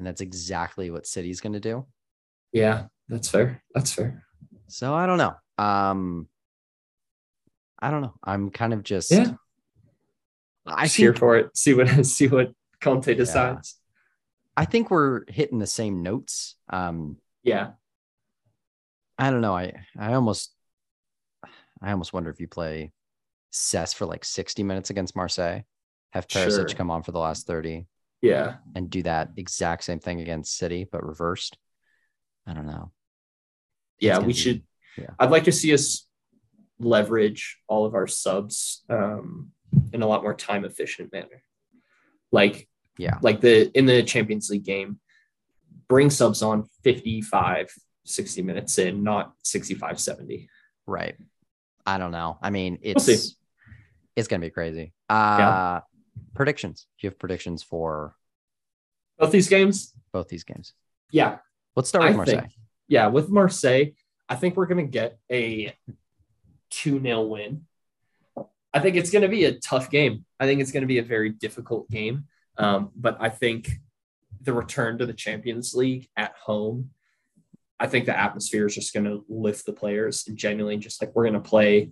And 0.00 0.06
that's 0.06 0.22
exactly 0.22 0.90
what 0.90 1.06
City's 1.06 1.42
going 1.42 1.52
to 1.52 1.60
do. 1.60 1.84
Yeah, 2.52 2.86
that's 3.06 3.28
fair. 3.28 3.62
That's 3.74 3.92
fair. 3.92 4.24
So 4.66 4.94
I 4.94 5.04
don't 5.04 5.18
know. 5.18 5.34
Um, 5.62 6.26
I 7.78 7.90
don't 7.90 8.00
know. 8.00 8.14
I'm 8.24 8.48
kind 8.48 8.72
of 8.72 8.82
just, 8.82 9.10
Yeah. 9.10 9.32
I 10.64 10.84
Just 10.84 10.96
think, 10.96 11.18
for 11.18 11.36
it. 11.36 11.50
See 11.54 11.74
what 11.74 12.06
see 12.06 12.28
what 12.28 12.52
Conte 12.80 13.12
decides. 13.12 13.76
I 14.56 14.64
think 14.64 14.90
we're 14.90 15.24
hitting 15.28 15.58
the 15.58 15.66
same 15.66 16.02
notes. 16.02 16.56
Um, 16.70 17.18
Yeah. 17.42 17.72
I 19.18 19.30
don't 19.30 19.42
know. 19.42 19.54
I, 19.54 19.84
I 19.98 20.14
almost, 20.14 20.54
I 21.82 21.90
almost 21.92 22.14
wonder 22.14 22.30
if 22.30 22.40
you 22.40 22.48
play 22.48 22.92
Cess 23.50 23.92
for 23.92 24.06
like 24.06 24.24
60 24.24 24.62
minutes 24.62 24.88
against 24.88 25.14
Marseille, 25.14 25.60
have 26.14 26.26
Perisic 26.26 26.68
Sure. 26.70 26.76
come 26.78 26.90
on 26.90 27.02
for 27.02 27.12
the 27.12 27.18
last 27.18 27.46
30 27.46 27.86
Yeah. 28.22 28.56
and 28.74 28.90
do 28.90 29.02
that 29.04 29.30
exact 29.36 29.84
same 29.84 29.98
thing 30.00 30.20
against 30.20 30.56
City, 30.56 30.86
but 30.90 31.04
reversed. 31.04 31.56
I 32.46 32.52
don't 32.54 32.66
know. 32.66 32.92
It's 33.98 34.06
Yeah, 34.06 34.18
we 34.18 34.28
be- 34.28 34.32
should. 34.34 34.62
yeah. 34.98 35.10
I'd 35.18 35.30
like 35.30 35.44
to 35.44 35.52
see 35.52 35.72
us 35.72 36.06
leverage 36.78 37.58
all 37.68 37.84
of 37.86 37.94
our 37.94 38.06
subs 38.06 38.82
um, 38.88 39.52
in 39.92 40.02
a 40.02 40.06
lot 40.06 40.22
more 40.22 40.34
time 40.34 40.64
efficient 40.64 41.12
manner. 41.12 41.42
Like, 42.32 42.68
Yeah. 42.98 43.18
like 43.22 43.40
the 43.40 43.70
in 43.76 43.86
the 43.86 44.02
Champions 44.02 44.50
League 44.50 44.64
game, 44.64 45.00
bring 45.88 46.10
subs 46.10 46.42
on 46.42 46.68
55, 46.84 47.72
60 48.04 48.42
minutes 48.42 48.78
in, 48.78 49.02
not 49.02 49.34
65, 49.42 49.98
70. 50.00 50.48
Right. 50.86 51.16
I 51.86 51.98
don't 51.98 52.12
know. 52.12 52.38
I 52.42 52.50
mean, 52.50 52.78
We'll 52.82 52.92
it's 52.96 53.36
it's 54.16 54.28
gonna 54.28 54.40
be 54.40 54.50
crazy. 54.50 54.92
Uh 55.08 55.80
predictions. 56.34 56.86
Do 56.98 57.06
you 57.06 57.10
have 57.10 57.18
predictions 57.18 57.62
for 57.62 58.14
Both 59.18 59.32
these 59.32 59.48
games, 59.48 59.94
both 60.12 60.28
these 60.28 60.44
games? 60.44 60.74
yeah, 61.10 61.38
Let's 61.76 61.88
start 61.88 62.04
with 62.04 62.14
I 62.14 62.16
Marseille. 62.16 62.40
think, 62.40 62.52
yeah, 62.88 63.06
with 63.08 63.28
Marseille, 63.28 63.92
I 64.28 64.36
think 64.36 64.56
we're 64.56 64.66
going 64.66 64.84
to 64.86 64.90
get 64.90 65.18
a 65.30 65.74
2 66.70 67.00
0 67.00 67.22
win. 67.22 67.66
I 68.72 68.78
think 68.80 68.96
it's 68.96 69.10
going 69.10 69.22
to 69.22 69.28
be 69.28 69.44
a 69.44 69.58
tough 69.58 69.90
game. 69.90 70.24
I 70.38 70.46
think 70.46 70.60
it's 70.60 70.72
going 70.72 70.82
to 70.82 70.86
be 70.86 70.98
a 70.98 71.02
very 71.02 71.30
difficult 71.30 71.90
game. 71.90 72.24
Um, 72.56 72.90
but 72.94 73.16
I 73.20 73.28
think 73.28 73.70
the 74.42 74.52
return 74.52 74.98
to 74.98 75.06
the 75.06 75.12
Champions 75.12 75.74
League 75.74 76.08
at 76.16 76.34
home, 76.36 76.90
I 77.78 77.86
think 77.86 78.06
the 78.06 78.18
atmosphere 78.18 78.66
is 78.66 78.74
just 78.74 78.92
going 78.94 79.06
to 79.06 79.24
lift 79.28 79.66
the 79.66 79.72
players 79.72 80.24
and 80.28 80.36
genuinely 80.36 80.76
just 80.76 81.00
like 81.02 81.14
we're 81.14 81.24
going 81.24 81.42
to 81.42 81.48
play 81.48 81.90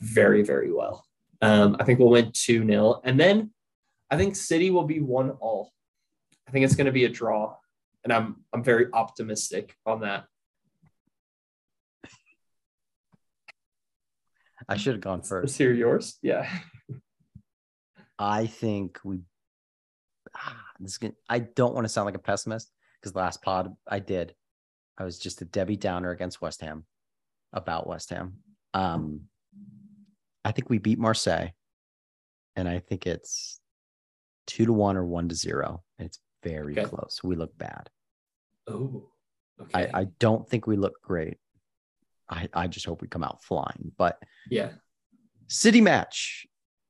very, 0.00 0.42
very 0.42 0.72
well. 0.72 1.04
Um, 1.40 1.76
I 1.78 1.84
think 1.84 1.98
we'll 1.98 2.10
win 2.10 2.32
2 2.32 2.66
0. 2.66 3.00
And 3.04 3.18
then 3.18 3.50
I 4.10 4.16
think 4.16 4.36
City 4.36 4.70
will 4.70 4.84
be 4.84 5.00
1 5.00 5.30
all. 5.40 5.72
I 6.46 6.50
think 6.50 6.64
it's 6.64 6.74
going 6.74 6.86
to 6.86 6.92
be 6.92 7.04
a 7.04 7.08
draw 7.08 7.54
and 8.04 8.12
I'm 8.12 8.36
I'm 8.52 8.64
very 8.64 8.86
optimistic 8.92 9.76
on 9.84 10.00
that. 10.00 10.24
I 14.68 14.76
should 14.76 14.94
have 14.94 15.00
gone 15.00 15.18
Let's 15.18 15.28
first. 15.28 15.58
hear 15.58 15.72
yours. 15.72 16.18
Yeah. 16.22 16.48
I 18.18 18.46
think 18.46 18.98
we. 19.04 19.20
Ah, 20.36 20.60
this 20.80 20.92
is 20.92 20.98
gonna, 20.98 21.14
I 21.28 21.38
don't 21.38 21.74
want 21.74 21.84
to 21.84 21.88
sound 21.88 22.06
like 22.06 22.14
a 22.16 22.20
pessimist 22.20 22.70
because 23.00 23.14
last 23.14 23.42
pod 23.42 23.74
I 23.86 23.98
did. 23.98 24.34
I 24.98 25.04
was 25.04 25.18
just 25.18 25.42
a 25.42 25.44
Debbie 25.44 25.76
Downer 25.76 26.10
against 26.10 26.40
West 26.40 26.60
Ham 26.60 26.84
about 27.52 27.86
West 27.86 28.10
Ham. 28.10 28.38
Um, 28.74 29.22
I 30.48 30.52
think 30.52 30.70
we 30.70 30.78
beat 30.78 30.98
Marseille, 30.98 31.48
and 32.56 32.66
I 32.66 32.78
think 32.78 33.06
it's 33.06 33.60
two 34.46 34.64
to 34.64 34.72
one 34.72 34.96
or 34.96 35.04
one 35.04 35.28
to 35.28 35.34
zero. 35.34 35.82
It's 35.98 36.18
very 36.42 36.72
Okay. 36.72 36.88
close. 36.88 37.20
We 37.22 37.36
look 37.36 37.56
bad. 37.58 37.90
Oh. 38.66 39.10
Okay. 39.60 39.90
I, 39.92 40.00
I 40.00 40.04
don't 40.18 40.48
think 40.48 40.66
we 40.66 40.76
look 40.76 41.02
great. 41.02 41.36
I, 42.30 42.48
I 42.54 42.66
just 42.66 42.86
hope 42.86 43.02
we 43.02 43.08
come 43.08 43.22
out 43.22 43.42
flying. 43.44 43.92
But 43.98 44.18
yeah. 44.50 44.70
city 45.48 45.82
match, 45.82 46.46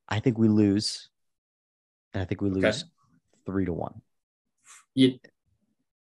I 0.09 0.21
think 0.21 0.39
we 0.39 0.47
lose. 0.47 1.09
And 2.15 2.23
I 2.23 2.27
think 2.27 2.41
we 2.41 2.51
lose 2.51 2.65
Okay. 2.65 2.89
three 3.45 3.65
to 3.65 3.73
one. 3.73 4.03
You, 4.95 5.19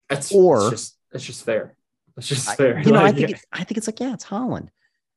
that's 0.09 0.33
Or- 0.33 0.61
that's 0.61 0.71
just 0.71 0.97
that's 1.13 1.25
just 1.27 1.45
fair. 1.45 1.77
That's 2.17 2.27
just 2.29 2.49
I- 2.49 2.55
fair. 2.57 2.81
you 2.81 2.91
know, 2.93 3.05
I 3.05 3.13
think 3.13 3.31
it's, 3.33 3.45
I 3.53 3.65
think 3.65 3.77
it's 3.77 3.87
like, 3.87 4.01
yeah, 4.01 4.15
it's 4.15 4.25
Haaland. 4.25 4.69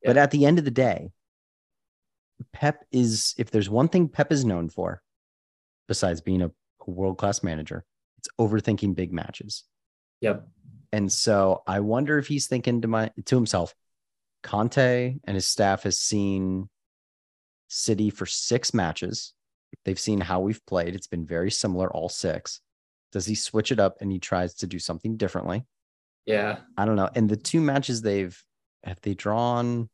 But 0.04 0.18
at 0.18 0.32
the 0.32 0.46
end 0.46 0.60
of 0.60 0.66
the 0.66 0.72
day, 0.72 1.12
Pep 2.54 2.86
is 2.92 3.36
if 3.38 3.52
there's 3.52 3.70
one 3.70 3.88
thing 3.88 4.08
Pep 4.08 4.32
is 4.32 4.46
known 4.46 4.70
for, 4.70 5.02
besides 5.88 6.22
being 6.22 6.42
a, 6.42 6.48
a 6.48 6.90
world-class 6.90 7.44
manager, 7.44 7.86
it's 8.18 8.30
overthinking 8.40 8.96
big 8.96 9.14
matches. 9.14 9.64
Yep. 10.22 10.48
And 10.92 11.12
so 11.12 11.64
I 11.68 11.82
wonder 11.82 12.18
if 12.18 12.28
he's 12.28 12.48
thinking 12.48 12.82
to 12.82 12.88
my 12.88 13.12
to 13.26 13.36
himself, 13.36 13.76
Conte 14.44 15.18
and 15.24 15.36
his 15.36 15.46
staff 15.46 15.84
has 15.84 16.00
seen 16.00 16.70
City 17.70 18.10
for 18.10 18.26
six 18.26 18.74
matches. 18.74 19.34
They've 19.84 20.00
seen 20.00 20.22
how 20.22 20.40
we've 20.40 20.66
played. 20.66 20.96
It's 20.96 21.08
been 21.08 21.26
very 21.26 21.52
similar, 21.52 21.92
all 21.92 22.08
six. 22.08 22.62
Does 23.12 23.26
he 23.26 23.36
switch 23.36 23.72
it 23.72 23.80
up 23.80 23.98
and 24.00 24.12
he 24.12 24.20
tries 24.20 24.54
to 24.56 24.68
do 24.68 24.80
something 24.80 25.18
differently? 25.18 25.66
Yeah. 26.26 26.60
I 26.78 26.86
don't 26.86 26.96
know. 26.96 27.10
And 27.16 27.28
the 27.30 27.36
two 27.38 27.62
matches 27.62 28.02
they've 28.02 28.42
have 28.84 29.02
they 29.02 29.14
drawn 29.14 29.90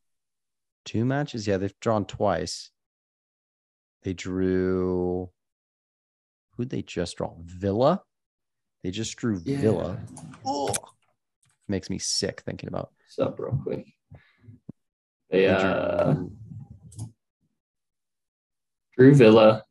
two 0.85 1.05
matches? 1.05 1.47
Yeah, 1.47 1.57
they've 1.57 1.79
drawn 1.79 2.05
twice. 2.05 2.69
They 4.03 4.13
drew 4.13 5.29
who'd 6.57 6.69
they 6.69 6.81
just 6.81 7.17
draw? 7.17 7.33
Villa. 7.45 8.01
They 8.83 8.91
just 8.91 9.15
drew 9.15 9.39
Yeah. 9.45 9.61
Villa. 9.61 9.99
Ugh. 10.45 10.75
Makes 11.67 11.89
me 11.89 11.97
sick 11.99 12.41
thinking 12.41 12.67
about. 12.67 12.91
What's 12.99 13.19
up 13.19 13.39
real 13.39 13.57
quick? 13.63 13.85
They 15.29 15.41
they 15.41 15.47
uh 15.47 16.13
drew- 16.13 16.31
Drew 18.97 19.15
Villa 19.15 19.63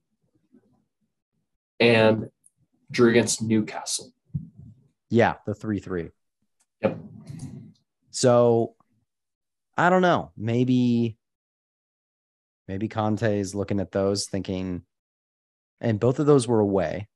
and 1.79 2.29
drew 2.91 3.11
against 3.11 3.43
Newcastle. 3.43 4.13
yeah, 5.11 5.35
the 5.47 5.55
three 5.55 5.79
three. 5.79 6.09
Yep. 6.83 6.99
So 8.11 8.75
I 9.83 9.91
don't 9.91 10.01
know. 10.03 10.31
Maybe 10.37 11.19
maybe 12.69 12.87
Conte 12.87 13.41
is 13.41 13.53
looking 13.53 13.81
at 13.81 13.91
those 13.91 14.27
thinking, 14.27 14.83
and 15.81 15.99
both 15.99 16.21
of 16.21 16.27
those 16.27 16.47
were 16.47 16.61
away, 16.61 17.09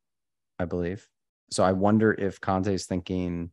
I 0.58 0.64
believe. 0.64 1.06
So 1.52 1.62
I 1.62 1.70
wonder 1.70 2.12
if 2.12 2.40
Conte 2.40 2.74
is 2.74 2.86
thinking, 2.86 3.52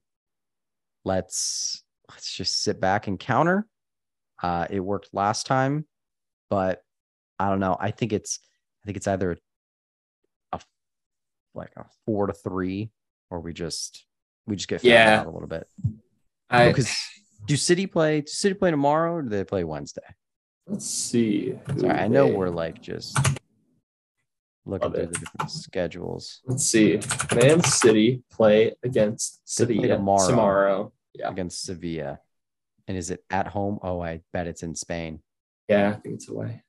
let's 1.06 1.84
let's 2.10 2.34
just 2.36 2.64
sit 2.64 2.82
back 2.82 3.06
and 3.06 3.20
counter. 3.20 3.68
Uh, 4.42 4.66
it 4.72 4.80
worked 4.80 5.10
last 5.14 5.46
time, 5.46 5.86
but 6.50 6.82
I 7.38 7.50
don't 7.50 7.60
know. 7.60 7.78
I 7.80 7.92
think 7.92 8.14
it's 8.14 8.40
I 8.84 8.88
think 8.88 8.98
it's 8.98 9.08
either 9.08 9.38
a 10.52 10.60
like 11.54 11.74
a 11.78 11.86
four 12.08 12.26
to 12.26 12.34
three, 12.34 12.90
or 13.30 13.42
we 13.42 13.54
just 13.54 14.08
we 14.48 14.56
just 14.56 14.68
get 14.70 14.84
Yeah. 14.84 15.20
out 15.20 15.28
a 15.28 15.30
little 15.30 15.48
bit. 15.48 15.68
I 16.50 16.70
Because 16.70 16.98
do 17.46 17.58
City 17.58 17.88
play? 17.88 18.22
Do 18.22 18.28
City 18.28 18.54
play 18.54 18.72
tomorrow, 18.72 19.14
or 19.16 19.22
do 19.22 19.30
they 19.30 19.44
play 19.44 19.64
Wednesday? 19.64 20.02
let's 20.66 20.86
see. 20.86 21.54
Sorry, 21.78 21.92
I 21.92 22.08
know 22.08 22.28
they- 22.30 22.36
we're 22.36 22.50
like 22.50 22.82
just 22.82 23.18
looking 24.66 24.86
Love 24.88 24.94
through 24.94 25.04
it. 25.04 25.12
the 25.14 25.20
different 25.20 25.52
schedules 25.52 26.42
let's 26.46 26.64
see. 26.66 27.02
Man 27.36 27.62
City 27.64 28.24
play 28.32 28.74
against 28.82 29.42
City 29.48 29.78
tomorrow. 29.82 30.28
tomorrow. 30.30 30.94
Yeah. 31.16 31.30
against 31.30 31.64
Sevilla, 31.64 32.20
and 32.88 32.98
is 32.98 33.12
it 33.12 33.24
at 33.30 33.48
home? 33.48 33.78
Oh, 33.84 34.02
I 34.02 34.22
bet 34.32 34.48
it's 34.48 34.64
in 34.64 34.74
Spain. 34.74 35.22
Yeah, 35.68 35.90
I 35.90 35.94
think 36.00 36.16
it's 36.16 36.28
away. 36.30 36.64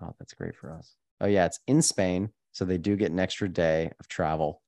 Oh, 0.00 0.14
that's 0.18 0.32
great 0.34 0.56
for 0.56 0.72
us. 0.72 0.94
Oh 1.20 1.26
yeah, 1.26 1.44
it's 1.46 1.60
in 1.68 1.80
Spain, 1.82 2.30
so 2.50 2.64
they 2.64 2.78
do 2.78 2.96
get 2.96 3.12
an 3.12 3.20
extra 3.20 3.48
day 3.48 3.92
of 4.00 4.08
travel. 4.08 4.62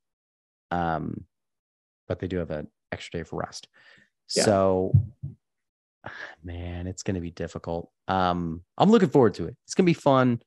Um, 0.70 1.24
but 2.06 2.18
they 2.20 2.28
do 2.28 2.36
have 2.38 2.50
an 2.50 2.68
extra 2.92 3.20
day 3.20 3.24
for 3.24 3.36
rest. 3.40 3.66
Yeah. 4.34 4.44
So, 4.44 4.92
man, 6.42 6.86
it's 6.86 7.02
going 7.02 7.14
to 7.14 7.20
be 7.20 7.30
difficult. 7.30 7.90
Um, 8.08 8.62
I'm 8.76 8.90
looking 8.90 9.08
forward 9.08 9.34
to 9.34 9.46
it. 9.46 9.56
It's 9.64 9.74
going 9.74 9.84
to 9.84 9.90
be 9.90 9.94
fun. 9.94 10.40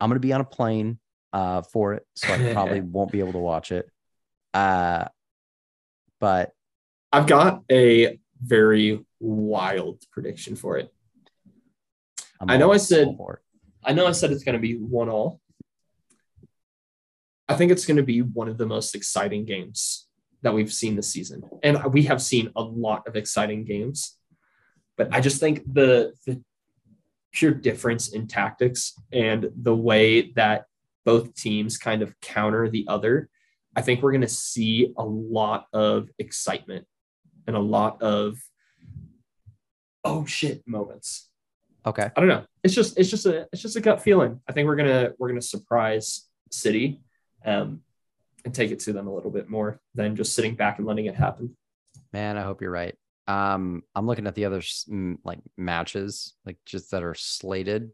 I'm 0.00 0.08
going 0.08 0.16
to 0.16 0.26
be 0.26 0.32
on 0.32 0.40
a 0.40 0.44
plane 0.44 0.98
uh 1.32 1.62
for 1.62 1.94
it, 1.94 2.04
so 2.16 2.32
I 2.32 2.52
probably 2.52 2.80
won't 2.80 3.12
be 3.12 3.20
able 3.20 3.32
to 3.32 3.38
watch 3.38 3.70
it. 3.70 3.88
Uh, 4.52 5.04
but 6.18 6.52
I've 7.12 7.26
got 7.26 7.62
a 7.70 8.18
very 8.42 9.04
wild 9.20 10.02
prediction 10.10 10.56
for 10.56 10.78
it. 10.78 10.92
I'm 12.40 12.50
I 12.50 12.56
know 12.56 12.72
I 12.72 12.78
said- 12.78 13.08
all 13.08 13.16
for 13.16 13.34
it. 13.34 13.42
I 13.82 13.94
know 13.94 14.06
I 14.06 14.12
said 14.12 14.30
it's 14.30 14.44
going 14.44 14.54
to 14.56 14.60
be 14.60 14.74
one 14.74 15.08
all. 15.08 15.40
I 17.48 17.54
think 17.54 17.72
it's 17.72 17.86
going 17.86 17.96
to 17.96 18.02
be 18.02 18.20
one 18.20 18.46
of 18.48 18.58
the 18.58 18.66
most 18.66 18.94
exciting 18.94 19.44
games 19.46 20.06
that 20.42 20.54
we've 20.54 20.72
seen 20.72 20.96
this 20.96 21.10
season. 21.10 21.42
And 21.62 21.82
we 21.92 22.02
have 22.04 22.22
seen 22.22 22.50
a 22.56 22.62
lot 22.62 23.06
of 23.06 23.16
exciting 23.16 23.64
games. 23.64 24.16
But 24.96 25.14
I 25.14 25.20
just 25.20 25.40
think 25.40 25.62
the 25.72 26.12
the 26.26 26.42
pure 27.32 27.52
difference 27.52 28.08
in 28.08 28.26
tactics 28.26 28.94
and 29.12 29.50
the 29.56 29.74
way 29.74 30.32
that 30.32 30.64
both 31.04 31.34
teams 31.34 31.78
kind 31.78 32.02
of 32.02 32.18
counter 32.20 32.68
the 32.68 32.84
other, 32.88 33.28
I 33.76 33.82
think 33.82 34.02
we're 34.02 34.10
going 34.10 34.20
to 34.22 34.28
see 34.28 34.92
a 34.98 35.04
lot 35.04 35.66
of 35.72 36.08
excitement 36.18 36.86
and 37.46 37.56
a 37.56 37.60
lot 37.60 38.02
of 38.02 38.38
oh 40.04 40.24
shit 40.26 40.62
moments. 40.66 41.28
Okay. 41.86 42.10
I 42.14 42.20
don't 42.20 42.28
know. 42.28 42.44
It's 42.62 42.74
just 42.74 42.98
it's 42.98 43.08
just 43.08 43.26
a 43.26 43.48
it's 43.52 43.62
just 43.62 43.76
a 43.76 43.80
gut 43.80 44.02
feeling. 44.02 44.40
I 44.48 44.52
think 44.52 44.66
we're 44.66 44.76
gonna 44.76 45.12
we're 45.18 45.28
gonna 45.28 45.40
surprise 45.40 46.28
City, 46.50 47.00
um, 47.44 47.80
and 48.44 48.54
take 48.54 48.70
it 48.70 48.80
to 48.80 48.92
them 48.92 49.06
a 49.06 49.14
little 49.14 49.30
bit 49.30 49.48
more 49.48 49.80
than 49.94 50.16
just 50.16 50.34
sitting 50.34 50.54
back 50.54 50.78
and 50.78 50.86
letting 50.86 51.06
it 51.06 51.14
happen. 51.14 51.56
Man, 52.12 52.36
I 52.36 52.42
hope 52.42 52.60
you're 52.60 52.70
right. 52.70 52.94
Um, 53.26 53.82
I'm 53.94 54.06
looking 54.06 54.26
at 54.26 54.34
the 54.34 54.46
other 54.46 54.62
like 55.24 55.38
matches, 55.56 56.34
like 56.44 56.56
just 56.66 56.90
that 56.90 57.02
are 57.02 57.14
slated, 57.14 57.90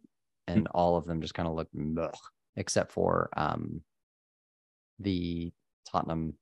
and 0.47 0.67
all 0.69 0.97
of 0.97 1.05
them 1.05 1.21
just 1.21 1.35
kind 1.35 1.49
of 1.49 1.55
look 1.55 2.15
except 2.57 2.93
for 2.93 3.29
um 3.37 3.83
the 4.99 5.53
Tottenham 5.91 6.35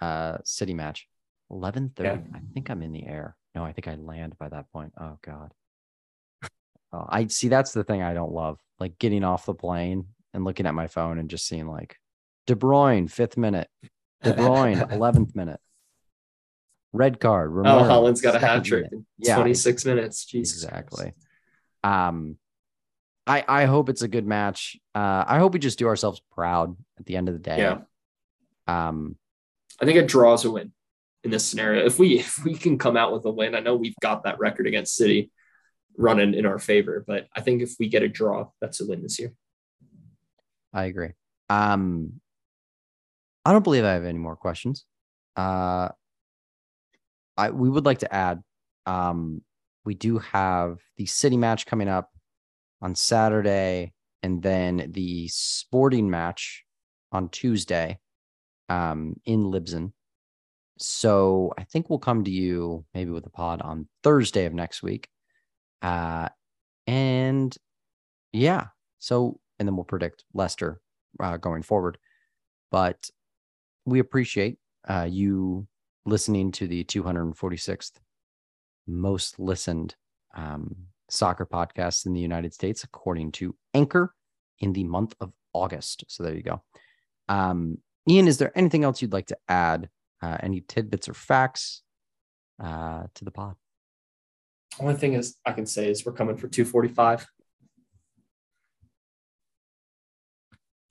uh 0.00 0.38
City 0.44 0.74
match. 0.74 1.08
11:30. 1.50 2.04
Yeah. 2.04 2.18
I 2.34 2.40
think 2.52 2.70
I'm 2.70 2.82
in 2.82 2.92
the 2.92 3.06
air. 3.06 3.36
No, 3.54 3.64
I 3.64 3.72
think 3.72 3.88
I 3.88 3.94
land 3.94 4.36
by 4.38 4.48
that 4.50 4.70
point. 4.72 4.92
Oh 5.00 5.18
god. 5.22 5.52
Oh, 6.92 7.06
I 7.08 7.26
see 7.26 7.48
that's 7.48 7.72
the 7.72 7.84
thing 7.84 8.02
I 8.02 8.14
don't 8.14 8.32
love. 8.32 8.60
Like 8.78 8.98
getting 8.98 9.24
off 9.24 9.46
the 9.46 9.54
plane 9.54 10.06
and 10.32 10.44
looking 10.44 10.66
at 10.66 10.74
my 10.74 10.86
phone 10.86 11.18
and 11.18 11.28
just 11.28 11.46
seeing 11.46 11.66
like 11.66 11.96
De 12.48 12.56
Bruyne, 12.56 13.08
fifth 13.10 13.36
minute. 13.36 13.68
De 14.22 14.32
Bruyne, 14.34 14.90
11th 14.90 15.36
minute. 15.36 15.60
Red 16.94 17.20
card. 17.20 17.52
Oh, 17.54 17.62
Haaland's 17.84 18.22
got 18.22 18.34
a 18.34 18.38
hat 18.38 18.64
trick 18.64 18.86
Yeah, 19.18 19.36
26 19.36 19.84
minutes. 19.84 20.24
Jesus. 20.24 20.64
exactly. 20.64 21.12
Um, 21.84 22.38
I 23.26 23.44
I 23.46 23.64
hope 23.66 23.90
it's 23.90 24.00
a 24.00 24.08
good 24.08 24.26
match. 24.26 24.78
Uh, 24.94 25.22
I 25.28 25.38
hope 25.38 25.52
we 25.52 25.58
just 25.58 25.78
do 25.78 25.86
ourselves 25.86 26.22
proud 26.32 26.74
at 26.98 27.04
the 27.04 27.16
end 27.16 27.28
of 27.28 27.34
the 27.34 27.40
day. 27.40 27.58
Yeah. 27.58 27.80
Um, 28.66 29.16
I 29.80 29.84
think 29.84 29.98
a 29.98 30.06
draw 30.06 30.32
is 30.32 30.46
a 30.46 30.50
win 30.50 30.72
in 31.24 31.30
this 31.30 31.44
scenario. 31.44 31.84
If 31.84 31.98
we 31.98 32.18
if 32.20 32.42
we 32.42 32.54
can 32.54 32.78
come 32.78 32.96
out 32.96 33.12
with 33.12 33.26
a 33.26 33.30
win, 33.30 33.54
I 33.54 33.60
know 33.60 33.76
we've 33.76 33.94
got 34.00 34.24
that 34.24 34.38
record 34.38 34.66
against 34.66 34.96
City 34.96 35.30
running 35.98 36.32
in 36.32 36.46
our 36.46 36.58
favor, 36.58 37.04
but 37.06 37.26
I 37.36 37.42
think 37.42 37.60
if 37.60 37.74
we 37.78 37.88
get 37.90 38.02
a 38.02 38.08
draw, 38.08 38.48
that's 38.62 38.80
a 38.80 38.86
win 38.86 39.02
this 39.02 39.18
year. 39.18 39.34
I 40.72 40.84
agree. 40.84 41.10
Um, 41.50 42.20
I 43.48 43.52
don't 43.52 43.62
believe 43.62 43.82
I 43.82 43.94
have 43.94 44.04
any 44.04 44.18
more 44.18 44.36
questions. 44.36 44.84
Uh, 45.34 45.88
I 47.38 47.48
we 47.48 47.70
would 47.70 47.86
like 47.86 48.00
to 48.00 48.14
add, 48.14 48.42
um, 48.84 49.40
we 49.86 49.94
do 49.94 50.18
have 50.18 50.80
the 50.98 51.06
city 51.06 51.38
match 51.38 51.64
coming 51.64 51.88
up 51.88 52.10
on 52.82 52.94
Saturday, 52.94 53.94
and 54.22 54.42
then 54.42 54.90
the 54.92 55.28
sporting 55.28 56.10
match 56.10 56.62
on 57.10 57.30
Tuesday, 57.30 57.98
um, 58.68 59.14
in 59.24 59.50
Lisbon. 59.50 59.94
so 60.78 61.52
I 61.58 61.64
think 61.64 61.88
we'll 61.88 61.98
come 61.98 62.24
to 62.24 62.30
you 62.30 62.84
maybe 62.92 63.10
with 63.10 63.26
a 63.26 63.30
pod 63.30 63.62
on 63.62 63.88
Thursday 64.02 64.44
of 64.44 64.52
next 64.52 64.82
week. 64.82 65.08
Uh, 65.80 66.28
and 66.86 67.56
yeah, 68.32 68.66
so 68.98 69.40
and 69.58 69.66
then 69.66 69.74
we'll 69.74 69.84
predict 69.84 70.24
Leicester 70.34 70.80
uh, 71.20 71.38
going 71.38 71.62
forward. 71.62 71.96
But 72.70 73.10
we 73.88 73.98
appreciate 74.00 74.58
uh, 74.88 75.06
you 75.08 75.66
listening 76.04 76.52
to 76.52 76.66
the 76.66 76.84
246th 76.84 77.92
most 78.86 79.38
listened 79.38 79.94
um, 80.34 80.74
soccer 81.10 81.46
podcast 81.46 82.06
in 82.06 82.12
the 82.12 82.20
United 82.20 82.54
States, 82.54 82.84
according 82.84 83.32
to 83.32 83.54
Anchor, 83.74 84.14
in 84.60 84.72
the 84.72 84.84
month 84.84 85.14
of 85.20 85.32
August. 85.52 86.04
So 86.08 86.22
there 86.22 86.34
you 86.34 86.42
go. 86.42 86.62
Um, 87.28 87.78
Ian, 88.08 88.28
is 88.28 88.38
there 88.38 88.56
anything 88.56 88.84
else 88.84 89.02
you'd 89.02 89.12
like 89.12 89.26
to 89.26 89.38
add? 89.48 89.88
Uh, 90.20 90.36
any 90.40 90.60
tidbits 90.62 91.08
or 91.08 91.14
facts 91.14 91.82
uh, 92.62 93.04
to 93.14 93.24
the 93.24 93.30
pod? 93.30 93.54
Only 94.80 94.94
thing 94.94 95.12
is 95.12 95.36
I 95.44 95.52
can 95.52 95.66
say 95.66 95.90
is 95.90 96.04
we're 96.04 96.12
coming 96.12 96.36
for 96.36 96.48
245. 96.48 97.26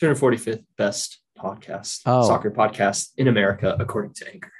245th 0.01 0.63
best 0.77 1.19
podcast, 1.38 2.01
Oh. 2.05 2.23
soccer 2.27 2.51
podcast 2.51 3.09
in 3.17 3.27
America, 3.27 3.75
according 3.79 4.13
to 4.15 4.31
Anchor. 4.33 4.51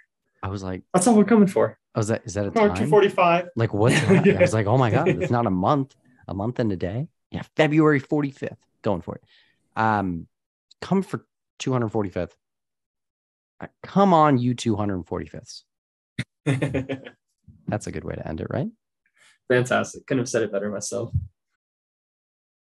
I 0.44 0.50
was 0.50 0.64
like, 0.64 0.84
That's 0.94 1.08
all 1.08 1.16
we're 1.16 1.26
coming 1.26 1.48
for. 1.48 1.78
oh, 1.96 2.00
is 2.00 2.08
that 2.10 2.22
is 2.26 2.34
that 2.36 2.46
a 2.46 2.52
time? 2.52 2.76
245. 2.76 3.50
Like 3.56 3.74
what? 3.74 3.92
Yeah. 3.92 4.34
I 4.38 4.42
was 4.42 4.54
like, 4.54 4.68
oh 4.68 4.78
my 4.78 4.92
god, 4.92 5.08
it's 5.10 5.32
not 5.32 5.46
a 5.48 5.50
month, 5.68 5.96
a 6.28 6.34
month 6.34 6.60
and 6.60 6.72
a 6.72 6.76
day. 6.78 7.08
Yeah, 7.32 7.42
February 7.56 8.00
45th. 8.00 8.58
Going 8.84 9.02
for 9.02 9.16
it. 9.16 9.24
Um, 9.76 10.28
come 10.82 11.02
for 11.02 11.26
245th. 11.60 12.32
Uh, 13.60 13.68
Come 13.84 14.14
on, 14.14 14.38
you 14.38 14.54
245ths. 14.56 15.64
That's 17.68 17.88
a 17.88 17.92
good 17.92 18.04
way 18.06 18.16
to 18.16 18.26
end 18.28 18.40
it, 18.40 18.48
right? 18.50 18.70
Fantastic. 19.50 20.06
Couldn't 20.06 20.22
have 20.22 20.30
said 20.30 20.44
it 20.44 20.52
better 20.52 20.70
myself. 20.70 21.12